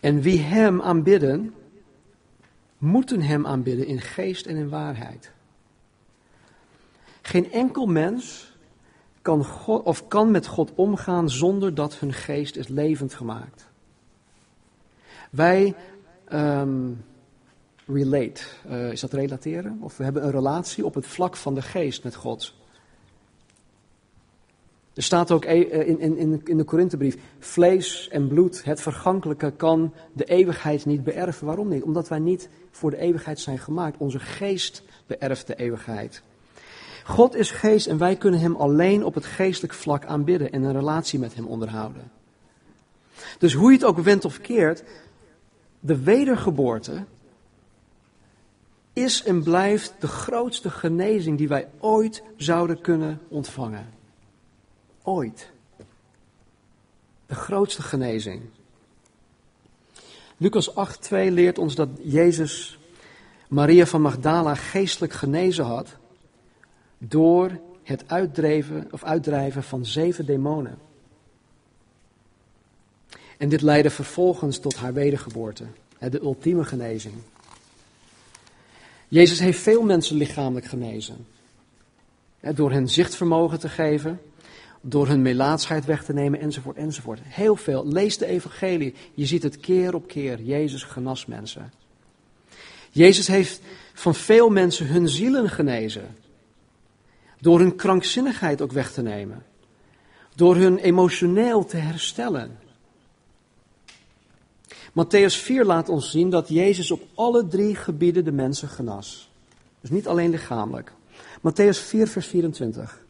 En 0.00 0.20
wie 0.20 0.38
hem 0.38 0.82
aanbidden, 0.82 1.54
moeten 2.78 3.20
hem 3.20 3.46
aanbidden 3.46 3.86
in 3.86 4.00
geest 4.00 4.46
en 4.46 4.56
in 4.56 4.68
waarheid. 4.68 5.32
Geen 7.22 7.52
enkel 7.52 7.86
mens 7.86 8.52
kan, 9.22 9.44
God, 9.44 9.82
of 9.82 10.08
kan 10.08 10.30
met 10.30 10.46
God 10.46 10.72
omgaan 10.74 11.30
zonder 11.30 11.74
dat 11.74 11.98
hun 11.98 12.12
geest 12.12 12.56
is 12.56 12.68
levend 12.68 13.14
gemaakt. 13.14 13.69
Wij 15.30 15.74
um, 16.32 17.04
relate, 17.86 18.42
uh, 18.70 18.92
is 18.92 19.00
dat 19.00 19.12
relateren? 19.12 19.78
Of 19.80 19.96
we 19.96 20.04
hebben 20.04 20.24
een 20.24 20.30
relatie 20.30 20.84
op 20.84 20.94
het 20.94 21.06
vlak 21.06 21.36
van 21.36 21.54
de 21.54 21.62
geest 21.62 22.04
met 22.04 22.14
God. 22.14 22.54
Er 24.94 25.02
staat 25.02 25.30
ook 25.30 25.44
e- 25.44 25.62
eh, 25.62 25.88
in, 25.88 26.00
in, 26.00 26.40
in 26.44 26.56
de 26.56 26.64
Korinthebrief, 26.64 27.16
vlees 27.38 28.08
en 28.08 28.28
bloed, 28.28 28.64
het 28.64 28.80
vergankelijke, 28.80 29.52
kan 29.56 29.94
de 30.12 30.24
eeuwigheid 30.24 30.86
niet 30.86 31.04
beërven. 31.04 31.46
Waarom 31.46 31.68
niet? 31.68 31.82
Omdat 31.82 32.08
wij 32.08 32.18
niet 32.18 32.48
voor 32.70 32.90
de 32.90 32.96
eeuwigheid 32.96 33.40
zijn 33.40 33.58
gemaakt. 33.58 33.98
Onze 33.98 34.18
geest 34.18 34.82
beërft 35.06 35.46
de 35.46 35.54
eeuwigheid. 35.54 36.22
God 37.04 37.34
is 37.34 37.50
geest 37.50 37.86
en 37.86 37.98
wij 37.98 38.16
kunnen 38.16 38.40
Hem 38.40 38.56
alleen 38.56 39.04
op 39.04 39.14
het 39.14 39.24
geestelijk 39.24 39.74
vlak 39.74 40.04
aanbidden 40.04 40.52
en 40.52 40.62
een 40.62 40.72
relatie 40.72 41.18
met 41.18 41.34
Hem 41.34 41.46
onderhouden. 41.46 42.10
Dus 43.38 43.54
hoe 43.54 43.70
je 43.70 43.76
het 43.76 43.86
ook 43.86 43.98
wendt 43.98 44.24
of 44.24 44.40
keert, 44.40 44.82
de 45.80 46.02
wedergeboorte 46.02 47.04
is 48.92 49.22
en 49.22 49.42
blijft 49.42 49.94
de 49.98 50.06
grootste 50.06 50.70
genezing 50.70 51.38
die 51.38 51.48
wij 51.48 51.68
ooit 51.78 52.22
zouden 52.36 52.80
kunnen 52.80 53.20
ontvangen. 53.28 53.88
Ooit. 55.02 55.50
De 57.26 57.34
grootste 57.34 57.82
genezing. 57.82 58.42
Lucas 60.36 60.70
8:2 60.70 61.08
leert 61.10 61.58
ons 61.58 61.74
dat 61.74 61.88
Jezus 62.02 62.78
Maria 63.48 63.86
van 63.86 64.02
Magdala 64.02 64.54
geestelijk 64.54 65.12
genezen 65.12 65.64
had 65.64 65.96
door 66.98 67.60
het 67.82 68.04
uitdrijven, 68.06 68.88
of 68.90 69.04
uitdrijven 69.04 69.62
van 69.62 69.84
zeven 69.84 70.26
demonen. 70.26 70.78
En 73.40 73.48
dit 73.48 73.62
leidde 73.62 73.90
vervolgens 73.90 74.58
tot 74.58 74.76
haar 74.76 74.92
wedergeboorte, 74.92 75.64
de 75.98 76.20
ultieme 76.20 76.64
genezing. 76.64 77.14
Jezus 79.08 79.38
heeft 79.38 79.60
veel 79.60 79.82
mensen 79.82 80.16
lichamelijk 80.16 80.66
genezen. 80.66 81.26
Door 82.40 82.72
hen 82.72 82.88
zichtvermogen 82.88 83.58
te 83.58 83.68
geven, 83.68 84.20
door 84.80 85.08
hun 85.08 85.22
melaatsheid 85.22 85.84
weg 85.84 86.04
te 86.04 86.12
nemen, 86.12 86.40
enzovoort, 86.40 86.76
enzovoort. 86.76 87.20
Heel 87.22 87.56
veel. 87.56 87.86
Lees 87.86 88.18
de 88.18 88.26
evangelie. 88.26 88.94
Je 89.14 89.26
ziet 89.26 89.42
het 89.42 89.60
keer 89.60 89.94
op 89.94 90.06
keer. 90.08 90.40
Jezus 90.40 90.82
genas 90.82 91.26
mensen. 91.26 91.72
Jezus 92.90 93.26
heeft 93.26 93.60
van 93.94 94.14
veel 94.14 94.50
mensen 94.50 94.86
hun 94.86 95.08
zielen 95.08 95.50
genezen. 95.50 96.16
Door 97.38 97.60
hun 97.60 97.76
krankzinnigheid 97.76 98.60
ook 98.60 98.72
weg 98.72 98.92
te 98.92 99.02
nemen. 99.02 99.42
Door 100.34 100.56
hun 100.56 100.78
emotioneel 100.78 101.64
te 101.64 101.76
herstellen. 101.76 102.68
Matthäus 105.00 105.36
4 105.36 105.64
laat 105.64 105.88
ons 105.88 106.10
zien 106.10 106.30
dat 106.30 106.48
Jezus 106.48 106.90
op 106.90 107.02
alle 107.14 107.46
drie 107.46 107.74
gebieden 107.74 108.24
de 108.24 108.32
mensen 108.32 108.68
genas. 108.68 109.30
Dus 109.80 109.90
niet 109.90 110.08
alleen 110.08 110.30
lichamelijk. 110.30 110.92
Matthäus 111.38 111.78
4, 111.78 112.08
vers 112.08 112.26
24. 112.26 113.04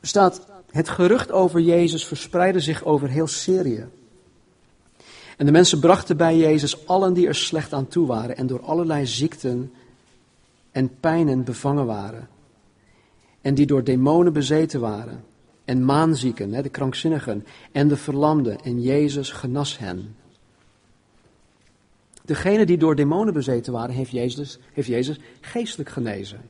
Er 0.00 0.08
staat, 0.08 0.46
het 0.70 0.88
gerucht 0.88 1.32
over 1.32 1.60
Jezus 1.60 2.06
verspreidde 2.06 2.60
zich 2.60 2.84
over 2.84 3.08
heel 3.08 3.26
Syrië. 3.26 3.88
En 5.36 5.46
de 5.46 5.52
mensen 5.52 5.80
brachten 5.80 6.16
bij 6.16 6.36
Jezus 6.36 6.86
allen 6.86 7.14
die 7.14 7.26
er 7.26 7.34
slecht 7.34 7.72
aan 7.72 7.88
toe 7.88 8.06
waren 8.06 8.36
en 8.36 8.46
door 8.46 8.62
allerlei 8.62 9.06
ziekten 9.06 9.72
en 10.70 11.00
pijnen 11.00 11.44
bevangen 11.44 11.86
waren. 11.86 12.28
En 13.40 13.54
die 13.54 13.66
door 13.66 13.84
demonen 13.84 14.32
bezeten 14.32 14.80
waren. 14.80 15.24
En 15.68 15.84
maanzieken, 15.84 16.50
de 16.50 16.68
krankzinnigen, 16.68 17.46
en 17.72 17.88
de 17.88 17.96
verlamden. 17.96 18.60
En 18.60 18.82
Jezus 18.82 19.30
genas 19.30 19.78
hen. 19.78 20.14
Degene 22.24 22.66
die 22.66 22.76
door 22.76 22.94
demonen 22.94 23.34
bezeten 23.34 23.72
waren, 23.72 23.94
heeft 23.94 24.10
Jezus, 24.10 24.58
heeft 24.72 24.88
Jezus 24.88 25.18
geestelijk 25.40 25.90
genezen. 25.90 26.40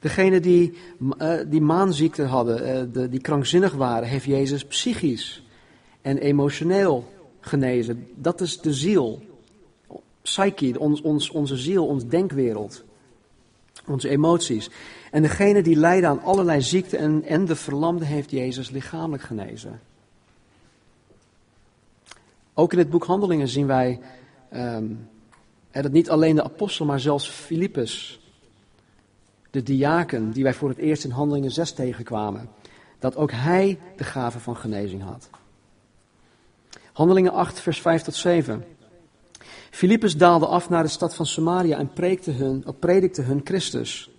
Degene 0.00 0.40
die, 0.40 0.72
uh, 1.18 1.34
die 1.46 1.60
maanziekte 1.60 2.22
hadden, 2.22 2.92
de, 2.92 3.08
die 3.08 3.20
krankzinnig 3.20 3.72
waren, 3.72 4.08
heeft 4.08 4.24
Jezus 4.24 4.64
psychisch 4.64 5.42
en 6.02 6.18
emotioneel 6.18 7.12
genezen. 7.40 8.06
Dat 8.14 8.40
is 8.40 8.60
de 8.60 8.74
ziel. 8.74 9.22
Psyche, 10.22 10.78
ons, 10.78 11.00
ons, 11.00 11.30
onze 11.30 11.56
ziel, 11.56 11.86
ons 11.86 12.06
denkwereld. 12.06 12.84
Onze 13.86 14.08
emoties. 14.08 14.70
En 15.16 15.22
degene 15.22 15.62
die 15.62 15.76
lijden 15.76 16.08
aan 16.08 16.22
allerlei 16.22 16.62
ziekten 16.62 16.98
en, 16.98 17.22
en 17.22 17.44
de 17.44 17.56
verlamde 17.56 18.04
heeft 18.04 18.30
Jezus 18.30 18.70
lichamelijk 18.70 19.22
genezen. 19.22 19.80
Ook 22.54 22.72
in 22.72 22.78
het 22.78 22.90
boek 22.90 23.04
Handelingen 23.04 23.48
zien 23.48 23.66
wij 23.66 24.00
um, 24.54 25.08
dat 25.70 25.92
niet 25.92 26.10
alleen 26.10 26.34
de 26.34 26.44
apostel, 26.44 26.86
maar 26.86 27.00
zelfs 27.00 27.28
Filippus 27.28 28.20
de 29.50 29.62
diaken 29.62 30.32
die 30.32 30.42
wij 30.42 30.54
voor 30.54 30.68
het 30.68 30.78
eerst 30.78 31.04
in 31.04 31.10
Handelingen 31.10 31.50
6 31.50 31.72
tegenkwamen, 31.72 32.48
dat 32.98 33.16
ook 33.16 33.30
hij 33.32 33.78
de 33.96 34.04
gave 34.04 34.40
van 34.40 34.56
genezing 34.56 35.02
had. 35.02 35.30
Handelingen 36.92 37.32
8, 37.32 37.60
vers 37.60 37.80
5 37.80 38.02
tot 38.02 38.14
7. 38.14 38.64
Filippus 39.70 40.16
daalde 40.16 40.46
af 40.46 40.68
naar 40.68 40.82
de 40.82 40.88
stad 40.88 41.14
van 41.14 41.26
Samaria 41.26 41.78
en 41.78 41.92
predikte 41.92 42.30
hun, 42.30 42.64
predikte 42.78 43.22
hun 43.22 43.40
Christus. 43.44 44.10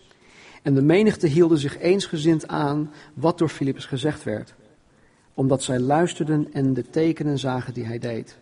En 0.67 0.73
de 0.73 0.82
menigte 0.82 1.27
hielden 1.27 1.58
zich 1.58 1.80
eensgezind 1.80 2.47
aan 2.47 2.91
wat 3.13 3.38
door 3.38 3.49
Filippus 3.49 3.86
gezegd 3.86 4.23
werd, 4.23 4.53
omdat 5.34 5.63
zij 5.63 5.80
luisterden 5.80 6.53
en 6.53 6.73
de 6.73 6.89
tekenen 6.89 7.39
zagen 7.39 7.73
die 7.73 7.86
hij 7.86 7.99
deed. 7.99 8.38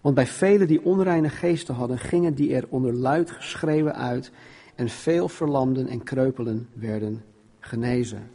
Want 0.00 0.14
bij 0.14 0.26
velen 0.26 0.66
die 0.66 0.84
onreine 0.84 1.28
geesten 1.28 1.74
hadden, 1.74 1.98
gingen 1.98 2.34
die 2.34 2.54
er 2.54 2.64
onder 2.68 2.92
luid 2.92 3.30
geschreeuwen 3.30 3.94
uit 3.94 4.30
en 4.74 4.88
veel 4.88 5.28
verlamden 5.28 5.88
en 5.88 6.02
kreupelen 6.02 6.68
werden 6.72 7.24
genezen. 7.60 8.30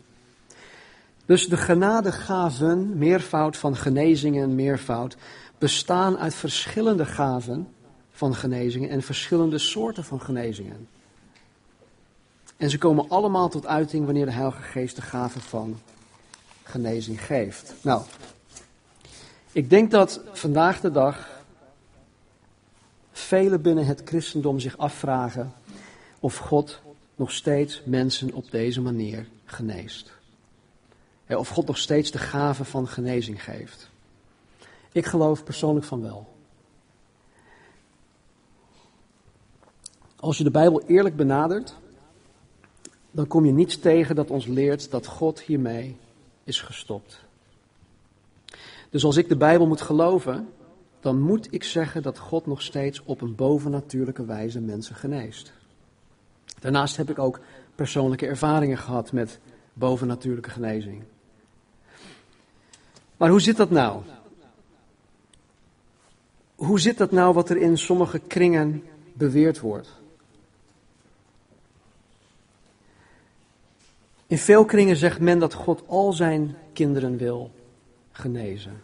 Dus 1.25 1.47
de 1.47 1.57
genadegaven, 1.57 2.97
meervoud 2.97 3.57
van 3.57 3.75
genezingen, 3.75 4.55
meervoud, 4.55 5.17
bestaan 5.57 6.17
uit 6.17 6.35
verschillende 6.35 7.05
gaven 7.05 7.67
van 8.11 8.35
genezingen 8.35 8.89
en 8.89 9.01
verschillende 9.01 9.57
soorten 9.57 10.03
van 10.03 10.21
genezingen. 10.21 10.87
En 12.61 12.69
ze 12.69 12.77
komen 12.77 13.09
allemaal 13.09 13.49
tot 13.49 13.65
uiting 13.65 14.05
wanneer 14.05 14.25
de 14.25 14.31
Heilige 14.31 14.61
Geest 14.61 14.95
de 14.95 15.01
gave 15.01 15.39
van 15.39 15.79
genezing 16.63 17.25
geeft. 17.25 17.73
Nou, 17.81 18.03
ik 19.51 19.69
denk 19.69 19.91
dat 19.91 20.21
vandaag 20.31 20.81
de 20.81 20.91
dag 20.91 21.43
velen 23.11 23.61
binnen 23.61 23.85
het 23.85 24.01
christendom 24.05 24.59
zich 24.59 24.77
afvragen 24.77 25.53
of 26.19 26.37
God 26.37 26.79
nog 27.15 27.31
steeds 27.31 27.81
mensen 27.85 28.33
op 28.33 28.51
deze 28.51 28.81
manier 28.81 29.27
geneest. 29.45 30.11
Of 31.27 31.49
God 31.49 31.67
nog 31.67 31.77
steeds 31.77 32.11
de 32.11 32.19
gave 32.19 32.65
van 32.65 32.87
genezing 32.87 33.43
geeft. 33.43 33.89
Ik 34.91 35.05
geloof 35.05 35.43
persoonlijk 35.43 35.85
van 35.85 36.01
wel. 36.01 36.33
Als 40.15 40.37
je 40.37 40.43
de 40.43 40.51
Bijbel 40.51 40.81
eerlijk 40.81 41.15
benadert, 41.15 41.79
dan 43.11 43.27
kom 43.27 43.45
je 43.45 43.51
niets 43.51 43.77
tegen 43.77 44.15
dat 44.15 44.29
ons 44.29 44.45
leert 44.45 44.91
dat 44.91 45.05
God 45.05 45.41
hiermee 45.41 45.97
is 46.43 46.61
gestopt. 46.61 47.19
Dus 48.89 49.03
als 49.03 49.17
ik 49.17 49.29
de 49.29 49.37
Bijbel 49.37 49.67
moet 49.67 49.81
geloven, 49.81 50.47
dan 50.99 51.21
moet 51.21 51.53
ik 51.53 51.63
zeggen 51.63 52.01
dat 52.01 52.17
God 52.17 52.45
nog 52.45 52.61
steeds 52.61 53.01
op 53.03 53.21
een 53.21 53.35
bovennatuurlijke 53.35 54.25
wijze 54.25 54.59
mensen 54.59 54.95
geneest. 54.95 55.51
Daarnaast 56.59 56.97
heb 56.97 57.09
ik 57.09 57.19
ook 57.19 57.39
persoonlijke 57.75 58.27
ervaringen 58.27 58.77
gehad 58.77 59.11
met 59.11 59.39
bovennatuurlijke 59.73 60.49
genezing. 60.49 61.03
Maar 63.17 63.29
hoe 63.29 63.41
zit 63.41 63.57
dat 63.57 63.69
nou? 63.69 64.01
Hoe 66.55 66.79
zit 66.79 66.97
dat 66.97 67.11
nou 67.11 67.33
wat 67.33 67.49
er 67.49 67.57
in 67.57 67.77
sommige 67.77 68.19
kringen 68.19 68.83
beweerd 69.13 69.59
wordt? 69.59 70.00
In 74.31 74.37
veel 74.37 74.65
kringen 74.65 74.95
zegt 74.95 75.19
men 75.19 75.39
dat 75.39 75.53
God 75.53 75.83
al 75.87 76.13
zijn 76.13 76.55
kinderen 76.73 77.17
wil 77.17 77.51
genezen. 78.11 78.81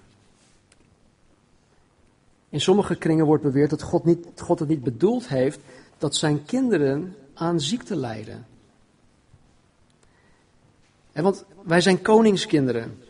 In 2.50 2.62
sommige 2.62 2.96
kringen 2.96 3.26
wordt 3.26 3.44
beweerd 3.44 3.70
dat 3.70 3.82
God, 3.82 4.06
niet, 4.06 4.28
God 4.36 4.60
het 4.60 4.68
niet 4.68 4.84
bedoeld 4.84 5.28
heeft 5.28 5.60
dat 5.98 6.16
zijn 6.16 6.46
kinderen 6.46 7.16
aan 7.34 7.60
ziekte 7.60 7.96
lijden. 7.96 8.46
En 11.12 11.24
want 11.24 11.46
wij 11.64 11.82
zijn 11.82 12.02
koningskinderen. 12.02 13.04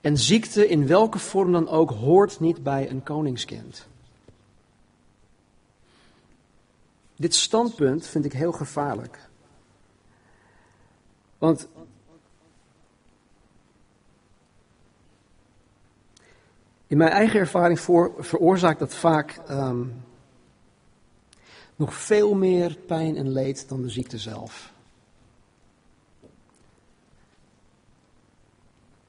En 0.00 0.18
ziekte 0.18 0.68
in 0.68 0.86
welke 0.86 1.18
vorm 1.18 1.52
dan 1.52 1.68
ook 1.68 1.90
hoort 1.90 2.40
niet 2.40 2.62
bij 2.62 2.90
een 2.90 3.02
koningskind. 3.02 3.86
Dit 7.16 7.34
standpunt 7.34 8.06
vind 8.06 8.24
ik 8.24 8.32
heel 8.32 8.52
gevaarlijk. 8.52 9.28
Want 11.38 11.68
in 16.86 16.96
mijn 16.96 17.10
eigen 17.10 17.40
ervaring 17.40 17.80
veroorzaakt 18.18 18.78
dat 18.78 18.94
vaak 18.94 19.40
um, 19.50 20.04
nog 21.76 21.94
veel 21.94 22.34
meer 22.34 22.76
pijn 22.86 23.16
en 23.16 23.32
leed 23.32 23.68
dan 23.68 23.82
de 23.82 23.88
ziekte 23.88 24.18
zelf. 24.18 24.74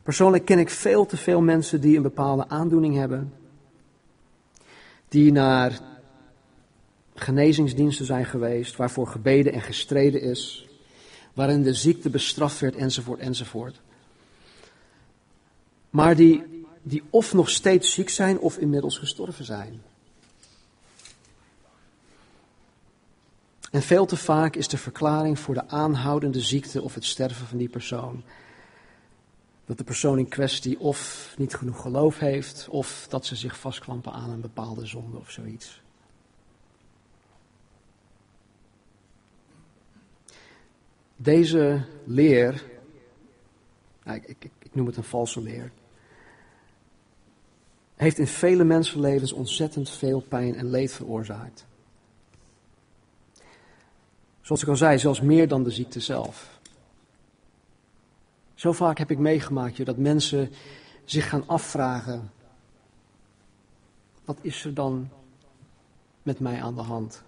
Persoonlijk 0.03 0.45
ken 0.45 0.59
ik 0.59 0.69
veel 0.69 1.05
te 1.05 1.17
veel 1.17 1.41
mensen 1.41 1.81
die 1.81 1.95
een 1.95 2.01
bepaalde 2.01 2.49
aandoening 2.49 2.95
hebben, 2.95 3.33
die 5.07 5.31
naar 5.31 5.79
genezingsdiensten 7.15 8.05
zijn 8.05 8.25
geweest, 8.25 8.75
waarvoor 8.75 9.07
gebeden 9.07 9.53
en 9.53 9.61
gestreden 9.61 10.21
is, 10.21 10.66
waarin 11.37 11.63
de 11.63 11.73
ziekte 11.73 12.09
bestraft 12.09 12.59
werd, 12.59 12.75
enzovoort, 12.75 13.19
enzovoort. 13.19 13.79
Maar 15.89 16.15
die, 16.15 16.65
die 16.81 17.03
of 17.09 17.33
nog 17.33 17.49
steeds 17.49 17.93
ziek 17.93 18.09
zijn 18.09 18.39
of 18.39 18.57
inmiddels 18.57 18.97
gestorven 18.97 19.45
zijn. 19.45 19.81
En 23.71 23.81
veel 23.81 24.05
te 24.05 24.17
vaak 24.17 24.55
is 24.55 24.67
de 24.67 24.77
verklaring 24.77 25.39
voor 25.39 25.53
de 25.53 25.67
aanhoudende 25.67 26.41
ziekte 26.41 26.81
of 26.81 26.93
het 26.93 27.05
sterven 27.05 27.47
van 27.47 27.57
die 27.57 27.69
persoon 27.69 28.23
dat 29.65 29.77
de 29.77 29.83
persoon 29.83 30.17
in 30.17 30.27
kwestie 30.27 30.79
of 30.79 31.33
niet 31.37 31.55
genoeg 31.55 31.81
geloof 31.81 32.19
heeft, 32.19 32.67
of 32.69 33.05
dat 33.09 33.25
ze 33.25 33.35
zich 33.35 33.59
vastklampen 33.59 34.13
aan 34.13 34.29
een 34.29 34.41
bepaalde 34.41 34.85
zonde 34.85 35.17
of 35.17 35.31
zoiets. 35.31 35.81
Deze 41.17 41.85
leer, 42.05 42.63
nou, 44.03 44.17
ik, 44.17 44.27
ik, 44.27 44.51
ik 44.59 44.75
noem 44.75 44.85
het 44.85 44.97
een 44.97 45.03
valse 45.03 45.41
leer, 45.41 45.71
heeft 47.95 48.17
in 48.17 48.27
vele 48.27 48.63
mensenlevens 48.63 49.31
ontzettend 49.31 49.89
veel 49.89 50.19
pijn 50.19 50.55
en 50.55 50.69
leed 50.69 50.91
veroorzaakt. 50.91 51.65
Zoals 54.41 54.61
ik 54.61 54.67
al 54.67 54.75
zei, 54.75 54.99
zelfs 54.99 55.21
meer 55.21 55.47
dan 55.47 55.63
de 55.63 55.71
ziekte 55.71 55.99
zelf. 55.99 56.59
Zo 58.53 58.71
vaak 58.71 58.97
heb 58.97 59.11
ik 59.11 59.17
meegemaakt 59.17 59.85
dat 59.85 59.97
mensen 59.97 60.51
zich 61.05 61.29
gaan 61.29 61.47
afvragen: 61.47 62.31
wat 64.25 64.37
is 64.41 64.65
er 64.65 64.73
dan 64.73 65.09
met 66.23 66.39
mij 66.39 66.61
aan 66.61 66.75
de 66.75 66.81
hand? 66.81 67.23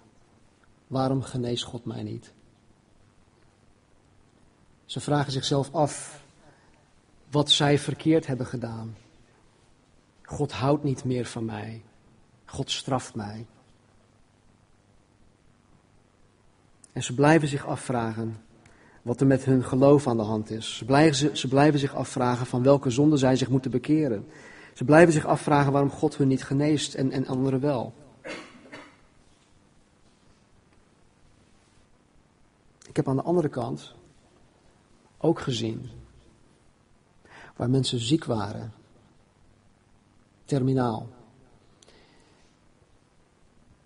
Waarom 0.88 1.22
geneest 1.22 1.64
God 1.64 1.86
mij 1.86 2.04
niet? 2.04 2.34
Ze 4.90 5.00
vragen 5.00 5.32
zichzelf 5.32 5.74
af 5.74 6.24
wat 7.32 7.52
zij 7.52 7.80
verkeerd 7.80 8.28
hebben 8.28 8.46
gedaan. 8.46 8.96
God 10.24 10.52
houdt 10.52 10.84
niet 10.84 11.04
meer 11.04 11.26
van 11.26 11.46
mij. 11.46 11.82
God 12.46 12.72
straft 12.72 13.16
mij. 13.16 13.46
En 16.92 17.04
ze 17.04 17.14
blijven 17.14 17.48
zich 17.48 17.66
afvragen 17.66 18.42
wat 19.02 19.22
er 19.22 19.28
met 19.28 19.46
hun 19.46 19.64
geloof 19.64 20.08
aan 20.08 20.18
de 20.18 20.24
hand 20.24 20.50
is. 20.50 20.78
Ze 20.78 20.86
blijven, 20.86 21.38
ze 21.38 21.48
blijven 21.48 21.80
zich 21.80 21.96
afvragen 21.96 22.46
van 22.46 22.64
welke 22.64 22.90
zonde 22.90 23.18
zij 23.18 23.36
zich 23.36 23.50
moeten 23.50 23.72
bekeren. 23.72 24.28
Ze 24.74 24.84
blijven 24.84 25.14
zich 25.14 25.26
afvragen 25.26 25.72
waarom 25.72 25.92
God 25.92 26.18
hun 26.18 26.28
niet 26.28 26.44
geneest 26.44 26.94
en, 26.94 27.12
en 27.12 27.28
anderen 27.28 27.60
wel. 27.60 27.94
Ik 32.88 32.96
heb 32.96 33.08
aan 33.08 33.16
de 33.16 33.24
andere 33.24 33.50
kant 33.50 33.98
ook 35.20 35.40
gezien 35.40 35.90
waar 37.56 37.70
mensen 37.70 38.00
ziek 38.00 38.26
waren, 38.26 38.74
terminaal, 40.46 41.08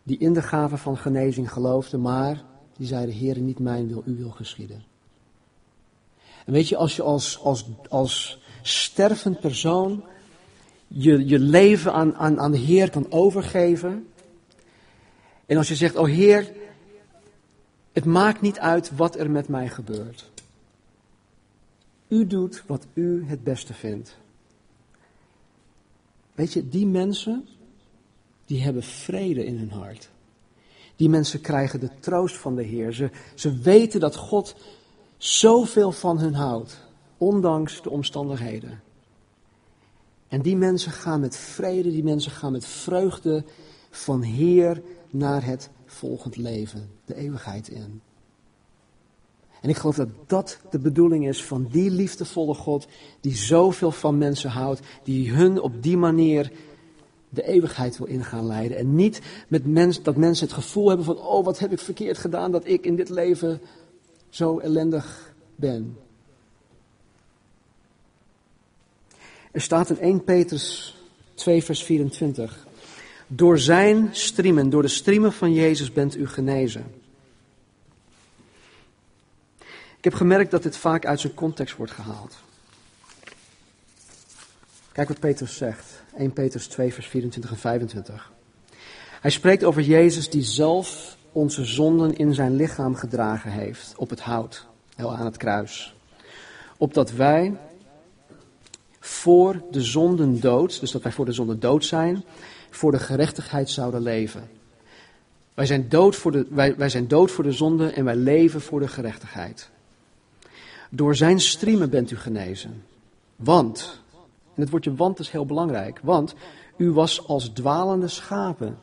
die 0.04 0.18
in 0.18 0.34
de 0.34 0.42
gave 0.42 0.78
van 0.78 0.98
genezing 0.98 1.52
geloofden, 1.52 2.02
maar 2.02 2.44
die 2.78 2.88
zeiden: 2.88 3.16
Heer, 3.16 3.40
niet 3.40 3.60
mijn 3.60 3.88
wil, 3.88 4.02
uw 4.06 4.16
wil 4.16 4.30
geschieden. 4.30 4.84
En 6.46 6.54
weet 6.54 6.70
je, 6.70 6.76
als 6.76 6.96
je 6.96 7.02
als, 7.02 7.40
als, 7.40 7.66
als 7.90 8.42
stervend 8.62 9.40
persoon 9.40 10.04
je, 10.88 11.28
je 11.28 11.40
leven 11.40 11.94
aan, 11.94 12.16
aan, 12.16 12.40
aan 12.40 12.52
de 12.52 12.58
Heer 12.58 12.90
kan 12.90 13.12
overgeven. 13.12 14.08
En 15.46 15.58
als 15.58 15.68
je 15.68 15.76
zegt, 15.76 15.96
oh 15.96 16.08
Heer, 16.08 16.52
het 17.92 18.06
maakt 18.06 18.42
niet 18.42 18.60
uit 18.60 18.96
wat 18.96 19.16
er 19.16 19.32
met 19.32 19.48
mij 19.48 19.70
gebeurt. 19.70 20.32
U 22.14 22.28
doet 22.28 22.64
wat 22.68 22.88
u 22.94 23.26
het 23.26 23.44
beste 23.44 23.74
vindt. 23.74 24.18
Weet 26.36 26.54
je, 26.54 26.70
die 26.70 26.86
mensen, 26.86 27.48
die 28.46 28.64
hebben 28.64 28.84
vrede 28.84 29.46
in 29.46 29.58
hun 29.58 29.72
hart. 29.72 30.10
Die 30.96 31.10
mensen 31.10 31.42
krijgen 31.42 31.80
de 31.80 31.90
troost 32.00 32.38
van 32.38 32.56
de 32.56 32.64
Heer. 32.64 32.94
Ze, 32.94 33.10
ze 33.36 33.58
weten 33.58 34.00
dat 34.00 34.16
God 34.16 34.56
zoveel 35.18 35.92
van 35.92 36.20
hun 36.20 36.34
houdt, 36.34 36.82
ondanks 37.18 37.82
de 37.82 37.90
omstandigheden. 37.90 38.82
En 40.28 40.42
die 40.42 40.56
mensen 40.56 40.92
gaan 40.92 41.20
met 41.20 41.38
vrede, 41.38 41.92
die 41.92 42.04
mensen 42.04 42.32
gaan 42.32 42.52
met 42.52 42.66
vreugde 42.66 43.44
van 43.90 44.22
Heer 44.22 44.82
naar 45.10 45.46
het 45.46 45.70
volgend 45.86 46.36
leven, 46.36 46.90
de 47.06 47.16
eeuwigheid 47.16 47.68
in. 47.68 48.02
En 49.64 49.70
ik 49.70 49.78
geloof 49.78 49.96
dat 49.96 50.10
dat 50.28 50.60
de 50.70 50.80
bedoeling 50.80 51.28
is 51.28 51.44
van 51.44 51.68
die 51.72 51.92
liefdevolle 51.92 52.54
God 52.54 52.88
die 53.20 53.36
zoveel 53.36 53.92
van 53.92 54.18
mensen 54.18 54.50
houdt, 54.50 54.80
die 55.04 55.32
hun 55.32 55.62
op 55.62 55.84
die 55.84 55.98
manier 55.98 56.52
de 57.30 57.44
eeuwigheid 57.44 57.98
wil 57.98 58.08
ingaan 58.08 58.46
leiden. 58.46 58.78
En 58.78 58.96
niet 58.96 59.22
met 59.48 59.66
mens, 59.66 60.02
dat 60.02 60.16
mensen 60.16 60.46
het 60.46 60.56
gevoel 60.56 60.88
hebben 60.88 61.06
van, 61.06 61.18
oh 61.18 61.46
wat 61.46 61.60
heb 61.60 61.72
ik 61.72 61.80
verkeerd 61.80 62.18
gedaan 62.18 62.52
dat 62.52 62.68
ik 62.68 62.86
in 62.86 62.96
dit 62.96 63.10
leven 63.10 63.62
zo 64.30 64.60
ellendig 64.60 65.34
ben. 65.56 65.98
Er 69.52 69.62
staat 69.62 69.90
in 69.90 70.00
1 70.00 70.24
Petrus 70.24 70.98
2, 71.34 71.64
vers 71.64 71.84
24. 71.84 72.68
Door 73.28 73.60
zijn 73.60 74.10
striemen, 74.12 74.70
door 74.70 74.82
de 74.82 74.88
striemen 74.88 75.34
van 75.34 75.54
Jezus 75.54 75.92
bent 75.92 76.18
u 76.18 76.28
genezen. 76.28 77.02
Ik 80.04 80.10
heb 80.10 80.18
gemerkt 80.18 80.52
dat 80.52 80.64
dit 80.64 80.78
vaak 80.78 81.06
uit 81.06 81.20
zijn 81.20 81.34
context 81.34 81.76
wordt 81.76 81.92
gehaald. 81.92 82.36
Kijk 84.92 85.08
wat 85.08 85.20
Petrus 85.20 85.58
zegt. 85.58 86.04
1 86.18 86.34
Petrus 86.34 86.68
2, 86.68 86.94
vers 86.94 87.08
24 87.08 87.52
en 87.52 87.58
25. 87.58 88.32
Hij 89.22 89.32
spreekt 89.32 89.64
over 89.64 89.82
Jezus 89.82 90.30
die 90.30 90.44
zelf 90.44 91.18
onze 91.32 91.66
zonden 91.66 92.18
in 92.18 92.34
zijn 92.34 92.56
lichaam 92.56 92.96
gedragen 92.96 93.52
heeft 93.52 93.94
op 93.98 94.10
het 94.10 94.20
hout, 94.20 94.66
aan 94.98 95.26
het 95.26 95.38
kruis. 95.38 95.96
Opdat 96.78 97.12
wij 97.12 97.58
voor 99.00 99.62
de 99.72 99.82
zonden 99.82 100.40
dood, 100.40 100.80
dus 100.80 100.92
dat 100.92 101.02
wij 101.02 101.12
voor 101.12 101.26
de 101.26 101.32
zonden 101.32 101.60
dood 101.60 101.86
zijn, 101.86 102.24
voor 102.70 102.92
de 102.92 103.00
gerechtigheid 103.00 103.70
zouden 103.70 104.02
leven. 104.02 104.50
Wij 105.54 105.66
zijn 105.66 105.90
dood 105.90 106.16
voor 106.16 106.32
de, 106.32 106.46
wij, 106.50 106.76
wij 106.76 106.90
zijn 106.90 107.08
dood 107.08 107.32
voor 107.32 107.44
de 107.44 107.52
zonde 107.52 107.92
en 107.92 108.06
wij 108.06 108.16
leven 108.16 108.62
voor 108.62 108.80
de 108.80 108.88
gerechtigheid. 108.88 109.72
Door 110.96 111.16
zijn 111.16 111.40
striemen 111.40 111.90
bent 111.90 112.12
u 112.12 112.16
genezen. 112.16 112.84
Want, 113.36 114.02
en 114.56 114.62
het 114.62 114.70
woordje 114.70 114.96
want 114.96 115.20
is 115.20 115.30
heel 115.30 115.46
belangrijk, 115.46 116.00
want 116.04 116.36
u 116.78 116.92
was 116.92 117.28
als 117.28 117.50
dwalende 117.50 118.08
schapen, 118.08 118.78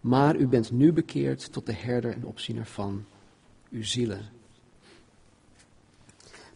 maar 0.00 0.36
u 0.36 0.46
bent 0.46 0.70
nu 0.70 0.92
bekeerd 0.92 1.52
tot 1.52 1.66
de 1.66 1.72
herder 1.72 2.12
en 2.12 2.24
opziener 2.24 2.66
van 2.66 3.04
uw 3.70 3.84
zielen. 3.84 4.20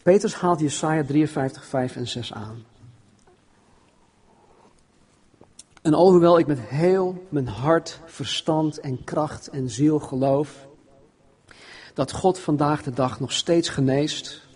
Petrus 0.02 0.34
haalt 0.34 0.60
Jesaja 0.60 1.04
53, 1.04 1.64
5 1.64 1.96
en 1.96 2.08
6 2.08 2.32
aan. 2.32 2.64
En 5.82 5.94
alhoewel 5.94 6.38
ik 6.38 6.46
met 6.46 6.60
heel 6.60 7.26
mijn 7.28 7.48
hart, 7.48 8.00
verstand 8.04 8.80
en 8.80 9.04
kracht 9.04 9.48
en 9.48 9.70
ziel 9.70 9.98
geloof 9.98 10.68
dat 11.94 12.12
God 12.12 12.38
vandaag 12.38 12.82
de 12.82 12.92
dag 12.92 13.20
nog 13.20 13.32
steeds 13.32 13.68
geneest, 13.68 14.48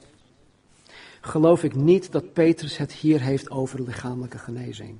geloof 1.24 1.62
ik 1.62 1.74
niet 1.74 2.12
dat 2.12 2.32
Petrus 2.32 2.76
het 2.76 2.92
hier 2.92 3.20
heeft 3.20 3.50
over 3.50 3.82
lichamelijke 3.82 4.38
genezing. 4.38 4.96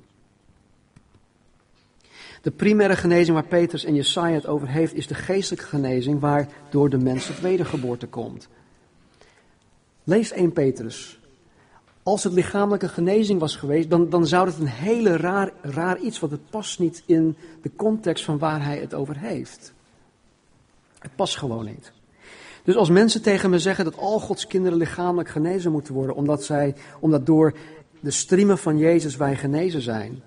De 2.41 2.51
primaire 2.51 2.95
genezing 2.95 3.35
waar 3.35 3.47
Petrus 3.47 3.83
en 3.83 3.95
Jesaja 3.95 4.33
het 4.33 4.47
over 4.47 4.67
heeft, 4.67 4.93
is 4.93 5.07
de 5.07 5.13
geestelijke 5.13 5.65
genezing 5.65 6.19
waardoor 6.19 6.89
de 6.89 6.97
mens 6.97 7.25
tot 7.25 7.39
wedergeboorte 7.39 8.07
komt. 8.07 8.47
Lees 10.03 10.31
1 10.31 10.51
Petrus. 10.51 11.19
Als 12.03 12.23
het 12.23 12.33
lichamelijke 12.33 12.89
genezing 12.89 13.39
was 13.39 13.55
geweest, 13.55 13.89
dan, 13.89 14.09
dan 14.09 14.27
zou 14.27 14.47
het 14.47 14.59
een 14.59 14.67
hele 14.67 15.17
raar, 15.17 15.51
raar 15.61 15.99
iets, 15.99 16.19
want 16.19 16.31
het 16.31 16.49
past 16.49 16.79
niet 16.79 17.03
in 17.05 17.35
de 17.61 17.71
context 17.75 18.23
van 18.23 18.37
waar 18.37 18.63
hij 18.63 18.77
het 18.77 18.93
over 18.93 19.17
heeft. 19.17 19.73
Het 20.99 21.15
past 21.15 21.37
gewoon 21.37 21.65
niet. 21.65 21.91
Dus 22.65 22.75
als 22.75 22.89
mensen 22.89 23.21
tegen 23.21 23.49
me 23.49 23.59
zeggen 23.59 23.85
dat 23.85 23.97
al 23.97 24.19
Gods 24.19 24.47
kinderen 24.47 24.77
lichamelijk 24.77 25.29
genezen 25.29 25.71
moeten 25.71 25.93
worden, 25.93 26.15
omdat, 26.15 26.43
zij, 26.43 26.75
omdat 26.99 27.25
door 27.25 27.57
de 27.99 28.11
striemen 28.11 28.57
van 28.57 28.77
Jezus 28.77 29.15
wij 29.15 29.35
genezen 29.35 29.81
zijn, 29.81 30.23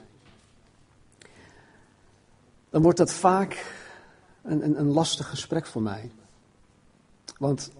dan 2.70 2.82
wordt 2.82 2.98
dat 2.98 3.12
vaak 3.12 3.74
een, 4.42 4.64
een, 4.64 4.80
een 4.80 4.92
lastig 4.92 5.28
gesprek 5.28 5.66
voor 5.66 5.82
mij. 5.82 6.10
Want 7.38 7.70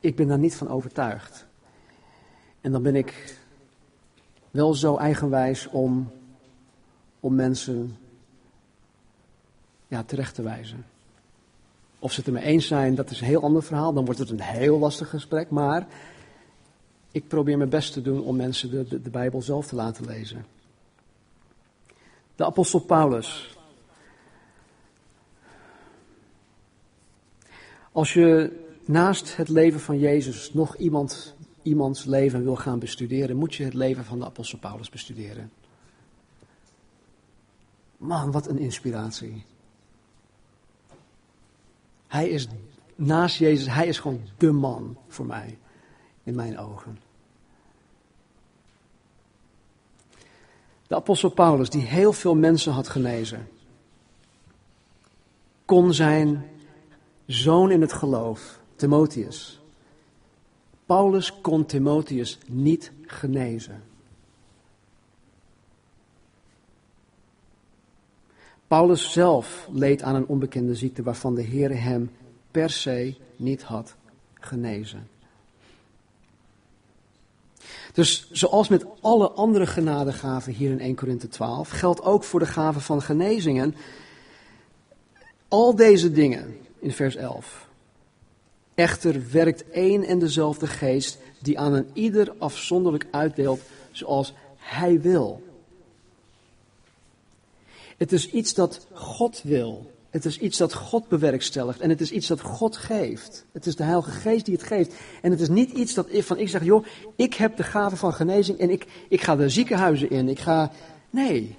ik 0.00 0.16
ben 0.16 0.28
daar 0.28 0.38
niet 0.38 0.56
van 0.56 0.68
overtuigd. 0.68 1.46
En 2.60 2.72
dan 2.72 2.82
ben 2.82 2.96
ik 2.96 3.38
wel 4.50 4.74
zo 4.74 4.96
eigenwijs 4.96 5.66
om, 5.66 6.10
om 7.20 7.34
mensen 7.34 7.96
ja, 9.88 10.02
terecht 10.02 10.34
te 10.34 10.42
wijzen. 10.42 10.84
Of 12.06 12.12
ze 12.12 12.18
het 12.18 12.28
ermee 12.28 12.44
eens 12.44 12.66
zijn, 12.66 12.94
dat 12.94 13.10
is 13.10 13.20
een 13.20 13.26
heel 13.26 13.42
ander 13.42 13.62
verhaal. 13.62 13.92
Dan 13.92 14.04
wordt 14.04 14.20
het 14.20 14.30
een 14.30 14.40
heel 14.40 14.78
lastig 14.78 15.10
gesprek. 15.10 15.50
Maar 15.50 15.86
ik 17.10 17.28
probeer 17.28 17.56
mijn 17.56 17.68
best 17.68 17.92
te 17.92 18.02
doen 18.02 18.22
om 18.22 18.36
mensen 18.36 18.70
de, 18.70 18.88
de, 18.88 19.02
de 19.02 19.10
Bijbel 19.10 19.42
zelf 19.42 19.66
te 19.66 19.74
laten 19.74 20.06
lezen. 20.06 20.46
De 22.36 22.44
apostel 22.44 22.80
Paulus. 22.80 23.56
Als 27.92 28.12
je 28.12 28.52
naast 28.84 29.36
het 29.36 29.48
leven 29.48 29.80
van 29.80 29.98
Jezus 29.98 30.52
nog 30.52 30.76
iemand, 30.76 31.34
iemands 31.62 32.04
leven 32.04 32.44
wil 32.44 32.56
gaan 32.56 32.78
bestuderen, 32.78 33.36
moet 33.36 33.54
je 33.54 33.64
het 33.64 33.74
leven 33.74 34.04
van 34.04 34.18
de 34.18 34.24
apostel 34.24 34.58
Paulus 34.58 34.90
bestuderen. 34.90 35.50
Man, 37.96 38.30
wat 38.30 38.48
een 38.48 38.58
inspiratie. 38.58 39.44
Hij 42.16 42.28
is 42.28 42.48
naast 42.94 43.36
Jezus, 43.36 43.66
hij 43.74 43.86
is 43.86 43.98
gewoon 43.98 44.20
de 44.38 44.52
man 44.52 44.96
voor 45.08 45.26
mij, 45.26 45.58
in 46.22 46.34
mijn 46.34 46.58
ogen. 46.58 46.98
De 50.86 50.94
apostel 50.94 51.30
Paulus, 51.30 51.70
die 51.70 51.82
heel 51.82 52.12
veel 52.12 52.34
mensen 52.34 52.72
had 52.72 52.88
genezen, 52.88 53.48
kon 55.64 55.94
zijn 55.94 56.50
zoon 57.26 57.70
in 57.70 57.80
het 57.80 57.92
geloof, 57.92 58.60
Timotheus. 58.76 59.60
Paulus 60.86 61.40
kon 61.40 61.66
Timotheus 61.66 62.38
niet 62.46 62.92
genezen. 63.06 63.82
Paulus 68.66 69.12
zelf 69.12 69.68
leed 69.72 70.02
aan 70.02 70.14
een 70.14 70.26
onbekende 70.26 70.74
ziekte 70.74 71.02
waarvan 71.02 71.34
de 71.34 71.42
Heer 71.42 71.82
hem 71.82 72.10
per 72.50 72.70
se 72.70 73.14
niet 73.36 73.62
had 73.62 73.94
genezen. 74.34 75.08
Dus 77.92 78.28
zoals 78.32 78.68
met 78.68 78.86
alle 79.00 79.30
andere 79.30 79.66
genadegaven 79.66 80.52
hier 80.52 80.70
in 80.70 80.80
1 80.80 80.94
Korinthe 80.94 81.28
12, 81.28 81.70
geldt 81.70 82.02
ook 82.02 82.24
voor 82.24 82.40
de 82.40 82.46
gaven 82.46 82.80
van 82.80 83.02
genezingen. 83.02 83.74
Al 85.48 85.76
deze 85.76 86.12
dingen 86.12 86.56
in 86.78 86.92
vers 86.92 87.16
11. 87.16 87.68
Echter 88.74 89.30
werkt 89.32 89.70
één 89.70 90.02
en 90.02 90.18
dezelfde 90.18 90.66
geest 90.66 91.18
die 91.42 91.58
aan 91.58 91.72
een 91.72 91.90
ieder 91.92 92.34
afzonderlijk 92.38 93.06
uitdeelt 93.10 93.60
zoals 93.90 94.34
hij 94.56 95.00
wil. 95.00 95.42
Het 97.96 98.12
is 98.12 98.30
iets 98.30 98.54
dat 98.54 98.86
God 98.92 99.42
wil. 99.42 99.94
Het 100.10 100.24
is 100.24 100.38
iets 100.38 100.58
dat 100.58 100.74
God 100.74 101.08
bewerkstelligt. 101.08 101.80
En 101.80 101.90
het 101.90 102.00
is 102.00 102.10
iets 102.10 102.26
dat 102.26 102.40
God 102.40 102.76
geeft. 102.76 103.44
Het 103.52 103.66
is 103.66 103.76
de 103.76 103.82
Heilige 103.82 104.10
Geest 104.10 104.44
die 104.44 104.54
het 104.54 104.66
geeft. 104.66 104.94
En 105.22 105.30
het 105.30 105.40
is 105.40 105.48
niet 105.48 105.70
iets 105.70 105.94
dat 105.94 106.06
ik, 106.08 106.24
van 106.24 106.38
ik 106.38 106.48
zeg, 106.48 106.64
joh, 106.64 106.86
ik 107.16 107.34
heb 107.34 107.56
de 107.56 107.62
gave 107.62 107.96
van 107.96 108.12
genezing 108.12 108.58
en 108.58 108.70
ik, 108.70 108.86
ik 109.08 109.22
ga 109.22 109.36
de 109.36 109.48
ziekenhuizen 109.48 110.10
in. 110.10 110.28
Ik 110.28 110.38
ga. 110.38 110.72
Nee. 111.10 111.56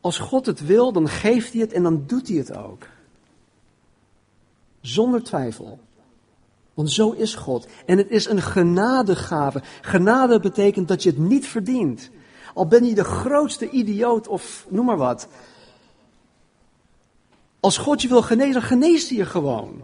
Als 0.00 0.18
God 0.18 0.46
het 0.46 0.66
wil, 0.66 0.92
dan 0.92 1.08
geeft 1.08 1.52
hij 1.52 1.60
het 1.60 1.72
en 1.72 1.82
dan 1.82 2.04
doet 2.06 2.28
hij 2.28 2.36
het 2.36 2.56
ook. 2.56 2.86
Zonder 4.80 5.22
twijfel. 5.22 5.78
Want 6.74 6.90
zo 6.90 7.10
is 7.10 7.34
God. 7.34 7.66
En 7.86 7.98
het 7.98 8.10
is 8.10 8.26
een 8.26 8.42
genadegave. 8.42 9.62
Genade 9.80 10.40
betekent 10.40 10.88
dat 10.88 11.02
je 11.02 11.08
het 11.08 11.18
niet 11.18 11.46
verdient. 11.46 12.10
Al 12.54 12.66
ben 12.66 12.84
je 12.84 12.94
de 12.94 13.04
grootste 13.04 13.70
idioot 13.70 14.28
of 14.28 14.66
noem 14.68 14.84
maar 14.84 14.96
wat. 14.96 15.28
Als 17.60 17.78
God 17.78 18.02
je 18.02 18.08
wil 18.08 18.22
genezen, 18.22 18.62
geneest 18.62 19.08
hij 19.08 19.18
je 19.18 19.26
gewoon. 19.26 19.82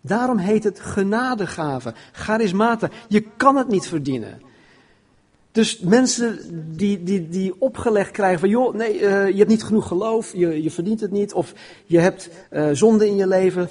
Daarom 0.00 0.38
heet 0.38 0.64
het 0.64 0.80
genadegave, 0.80 1.94
charismata. 2.12 2.90
Je 3.08 3.20
kan 3.36 3.56
het 3.56 3.68
niet 3.68 3.86
verdienen. 3.86 4.42
Dus 5.52 5.78
mensen 5.78 6.38
die, 6.76 7.02
die, 7.02 7.28
die 7.28 7.60
opgelegd 7.60 8.10
krijgen 8.10 8.40
van, 8.40 8.48
joh, 8.48 8.74
nee, 8.74 8.94
uh, 8.94 9.28
je 9.28 9.36
hebt 9.36 9.48
niet 9.48 9.62
genoeg 9.62 9.86
geloof, 9.86 10.32
je, 10.32 10.62
je 10.62 10.70
verdient 10.70 11.00
het 11.00 11.10
niet, 11.10 11.32
of 11.32 11.52
je 11.86 11.98
hebt 11.98 12.30
uh, 12.50 12.68
zonde 12.72 13.06
in 13.06 13.16
je 13.16 13.26
leven. 13.26 13.68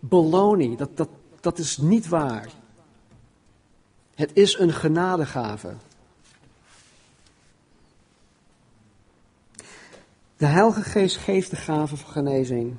Beloning, 0.00 0.78
dat, 0.78 0.96
dat, 0.96 1.08
dat 1.40 1.58
is 1.58 1.78
niet 1.78 2.08
waar. 2.08 2.48
Het 4.14 4.30
is 4.32 4.58
een 4.58 4.72
genadegave. 4.72 5.72
De 10.36 10.46
Heilige 10.46 10.82
Geest 10.82 11.16
geeft 11.16 11.50
de 11.50 11.56
gave 11.56 11.96
van 11.96 12.10
genezing. 12.12 12.76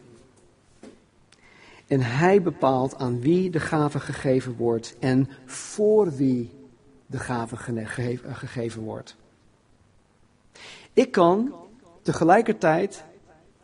En 1.87 2.01
hij 2.01 2.41
bepaalt 2.41 2.97
aan 2.97 3.21
wie 3.21 3.49
de 3.49 3.59
gave 3.59 3.99
gegeven 3.99 4.55
wordt 4.55 4.95
en 4.99 5.29
voor 5.45 6.15
wie 6.15 6.51
de 7.05 7.19
gave 7.19 7.57
gegeven 8.21 8.81
wordt. 8.81 9.15
Ik 10.93 11.11
kan 11.11 11.55
tegelijkertijd 12.01 13.03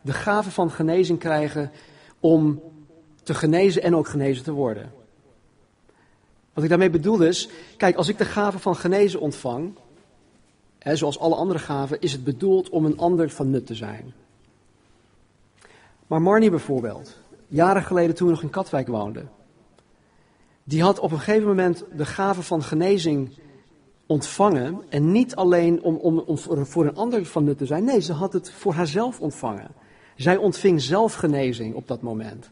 de 0.00 0.12
gave 0.12 0.50
van 0.50 0.70
genezing 0.70 1.18
krijgen 1.18 1.70
om 2.20 2.62
te 3.22 3.34
genezen 3.34 3.82
en 3.82 3.96
ook 3.96 4.08
genezen 4.08 4.44
te 4.44 4.52
worden. 4.52 5.01
Wat 6.52 6.64
ik 6.64 6.70
daarmee 6.70 6.90
bedoel 6.90 7.22
is, 7.22 7.48
kijk, 7.76 7.96
als 7.96 8.08
ik 8.08 8.18
de 8.18 8.24
gave 8.24 8.58
van 8.58 8.76
genezen 8.76 9.20
ontvang, 9.20 9.74
hè, 10.78 10.96
zoals 10.96 11.18
alle 11.18 11.34
andere 11.34 11.58
gaven, 11.58 12.00
is 12.00 12.12
het 12.12 12.24
bedoeld 12.24 12.68
om 12.68 12.84
een 12.84 12.98
ander 12.98 13.30
van 13.30 13.50
nut 13.50 13.66
te 13.66 13.74
zijn. 13.74 14.12
Maar 16.06 16.22
Marnie 16.22 16.50
bijvoorbeeld, 16.50 17.16
jaren 17.48 17.82
geleden 17.82 18.14
toen 18.14 18.26
we 18.26 18.32
nog 18.32 18.42
in 18.42 18.50
Katwijk 18.50 18.88
woonden, 18.88 19.30
die 20.64 20.82
had 20.82 20.98
op 20.98 21.12
een 21.12 21.18
gegeven 21.18 21.46
moment 21.46 21.84
de 21.96 22.06
gave 22.06 22.42
van 22.42 22.62
genezing 22.62 23.30
ontvangen. 24.06 24.82
En 24.88 25.12
niet 25.12 25.34
alleen 25.34 25.82
om, 25.82 25.96
om, 25.96 26.18
om 26.18 26.66
voor 26.66 26.86
een 26.86 26.96
ander 26.96 27.26
van 27.26 27.44
nut 27.44 27.58
te 27.58 27.66
zijn, 27.66 27.84
nee, 27.84 28.00
ze 28.00 28.12
had 28.12 28.32
het 28.32 28.50
voor 28.50 28.72
haarzelf 28.72 29.20
ontvangen. 29.20 29.70
Zij 30.16 30.36
ontving 30.36 30.80
zelf 30.80 31.14
genezing 31.14 31.74
op 31.74 31.88
dat 31.88 32.02
moment. 32.02 32.50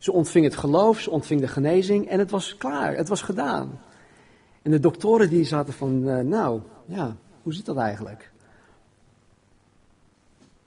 Ze 0.00 0.12
ontving 0.12 0.44
het 0.44 0.56
geloof, 0.56 1.00
ze 1.00 1.10
ontving 1.10 1.40
de 1.40 1.48
genezing 1.48 2.08
en 2.08 2.18
het 2.18 2.30
was 2.30 2.56
klaar, 2.56 2.96
het 2.96 3.08
was 3.08 3.22
gedaan. 3.22 3.80
En 4.62 4.70
de 4.70 4.80
doktoren 4.80 5.28
die 5.28 5.44
zaten 5.44 5.72
van, 5.72 6.08
uh, 6.08 6.18
nou, 6.18 6.60
ja, 6.86 7.16
hoe 7.42 7.54
zit 7.54 7.66
dat 7.66 7.76
eigenlijk? 7.76 8.30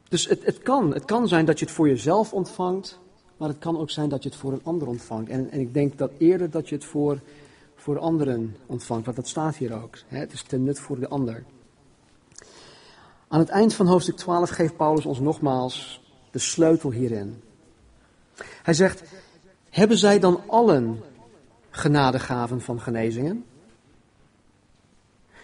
Dus 0.10 0.28
het, 0.28 0.46
het, 0.46 0.62
kan, 0.62 0.94
het 0.94 1.06
kan 1.06 1.28
zijn 1.28 1.46
dat 1.46 1.60
je 1.60 1.66
het 1.66 1.74
voor 1.74 1.88
jezelf 1.88 2.34
ontvangt, 2.34 3.00
maar 3.38 3.50
het 3.50 3.60
kan 3.60 3.78
ook 3.78 3.90
zijn 3.90 4.10
dat 4.10 4.24
je 4.24 4.30
het 4.30 4.38
voor 4.38 4.52
een 4.54 4.64
ander 4.64 4.88
ontvangt. 4.88 5.30
En, 5.30 5.52
en 5.52 5.60
ik 5.60 5.74
denk 5.74 5.98
dat 5.98 6.12
eerder 6.18 6.50
dat 6.50 6.70
je 6.70 6.76
het 6.76 6.86
voor, 6.86 7.20
voor 7.76 8.00
anderen 8.00 8.56
ontvangt, 8.66 9.06
want 9.06 9.18
dat 9.18 9.28
staat 9.28 9.56
hier 9.56 9.82
ook. 9.82 9.98
Hè? 10.08 10.18
Het 10.18 10.34
is 10.34 10.44
ten 10.44 10.64
nut 10.64 10.80
voor 10.80 11.00
de 11.00 11.08
ander. 11.08 11.44
Aan 13.28 13.40
het 13.40 13.50
eind 13.50 13.74
van 13.74 13.88
hoofdstuk 13.88 14.16
12 14.16 14.50
geeft 14.50 14.76
Paulus 14.76 15.06
ons 15.06 15.20
nogmaals 15.20 16.02
de 16.32 16.40
sleutel 16.40 16.92
hierin. 16.92 17.42
Hij 18.64 18.74
zegt, 18.74 19.04
hebben 19.74 19.98
zij 19.98 20.20
dan 20.20 20.42
allen 20.48 21.02
genadegaven 21.70 22.62
van 22.62 22.82
genezingen? 22.82 23.46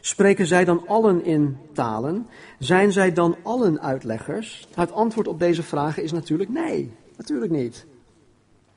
Spreken 0.01 0.45
zij 0.45 0.65
dan 0.65 0.88
allen 0.88 1.23
in 1.25 1.57
talen? 1.73 2.27
Zijn 2.59 2.91
zij 2.91 3.13
dan 3.13 3.36
allen 3.43 3.82
uitleggers? 3.82 4.67
Het 4.73 4.91
antwoord 4.91 5.27
op 5.27 5.39
deze 5.39 5.63
vragen 5.63 6.03
is 6.03 6.11
natuurlijk 6.11 6.49
nee, 6.49 6.93
natuurlijk 7.17 7.51
niet. 7.51 7.86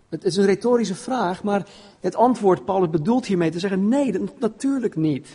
Het 0.09 0.24
is 0.24 0.36
een 0.36 0.44
retorische 0.44 0.94
vraag, 0.94 1.42
maar 1.42 1.66
het 2.00 2.14
antwoord, 2.14 2.64
Paulus 2.64 2.90
bedoelt 2.90 3.26
hiermee 3.26 3.50
te 3.50 3.59
zeggen: 3.59 3.88
nee, 3.88 4.20
natuurlijk 4.38 4.96
niet. 4.96 5.28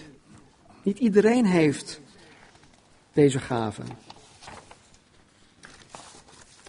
Niet 0.84 1.00
iedereen 1.00 1.46
heeft 1.46 2.02
deze 3.14 3.40
gaven. 3.40 3.86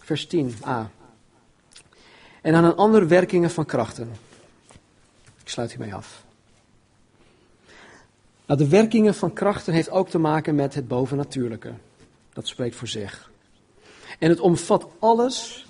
Vers 0.00 0.28
10a. 0.36 0.97
En 2.48 2.54
aan 2.54 2.64
een 2.64 2.76
andere 2.76 3.06
werkingen 3.06 3.50
van 3.50 3.64
krachten. 3.64 4.10
Ik 5.42 5.48
sluit 5.48 5.70
hiermee 5.70 5.94
af. 5.94 6.24
Nou, 8.46 8.58
de 8.58 8.68
werkingen 8.68 9.14
van 9.14 9.32
krachten 9.32 9.72
heeft 9.72 9.90
ook 9.90 10.08
te 10.08 10.18
maken 10.18 10.54
met 10.54 10.74
het 10.74 10.88
bovennatuurlijke. 10.88 11.72
Dat 12.32 12.48
spreekt 12.48 12.76
voor 12.76 12.88
zich. 12.88 13.30
En 14.18 14.28
het 14.28 14.40
omvat 14.40 14.86
alles 14.98 15.66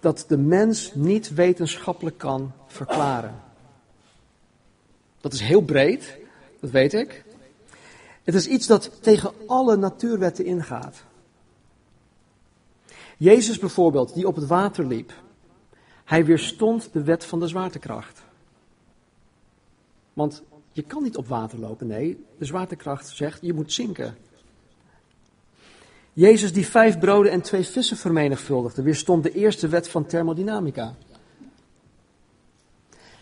dat 0.00 0.24
de 0.28 0.36
mens 0.38 0.94
niet 0.94 1.34
wetenschappelijk 1.34 2.18
kan 2.18 2.52
verklaren. 2.66 3.40
Dat 5.20 5.32
is 5.32 5.40
heel 5.40 5.62
breed, 5.62 6.18
dat 6.60 6.70
weet 6.70 6.94
ik. 6.94 7.24
Het 8.22 8.34
is 8.34 8.46
iets 8.46 8.66
dat 8.66 8.90
tegen 9.00 9.32
alle 9.46 9.76
natuurwetten 9.76 10.44
ingaat. 10.44 11.02
Jezus 13.16 13.58
bijvoorbeeld, 13.58 14.14
die 14.14 14.26
op 14.26 14.34
het 14.36 14.46
water 14.46 14.86
liep, 14.86 15.12
hij 16.04 16.24
weerstond 16.24 16.92
de 16.92 17.02
wet 17.02 17.24
van 17.24 17.40
de 17.40 17.48
zwaartekracht. 17.48 18.22
Want 20.12 20.42
je 20.72 20.82
kan 20.82 21.02
niet 21.02 21.16
op 21.16 21.26
water 21.26 21.58
lopen, 21.58 21.86
nee, 21.86 22.24
de 22.38 22.44
zwaartekracht 22.44 23.08
zegt 23.08 23.38
je 23.42 23.52
moet 23.52 23.72
zinken. 23.72 24.16
Jezus 26.12 26.52
die 26.52 26.66
vijf 26.66 26.98
broden 26.98 27.32
en 27.32 27.42
twee 27.42 27.64
vissen 27.64 27.96
vermenigvuldigde, 27.96 28.82
weerstond 28.82 29.22
de 29.22 29.32
eerste 29.32 29.68
wet 29.68 29.88
van 29.88 30.06
thermodynamica. 30.06 30.94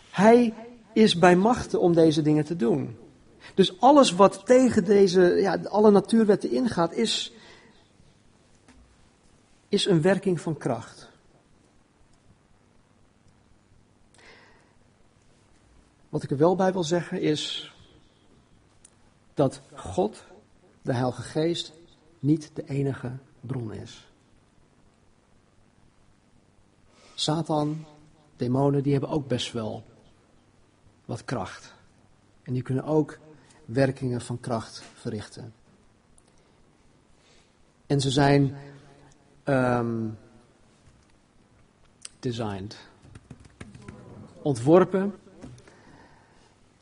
Hij 0.09 0.53
is 0.93 1.17
bij 1.17 1.35
machten 1.35 1.79
om 1.79 1.93
deze 1.93 2.21
dingen 2.21 2.45
te 2.45 2.55
doen. 2.55 2.97
Dus 3.53 3.79
alles 3.79 4.11
wat 4.11 4.45
tegen 4.45 4.85
deze, 4.85 5.21
ja, 5.21 5.59
alle 5.63 5.91
natuurwetten 5.91 6.51
ingaat, 6.51 6.93
is, 6.93 7.33
is 9.69 9.85
een 9.85 10.01
werking 10.01 10.41
van 10.41 10.57
kracht. 10.57 11.10
Wat 16.11 16.23
ik 16.23 16.31
er 16.31 16.37
wel 16.37 16.55
bij 16.55 16.73
wil 16.73 16.83
zeggen 16.83 17.21
is 17.21 17.73
dat 19.33 19.61
God, 19.73 20.23
de 20.81 20.93
Heilige 20.93 21.21
Geest, 21.21 21.73
niet 22.19 22.51
de 22.53 22.63
enige 22.67 23.11
bron 23.39 23.73
is. 23.73 24.07
Satan, 27.15 27.85
demonen, 28.35 28.83
die 28.83 28.91
hebben 28.91 29.09
ook 29.09 29.27
best 29.27 29.51
wel 29.51 29.83
wat 31.05 31.25
kracht. 31.25 31.73
En 32.43 32.53
die 32.53 32.61
kunnen 32.61 32.83
ook 32.83 33.19
werkingen 33.65 34.21
van 34.21 34.39
kracht 34.39 34.83
verrichten. 34.93 35.53
En 37.85 38.01
ze 38.01 38.11
zijn 38.11 38.57
um, 39.45 40.17
designed, 42.19 42.77
ontworpen 44.41 45.20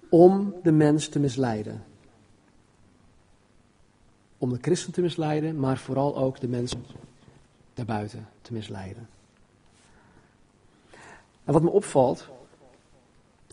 om 0.10 0.56
de 0.64 0.72
mens 0.72 1.08
te 1.10 1.20
misleiden 1.20 1.84
om 4.40 4.50
de 4.50 4.58
christen 4.62 4.94
te 4.94 5.02
misleiden, 5.02 5.60
maar 5.60 5.78
vooral 5.78 6.18
ook 6.18 6.40
de 6.40 6.48
mensen 6.48 6.86
daarbuiten 7.74 8.28
te 8.42 8.54
misleiden. 8.54 9.10
En 11.44 11.54
wat 11.54 11.62
me 11.62 11.70
opvalt, 11.70 12.28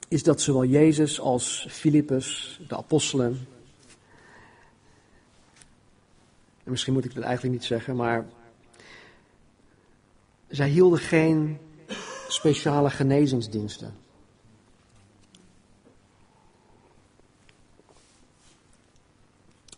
is 0.08 0.22
dat 0.22 0.40
zowel 0.40 0.64
Jezus 0.64 1.20
als 1.20 1.66
Filippus, 1.70 2.60
de 2.68 2.76
apostelen, 2.76 3.46
en 6.64 6.70
misschien 6.70 6.92
moet 6.92 7.04
ik 7.04 7.14
dat 7.14 7.24
eigenlijk 7.24 7.54
niet 7.54 7.64
zeggen, 7.64 7.96
maar 7.96 8.26
zij 10.48 10.68
hielden 10.68 10.98
geen 10.98 11.58
speciale 12.28 12.90
genezingsdiensten. 12.90 13.94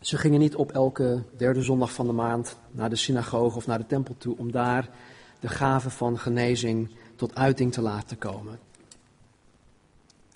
Ze 0.09 0.17
gingen 0.17 0.39
niet 0.39 0.55
op 0.55 0.71
elke 0.71 1.23
derde 1.37 1.61
zondag 1.61 1.93
van 1.93 2.07
de 2.07 2.13
maand 2.13 2.57
naar 2.71 2.89
de 2.89 2.95
synagoge 2.95 3.57
of 3.57 3.67
naar 3.67 3.77
de 3.77 3.85
tempel 3.85 4.15
toe 4.17 4.37
om 4.37 4.51
daar 4.51 4.89
de 5.39 5.47
gave 5.47 5.89
van 5.89 6.19
genezing 6.19 6.89
tot 7.15 7.35
uiting 7.35 7.73
te 7.73 7.81
laten 7.81 8.17
komen. 8.17 8.59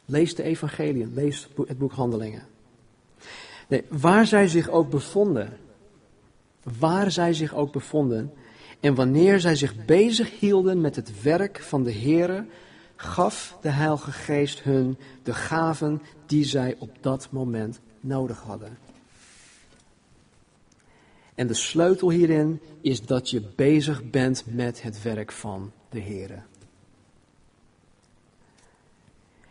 Lees 0.05 0.35
de 0.35 0.43
evangeliën, 0.43 1.11
lees 1.13 1.47
het 1.67 1.77
boek 1.77 1.91
Handelingen. 1.91 2.43
Nee, 3.67 3.83
waar 3.89 4.25
zij 4.25 4.47
zich 4.47 4.69
ook 4.69 4.89
bevonden, 4.89 5.57
waar 6.79 7.11
zij 7.11 7.33
zich 7.33 7.53
ook 7.53 7.71
bevonden 7.71 8.33
en 8.79 8.95
wanneer 8.95 9.39
zij 9.39 9.55
zich 9.55 9.85
bezig 9.85 10.39
hielden 10.39 10.81
met 10.81 10.95
het 10.95 11.21
werk 11.21 11.59
van 11.59 11.83
de 11.83 11.93
Here, 11.93 12.45
gaf 12.95 13.57
de 13.61 13.69
Heilige 13.69 14.11
Geest 14.11 14.63
hun 14.63 14.97
de 15.23 15.33
gaven 15.33 16.01
die 16.25 16.43
zij 16.43 16.75
op 16.79 16.97
dat 17.01 17.27
moment 17.31 17.79
nodig 17.99 18.41
hadden. 18.41 18.91
En 21.35 21.47
de 21.47 21.53
sleutel 21.53 22.09
hierin 22.09 22.59
is 22.81 23.01
dat 23.01 23.29
je 23.29 23.41
bezig 23.55 24.09
bent 24.09 24.43
met 24.47 24.81
het 24.81 25.01
werk 25.01 25.31
van 25.31 25.71
de 25.89 25.99
Heer. 25.99 26.45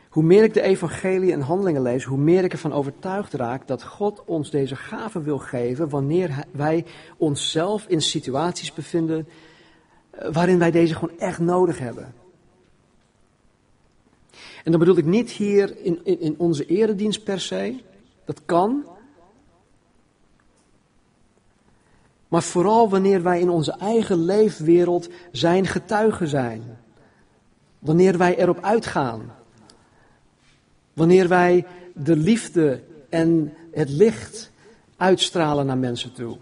Hoe 0.09 0.22
meer 0.22 0.43
ik 0.43 0.55
de 0.55 0.62
evangelie 0.62 1.33
en 1.33 1.41
handelingen 1.41 1.83
lees, 1.83 2.05
hoe 2.05 2.18
meer 2.18 2.45
ik 2.45 2.53
ervan 2.53 2.72
overtuigd 2.72 3.33
raak 3.33 3.66
dat 3.66 3.83
God 3.83 4.22
ons 4.24 4.51
deze 4.51 4.76
gaven 4.76 5.22
wil 5.22 5.39
geven 5.39 5.89
wanneer 5.89 6.45
wij 6.51 6.85
onszelf 7.16 7.87
in 7.87 8.03
situaties 8.03 8.72
bevinden 8.72 9.28
eh, 10.11 10.28
waarin 10.33 10.59
wij 10.59 10.70
deze 10.70 10.95
gewoon 10.95 11.18
echt 11.18 11.39
nodig 11.39 11.78
hebben. 11.78 12.14
En 14.64 14.70
dan 14.70 14.78
bedoel 14.78 14.97
ik 14.97 15.05
niet 15.05 15.30
hier 15.30 15.76
in, 15.83 16.01
in, 16.05 16.20
in 16.20 16.35
onze 16.39 16.66
eredienst 16.66 17.24
per 17.24 17.41
se. 17.41 17.80
Dat 18.24 18.45
kan, 18.45 18.85
Maar 22.33 22.43
vooral 22.43 22.89
wanneer 22.89 23.22
wij 23.22 23.41
in 23.41 23.51
onze 23.51 23.72
eigen 23.72 24.24
leefwereld 24.24 25.09
zijn 25.33 25.66
getuigen 25.66 26.28
zijn. 26.28 26.78
Wanneer 27.78 28.18
wij 28.18 28.39
erop 28.39 28.62
uitgaan. 28.62 29.33
Wanneer 30.93 31.28
wij 31.28 31.66
de 31.95 32.16
liefde 32.16 32.83
en 33.09 33.55
het 33.72 33.91
licht 33.91 34.51
uitstralen 34.97 35.66
naar 35.66 35.78
mensen 35.78 36.12
toe. 36.12 36.37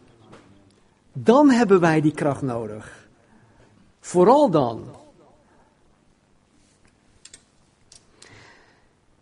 Dan 1.12 1.51
hebben 1.51 1.80
wij 1.80 2.01
die 2.01 2.14
kracht 2.14 2.43
nodig. 2.43 3.09
Vooral 4.01 4.51
dan. 4.51 4.84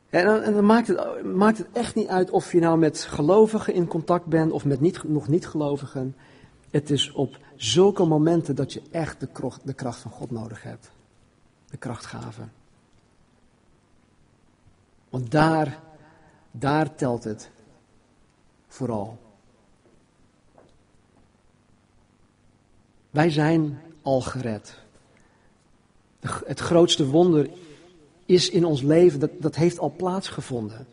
En 0.08 0.52
dan, 0.52 0.66
maakt, 0.66 0.86
het, 0.88 1.22
maakt, 1.34 1.58
het, 1.58 1.68
echt 1.72 1.94
niet 1.94 2.08
uit 2.08 2.30
of 2.30 2.52
je 2.52 2.60
nou 2.60 2.78
met 2.78 3.00
gelovigen 3.00 3.74
in 3.74 3.86
contact 3.86 4.26
bent 4.26 4.52
of 4.52 4.64
met 4.64 4.80
niet, 4.80 5.04
nog 5.04 5.28
niet-gelovigen. 5.28 6.14
Het 6.70 6.90
is 6.90 7.12
op 7.12 7.38
zulke 7.56 8.04
momenten 8.04 8.56
dat 8.56 8.72
je 8.72 8.82
echt 8.90 9.20
de 9.20 9.26
kracht, 9.26 9.66
de 9.66 9.74
kracht 9.74 10.00
van 10.00 10.10
God 10.10 10.30
nodig 10.30 10.62
hebt. 10.62 10.90
De 11.70 11.76
krachtgave. 11.76 12.42
Want 15.08 15.30
daar, 15.30 15.80
daar 16.50 16.94
telt 16.94 17.24
het 17.24 17.50
vooral. 18.68 19.18
Wij 23.10 23.30
zijn 23.30 23.80
al 24.02 24.20
gered. 24.20 24.78
Het 26.44 26.60
grootste 26.60 27.06
wonder 27.06 27.50
is 28.26 28.50
in 28.50 28.64
ons 28.64 28.82
leven, 28.82 29.20
dat, 29.20 29.30
dat 29.38 29.54
heeft 29.54 29.78
al 29.78 29.92
plaatsgevonden. 29.96 30.86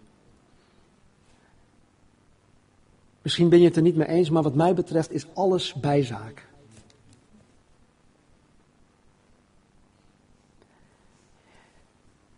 Misschien 3.26 3.50
ben 3.50 3.60
je 3.60 3.66
het 3.66 3.76
er 3.76 3.82
niet 3.82 3.96
mee 3.96 4.08
eens, 4.08 4.30
maar 4.30 4.44
wat 4.44 4.56
mij 4.56 4.74
betreft 4.74 5.12
is 5.12 5.26
alles 5.34 5.74
bijzaak. 5.74 6.48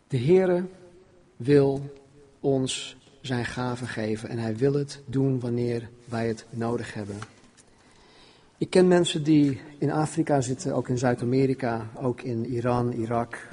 De 0.08 0.18
Heere 0.18 0.66
wil 1.36 1.96
ons 2.40 2.98
zijn 3.22 3.46
gaven 3.46 3.88
geven 3.88 4.30
en 4.30 4.38
hij 4.38 4.56
wil 4.56 4.74
het 4.74 5.02
doen 5.06 5.40
wanneer 5.40 5.90
wij 6.06 6.28
het 6.28 6.46
nodig 6.50 6.94
hebben. 6.94 7.18
Ik 8.58 8.70
ken 8.70 8.88
mensen 8.88 9.24
die 9.24 9.62
in 9.78 9.92
Afrika 9.92 10.42
zitten, 10.42 10.76
ook 10.76 10.90
in 10.90 10.98
Zuid-Amerika, 10.98 11.90
ook 11.96 12.22
in 12.22 12.46
Iran, 12.46 12.92
Irak, 12.92 13.48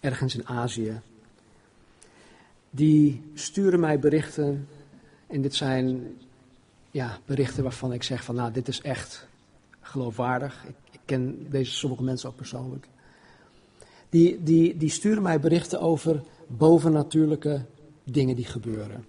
ergens 0.00 0.34
in 0.34 0.46
Azië. 0.46 1.00
Die 2.70 3.22
sturen 3.34 3.80
mij 3.80 3.98
berichten 3.98 4.68
en 5.30 5.42
dit 5.42 5.54
zijn 5.54 6.16
ja, 6.90 7.18
berichten 7.24 7.62
waarvan 7.62 7.92
ik 7.92 8.02
zeg 8.02 8.24
van 8.24 8.34
nou 8.34 8.52
dit 8.52 8.68
is 8.68 8.80
echt 8.80 9.28
geloofwaardig. 9.80 10.64
Ik, 10.64 10.74
ik 10.90 11.00
ken 11.04 11.50
deze 11.50 11.72
sommige 11.72 12.02
mensen 12.02 12.28
ook 12.28 12.36
persoonlijk. 12.36 12.88
Die, 14.08 14.42
die, 14.42 14.76
die 14.76 14.90
sturen 14.90 15.22
mij 15.22 15.40
berichten 15.40 15.80
over 15.80 16.22
bovennatuurlijke 16.46 17.64
dingen 18.04 18.36
die 18.36 18.44
gebeuren. 18.44 19.04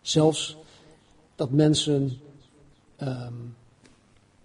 Zelfs 0.00 0.56
dat 1.34 1.50
mensen 1.50 2.20
um, 3.00 3.54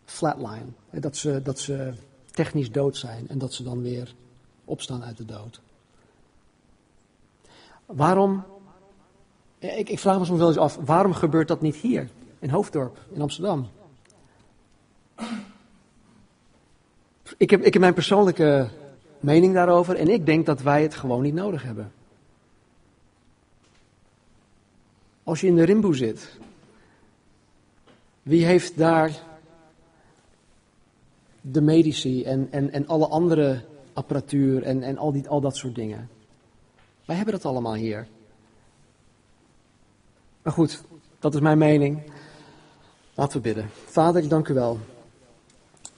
flatline, 0.05 0.65
dat 0.91 1.17
ze, 1.17 1.41
dat 1.43 1.59
ze 1.59 1.93
technisch 2.31 2.71
dood 2.71 2.97
zijn 2.97 3.29
en 3.29 3.37
dat 3.37 3.53
ze 3.53 3.63
dan 3.63 3.81
weer 3.81 4.13
opstaan 4.65 5.03
uit 5.03 5.17
de 5.17 5.25
dood. 5.25 5.61
Waarom, 7.85 8.43
ik, 9.59 9.89
ik 9.89 9.99
vraag 9.99 10.19
me 10.19 10.25
soms 10.25 10.39
wel 10.39 10.47
eens 10.47 10.57
af, 10.57 10.75
waarom 10.85 11.13
gebeurt 11.13 11.47
dat 11.47 11.61
niet 11.61 11.75
hier, 11.75 12.09
in 12.39 12.49
Hoofddorp, 12.49 12.97
in 13.11 13.21
Amsterdam? 13.21 13.67
Ik 17.37 17.49
heb, 17.49 17.61
ik 17.61 17.73
heb 17.73 17.81
mijn 17.81 17.93
persoonlijke 17.93 18.69
mening 19.19 19.53
daarover 19.53 19.95
en 19.95 20.07
ik 20.07 20.25
denk 20.25 20.45
dat 20.45 20.61
wij 20.61 20.81
het 20.81 20.95
gewoon 20.95 21.21
niet 21.21 21.33
nodig 21.33 21.63
hebben. 21.63 21.91
Als 25.23 25.41
je 25.41 25.47
in 25.47 25.55
de 25.55 25.63
rimboe 25.63 25.95
zit, 25.95 26.37
wie 28.23 28.45
heeft 28.45 28.77
daar 28.77 29.11
de 31.41 31.61
medici 31.61 32.23
en, 32.23 32.47
en, 32.51 32.71
en 32.71 32.87
alle 32.87 33.07
andere 33.07 33.63
apparatuur 33.93 34.63
en, 34.63 34.83
en 34.83 34.97
al, 34.97 35.11
die, 35.11 35.27
al 35.27 35.41
dat 35.41 35.55
soort 35.55 35.75
dingen? 35.75 36.09
Wij 37.05 37.15
hebben 37.15 37.33
dat 37.33 37.45
allemaal 37.45 37.73
hier. 37.73 38.07
Maar 40.47 40.55
goed, 40.55 40.83
dat 41.19 41.33
is 41.33 41.39
mijn 41.39 41.57
mening. 41.57 42.11
Laten 43.13 43.37
we 43.37 43.43
bidden. 43.43 43.69
Vader, 43.85 44.23
ik 44.23 44.29
dank 44.29 44.47
u 44.47 44.53
wel 44.53 44.79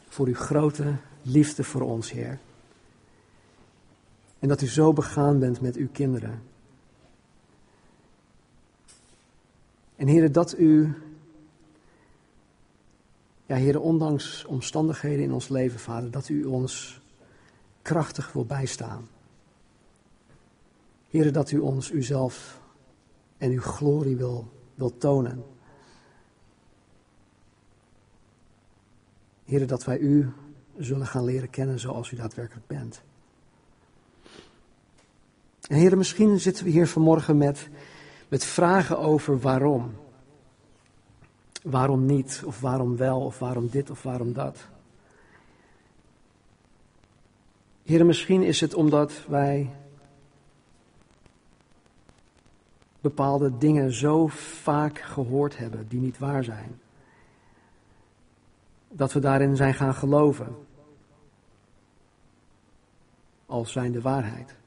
voor 0.08 0.28
uw 0.28 0.36
grote 0.36 0.96
liefde 1.22 1.64
voor 1.64 1.82
ons, 1.82 2.12
Heer. 2.12 2.40
En 4.40 4.48
dat 4.48 4.62
u 4.62 4.68
zo 4.68 4.94
begaan 4.94 5.40
bent 5.40 5.62
met 5.62 5.76
uw 5.76 5.88
kinderen. 5.92 6.42
En 9.96 10.08
Heer, 10.08 10.32
dat 10.32 10.58
u, 10.58 10.96
ja 13.46 13.56
Heer, 13.56 13.80
ondanks 13.80 14.46
omstandigheden 14.46 15.24
in 15.24 15.34
ons 15.34 15.48
leven, 15.48 15.80
Vader, 15.80 16.12
dat 16.12 16.30
u 16.30 16.44
ons 16.44 17.02
krachtig 17.82 18.32
wil 18.32 18.46
bijstaan. 18.46 19.08
Heer, 21.10 21.32
dat 21.32 21.52
u 21.52 21.60
ons 21.60 21.92
uzelf 21.92 22.59
en 23.40 23.52
uw 23.52 23.62
glorie 23.62 24.16
wil, 24.16 24.52
wil 24.76 24.98
tonen. 24.98 25.44
Heer, 29.46 29.68
dat 29.68 29.84
wij 29.84 29.98
u 29.98 30.32
zullen 30.78 31.08
gaan 31.08 31.24
leren 31.24 31.50
kennen 31.50 31.80
zoals 31.80 32.12
u 32.12 32.16
daadwerkelijk 32.16 32.68
bent. 32.68 33.02
En 35.68 35.78
heren, 35.78 35.98
misschien 35.98 36.40
zitten 36.40 36.64
we 36.64 36.70
hier 36.70 36.88
vanmorgen 36.88 37.38
met, 37.38 37.70
met 38.28 38.44
vragen 38.44 39.00
over 39.00 39.40
waarom. 39.40 39.92
Waarom 41.64 42.06
niet, 42.06 42.42
of 42.46 42.60
waarom 42.60 42.98
wel, 42.98 43.22
of 43.22 43.40
waarom 43.40 43.70
dit, 43.70 43.90
of 43.90 44.04
waarom 44.04 44.34
dat. 44.34 44.68
Heren, 47.84 48.06
misschien 48.06 48.44
is 48.44 48.62
het 48.62 48.74
omdat 48.74 49.26
wij 49.28 49.70
bepaalde 53.10 53.58
dingen 53.58 53.92
zo 53.92 54.28
vaak 54.28 55.00
gehoord 55.00 55.58
hebben 55.58 55.88
die 55.88 56.00
niet 56.00 56.18
waar 56.18 56.44
zijn. 56.44 56.80
Dat 58.88 59.14
we 59.14 59.20
daarin 59.20 59.56
zijn 59.56 59.74
gaan 59.74 59.94
geloven 59.94 60.56
als 63.46 63.72
zijn 63.72 63.92
de 63.92 64.02
waarheid. 64.02 64.58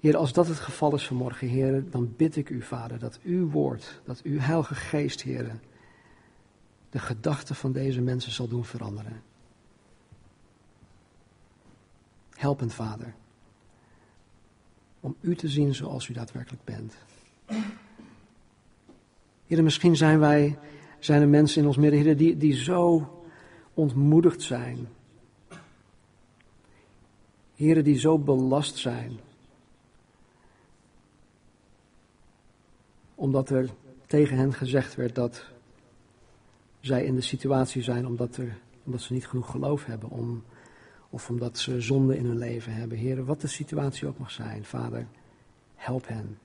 Heer, 0.00 0.16
als 0.16 0.32
dat 0.32 0.46
het 0.46 0.58
geval 0.58 0.94
is 0.94 1.06
vanmorgen, 1.06 1.48
Heer, 1.48 1.90
dan 1.90 2.14
bid 2.16 2.36
ik 2.36 2.48
u, 2.48 2.62
Vader, 2.62 2.98
dat 2.98 3.20
uw 3.22 3.50
woord, 3.50 4.00
dat 4.04 4.22
uw 4.22 4.38
Heilige 4.38 4.74
Geest, 4.74 5.22
Heer, 5.22 5.60
de 6.90 6.98
gedachten 6.98 7.54
van 7.54 7.72
deze 7.72 8.00
mensen 8.00 8.32
zal 8.32 8.48
doen 8.48 8.64
veranderen. 8.64 9.22
Helpend, 12.34 12.74
Vader, 12.74 13.14
om 15.00 15.16
u 15.20 15.36
te 15.36 15.48
zien 15.48 15.74
zoals 15.74 16.08
u 16.08 16.12
daadwerkelijk 16.12 16.64
bent. 16.64 16.94
Heer, 19.46 19.62
misschien 19.62 19.96
zijn 19.96 20.18
wij, 20.18 20.58
zijn 20.98 21.22
er 21.22 21.28
mensen 21.28 21.60
in 21.60 21.66
ons 21.66 21.76
midden, 21.76 22.16
die, 22.16 22.36
die 22.36 22.54
zo 22.54 23.10
ontmoedigd 23.74 24.42
zijn 24.42 24.88
Heren 27.60 27.84
die 27.84 27.98
zo 27.98 28.18
belast 28.18 28.76
zijn. 28.76 29.20
Omdat 33.14 33.50
er 33.50 33.70
tegen 34.06 34.36
hen 34.36 34.52
gezegd 34.52 34.94
werd 34.94 35.14
dat 35.14 35.44
zij 36.80 37.04
in 37.04 37.14
de 37.14 37.20
situatie 37.20 37.82
zijn 37.82 38.06
omdat, 38.06 38.36
er, 38.36 38.58
omdat 38.84 39.00
ze 39.00 39.12
niet 39.12 39.26
genoeg 39.26 39.50
geloof 39.50 39.84
hebben. 39.84 40.10
Om, 40.10 40.44
of 41.10 41.30
omdat 41.30 41.58
ze 41.58 41.80
zonde 41.80 42.16
in 42.16 42.24
hun 42.24 42.38
leven 42.38 42.72
hebben. 42.72 42.98
Heren, 42.98 43.24
wat 43.24 43.40
de 43.40 43.46
situatie 43.46 44.08
ook 44.08 44.18
mag 44.18 44.30
zijn. 44.30 44.64
Vader, 44.64 45.06
help 45.74 46.08
hen. 46.08 46.38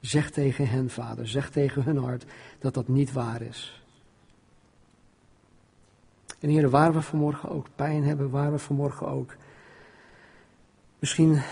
Zeg 0.00 0.30
tegen 0.30 0.68
hen, 0.68 0.90
Vader, 0.90 1.28
zeg 1.28 1.50
tegen 1.50 1.82
hun 1.82 1.96
hart 1.96 2.24
dat 2.58 2.74
dat 2.74 2.88
niet 2.88 3.12
waar 3.12 3.42
is. 3.42 3.82
En 6.38 6.48
Heer, 6.48 6.70
waar 6.70 6.92
we 6.92 7.02
vanmorgen 7.02 7.48
ook 7.48 7.66
pijn 7.74 8.04
hebben, 8.04 8.30
waar 8.30 8.52
we 8.52 8.58
vanmorgen 8.58 9.08
ook 9.08 9.36
misschien 10.98 11.42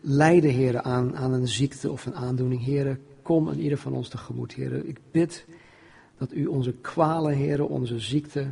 lijden, 0.00 0.50
Heer, 0.50 0.82
aan, 0.82 1.16
aan 1.16 1.32
een 1.32 1.48
ziekte 1.48 1.90
of 1.90 2.06
een 2.06 2.14
aandoening. 2.14 2.64
Heer, 2.64 2.98
kom 3.22 3.48
aan 3.48 3.58
ieder 3.58 3.78
van 3.78 3.92
ons 3.92 4.08
tegemoet, 4.08 4.52
Heer. 4.52 4.84
Ik 4.84 4.98
bid 5.10 5.44
dat 6.18 6.32
u 6.32 6.46
onze 6.46 6.72
kwalen, 6.72 7.34
Heer, 7.34 7.66
onze 7.66 7.98
ziekte, 7.98 8.46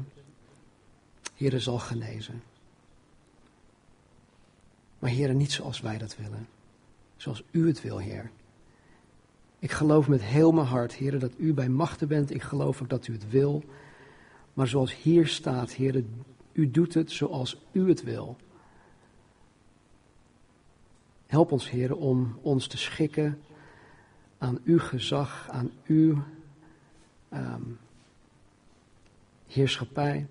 Heer, 1.43 1.61
zal 1.61 1.79
genezen. 1.79 2.43
Maar 4.99 5.11
Heer, 5.11 5.35
niet 5.35 5.53
zoals 5.53 5.81
wij 5.81 5.99
dat 5.99 6.17
willen. 6.17 6.49
Zoals 7.17 7.43
u 7.51 7.67
het 7.67 7.83
wil, 7.83 7.99
Heer. 7.99 8.31
Ik 9.59 9.71
geloof 9.71 10.09
met 10.09 10.23
heel 10.23 10.53
mijn 10.53 10.67
hart, 10.67 10.93
Heer, 10.93 11.19
dat 11.19 11.33
u 11.37 11.55
bij 11.55 11.69
machten 11.69 12.09
bent. 12.09 12.31
Ik 12.35 12.43
geloof 12.43 12.83
ook 12.83 12.89
dat 12.89 13.07
u 13.07 13.13
het 13.13 13.31
wil. 13.31 13.65
Maar 14.55 14.67
zoals 14.67 14.97
hier 14.97 15.27
staat, 15.27 15.73
Heer, 15.73 16.05
u 16.53 16.71
doet 16.71 16.95
het 16.95 17.11
zoals 17.11 17.63
u 17.73 17.89
het 17.89 18.03
wil. 18.03 18.37
Help 21.27 21.53
ons, 21.53 21.71
Heer, 21.71 21.97
om 21.97 22.39
ons 22.43 22.67
te 22.67 22.77
schikken 22.77 23.43
aan 24.39 24.59
uw 24.65 24.79
gezag, 24.79 25.49
aan 25.51 25.71
uw 25.87 26.23
um, 27.33 27.79
heerschappij. 29.47 30.27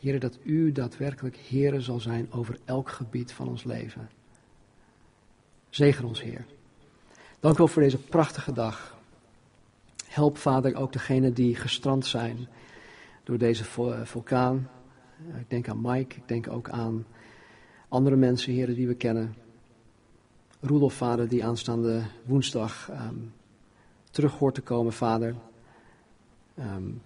Heer, 0.00 0.20
dat 0.20 0.38
u 0.42 0.72
daadwerkelijk 0.72 1.36
Heer 1.36 1.80
zal 1.80 2.00
zijn 2.00 2.32
over 2.32 2.58
elk 2.64 2.90
gebied 2.90 3.32
van 3.32 3.48
ons 3.48 3.64
leven. 3.64 4.08
Zegen 5.68 6.04
ons, 6.04 6.22
Heer. 6.22 6.44
Dank 7.40 7.54
u 7.54 7.58
wel 7.58 7.68
voor 7.68 7.82
deze 7.82 7.98
prachtige 7.98 8.52
dag. 8.52 8.96
Help, 10.06 10.38
Vader, 10.38 10.76
ook 10.76 10.92
degenen 10.92 11.34
die 11.34 11.54
gestrand 11.54 12.06
zijn 12.06 12.48
door 13.24 13.38
deze 13.38 13.64
vulkaan. 14.04 14.68
Ik 15.38 15.50
denk 15.50 15.68
aan 15.68 15.80
Mike, 15.80 16.16
ik 16.16 16.28
denk 16.28 16.48
ook 16.48 16.70
aan 16.70 17.06
andere 17.88 18.16
mensen, 18.16 18.52
heren, 18.52 18.74
die 18.74 18.86
we 18.86 18.94
kennen. 18.94 19.34
Roelof, 20.60 20.94
vader, 20.94 21.28
die 21.28 21.44
aanstaande 21.44 22.02
woensdag 22.24 22.90
um, 22.90 23.32
terug 24.10 24.38
hoort 24.38 24.54
te 24.54 24.62
komen, 24.62 24.92
vader. 24.92 25.34
Um, 26.58 27.02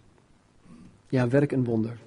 ja, 1.09 1.29
werk 1.29 1.53
een 1.53 1.65
wonder. 1.65 1.99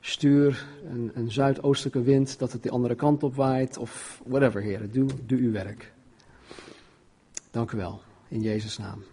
Stuur 0.00 0.66
een, 0.84 1.10
een 1.14 1.30
zuidoostelijke 1.30 2.02
wind 2.02 2.38
dat 2.38 2.52
het 2.52 2.62
de 2.62 2.70
andere 2.70 2.94
kant 2.94 3.22
op 3.22 3.34
waait, 3.34 3.78
of 3.78 4.20
whatever, 4.26 4.62
heren. 4.62 4.92
Doe, 4.92 5.08
doe 5.26 5.38
uw 5.38 5.52
werk. 5.52 5.92
Dank 7.50 7.70
u 7.70 7.76
wel. 7.76 8.00
In 8.28 8.40
Jezus' 8.40 8.78
naam. 8.78 9.04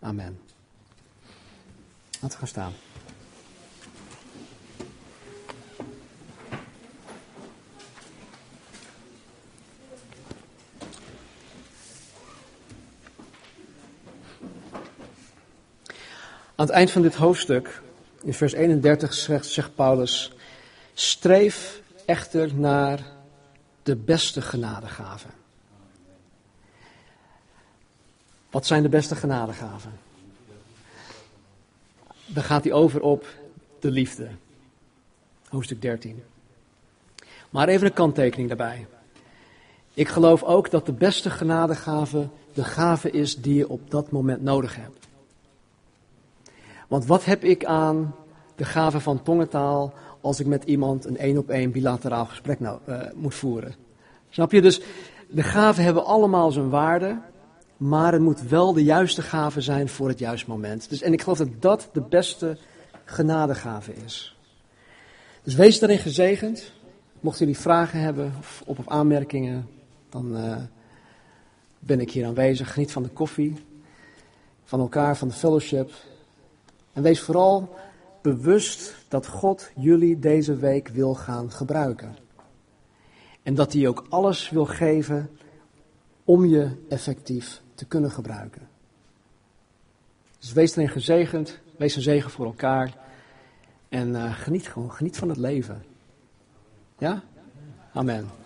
Amen. 0.00 0.38
Laten 2.12 2.30
we 2.30 2.36
gaan 2.36 2.46
staan. 2.46 2.72
Aan 16.56 16.66
het 16.66 16.74
eind 16.74 16.90
van 16.90 17.02
dit 17.02 17.14
hoofdstuk, 17.14 17.82
in 18.24 18.34
vers 18.34 18.52
31, 18.52 19.12
zegt, 19.14 19.46
zegt 19.46 19.74
Paulus: 19.74 20.32
Streef 20.94 21.80
echter 22.06 22.54
naar 22.54 23.00
de 23.82 23.96
beste 23.96 24.42
genadegaven. 24.42 25.30
Wat 28.50 28.66
zijn 28.66 28.82
de 28.82 28.88
beste 28.88 29.16
genadegaven? 29.16 29.92
Dan 32.26 32.42
gaat 32.42 32.64
hij 32.64 32.72
over 32.72 33.00
op 33.00 33.26
de 33.80 33.90
liefde. 33.90 34.28
Hoofdstuk 35.48 35.82
13. 35.82 36.22
Maar 37.50 37.68
even 37.68 37.86
een 37.86 37.92
kanttekening 37.92 38.48
daarbij. 38.48 38.86
Ik 39.94 40.08
geloof 40.08 40.42
ook 40.42 40.70
dat 40.70 40.86
de 40.86 40.92
beste 40.92 41.30
genadegave 41.30 42.28
de 42.54 42.64
gave 42.64 43.10
is 43.10 43.36
die 43.36 43.54
je 43.54 43.68
op 43.68 43.90
dat 43.90 44.10
moment 44.10 44.42
nodig 44.42 44.76
hebt. 44.76 45.06
Want 46.88 47.06
wat 47.06 47.24
heb 47.24 47.44
ik 47.44 47.64
aan 47.64 48.14
de 48.56 48.64
gave 48.64 49.00
van 49.00 49.22
tongentaal 49.22 49.92
als 50.20 50.40
ik 50.40 50.46
met 50.46 50.64
iemand 50.64 51.04
een 51.04 51.16
één 51.16 51.38
op 51.38 51.48
één 51.48 51.70
bilateraal 51.70 52.26
gesprek 52.26 52.60
nou, 52.60 52.78
uh, 52.88 53.00
moet 53.14 53.34
voeren? 53.34 53.74
Snap 54.30 54.52
je? 54.52 54.62
Dus 54.62 54.80
de 55.30 55.42
gaven 55.42 55.84
hebben 55.84 56.04
allemaal 56.04 56.50
zijn 56.50 56.68
waarde, 56.70 57.18
maar 57.76 58.12
het 58.12 58.22
moet 58.22 58.42
wel 58.42 58.72
de 58.72 58.84
juiste 58.84 59.22
gave 59.22 59.60
zijn 59.60 59.88
voor 59.88 60.08
het 60.08 60.18
juiste 60.18 60.50
moment. 60.50 60.88
Dus, 60.88 61.02
en 61.02 61.12
ik 61.12 61.22
geloof 61.22 61.38
dat 61.38 61.48
dat 61.60 61.88
de 61.92 62.00
beste 62.00 62.58
genadegave 63.04 63.94
is. 64.04 64.36
Dus 65.42 65.54
wees 65.54 65.78
daarin 65.78 65.98
gezegend. 65.98 66.72
Mochten 67.20 67.46
jullie 67.46 67.60
vragen 67.60 68.00
hebben 68.00 68.32
of 68.38 68.62
op 68.66 68.78
aanmerkingen, 68.86 69.68
dan 70.08 70.36
uh, 70.36 70.56
ben 71.78 72.00
ik 72.00 72.10
hier 72.10 72.26
aanwezig. 72.26 72.72
Geniet 72.72 72.92
van 72.92 73.02
de 73.02 73.08
koffie, 73.08 73.54
van 74.64 74.80
elkaar, 74.80 75.16
van 75.16 75.28
de 75.28 75.34
fellowship. 75.34 75.92
En 76.94 77.02
wees 77.02 77.20
vooral 77.20 77.74
bewust 78.22 78.94
dat 79.08 79.26
God 79.26 79.70
jullie 79.76 80.18
deze 80.18 80.56
week 80.56 80.88
wil 80.88 81.14
gaan 81.14 81.50
gebruiken. 81.50 82.16
En 83.42 83.54
dat 83.54 83.72
hij 83.72 83.88
ook 83.88 84.06
alles 84.08 84.50
wil 84.50 84.66
geven 84.66 85.30
om 86.24 86.44
je 86.44 86.70
effectief 86.88 87.62
te 87.74 87.84
kunnen 87.84 88.10
gebruiken. 88.10 88.68
Dus 90.38 90.52
wees 90.52 90.76
erin 90.76 90.88
gezegend, 90.88 91.60
wees 91.76 91.96
een 91.96 92.02
zegen 92.02 92.30
voor 92.30 92.46
elkaar 92.46 92.96
en 93.88 94.08
uh, 94.08 94.34
geniet 94.34 94.68
gewoon, 94.68 94.92
geniet 94.92 95.16
van 95.16 95.28
het 95.28 95.38
leven. 95.38 95.84
Ja? 96.98 97.22
Amen. 97.92 98.43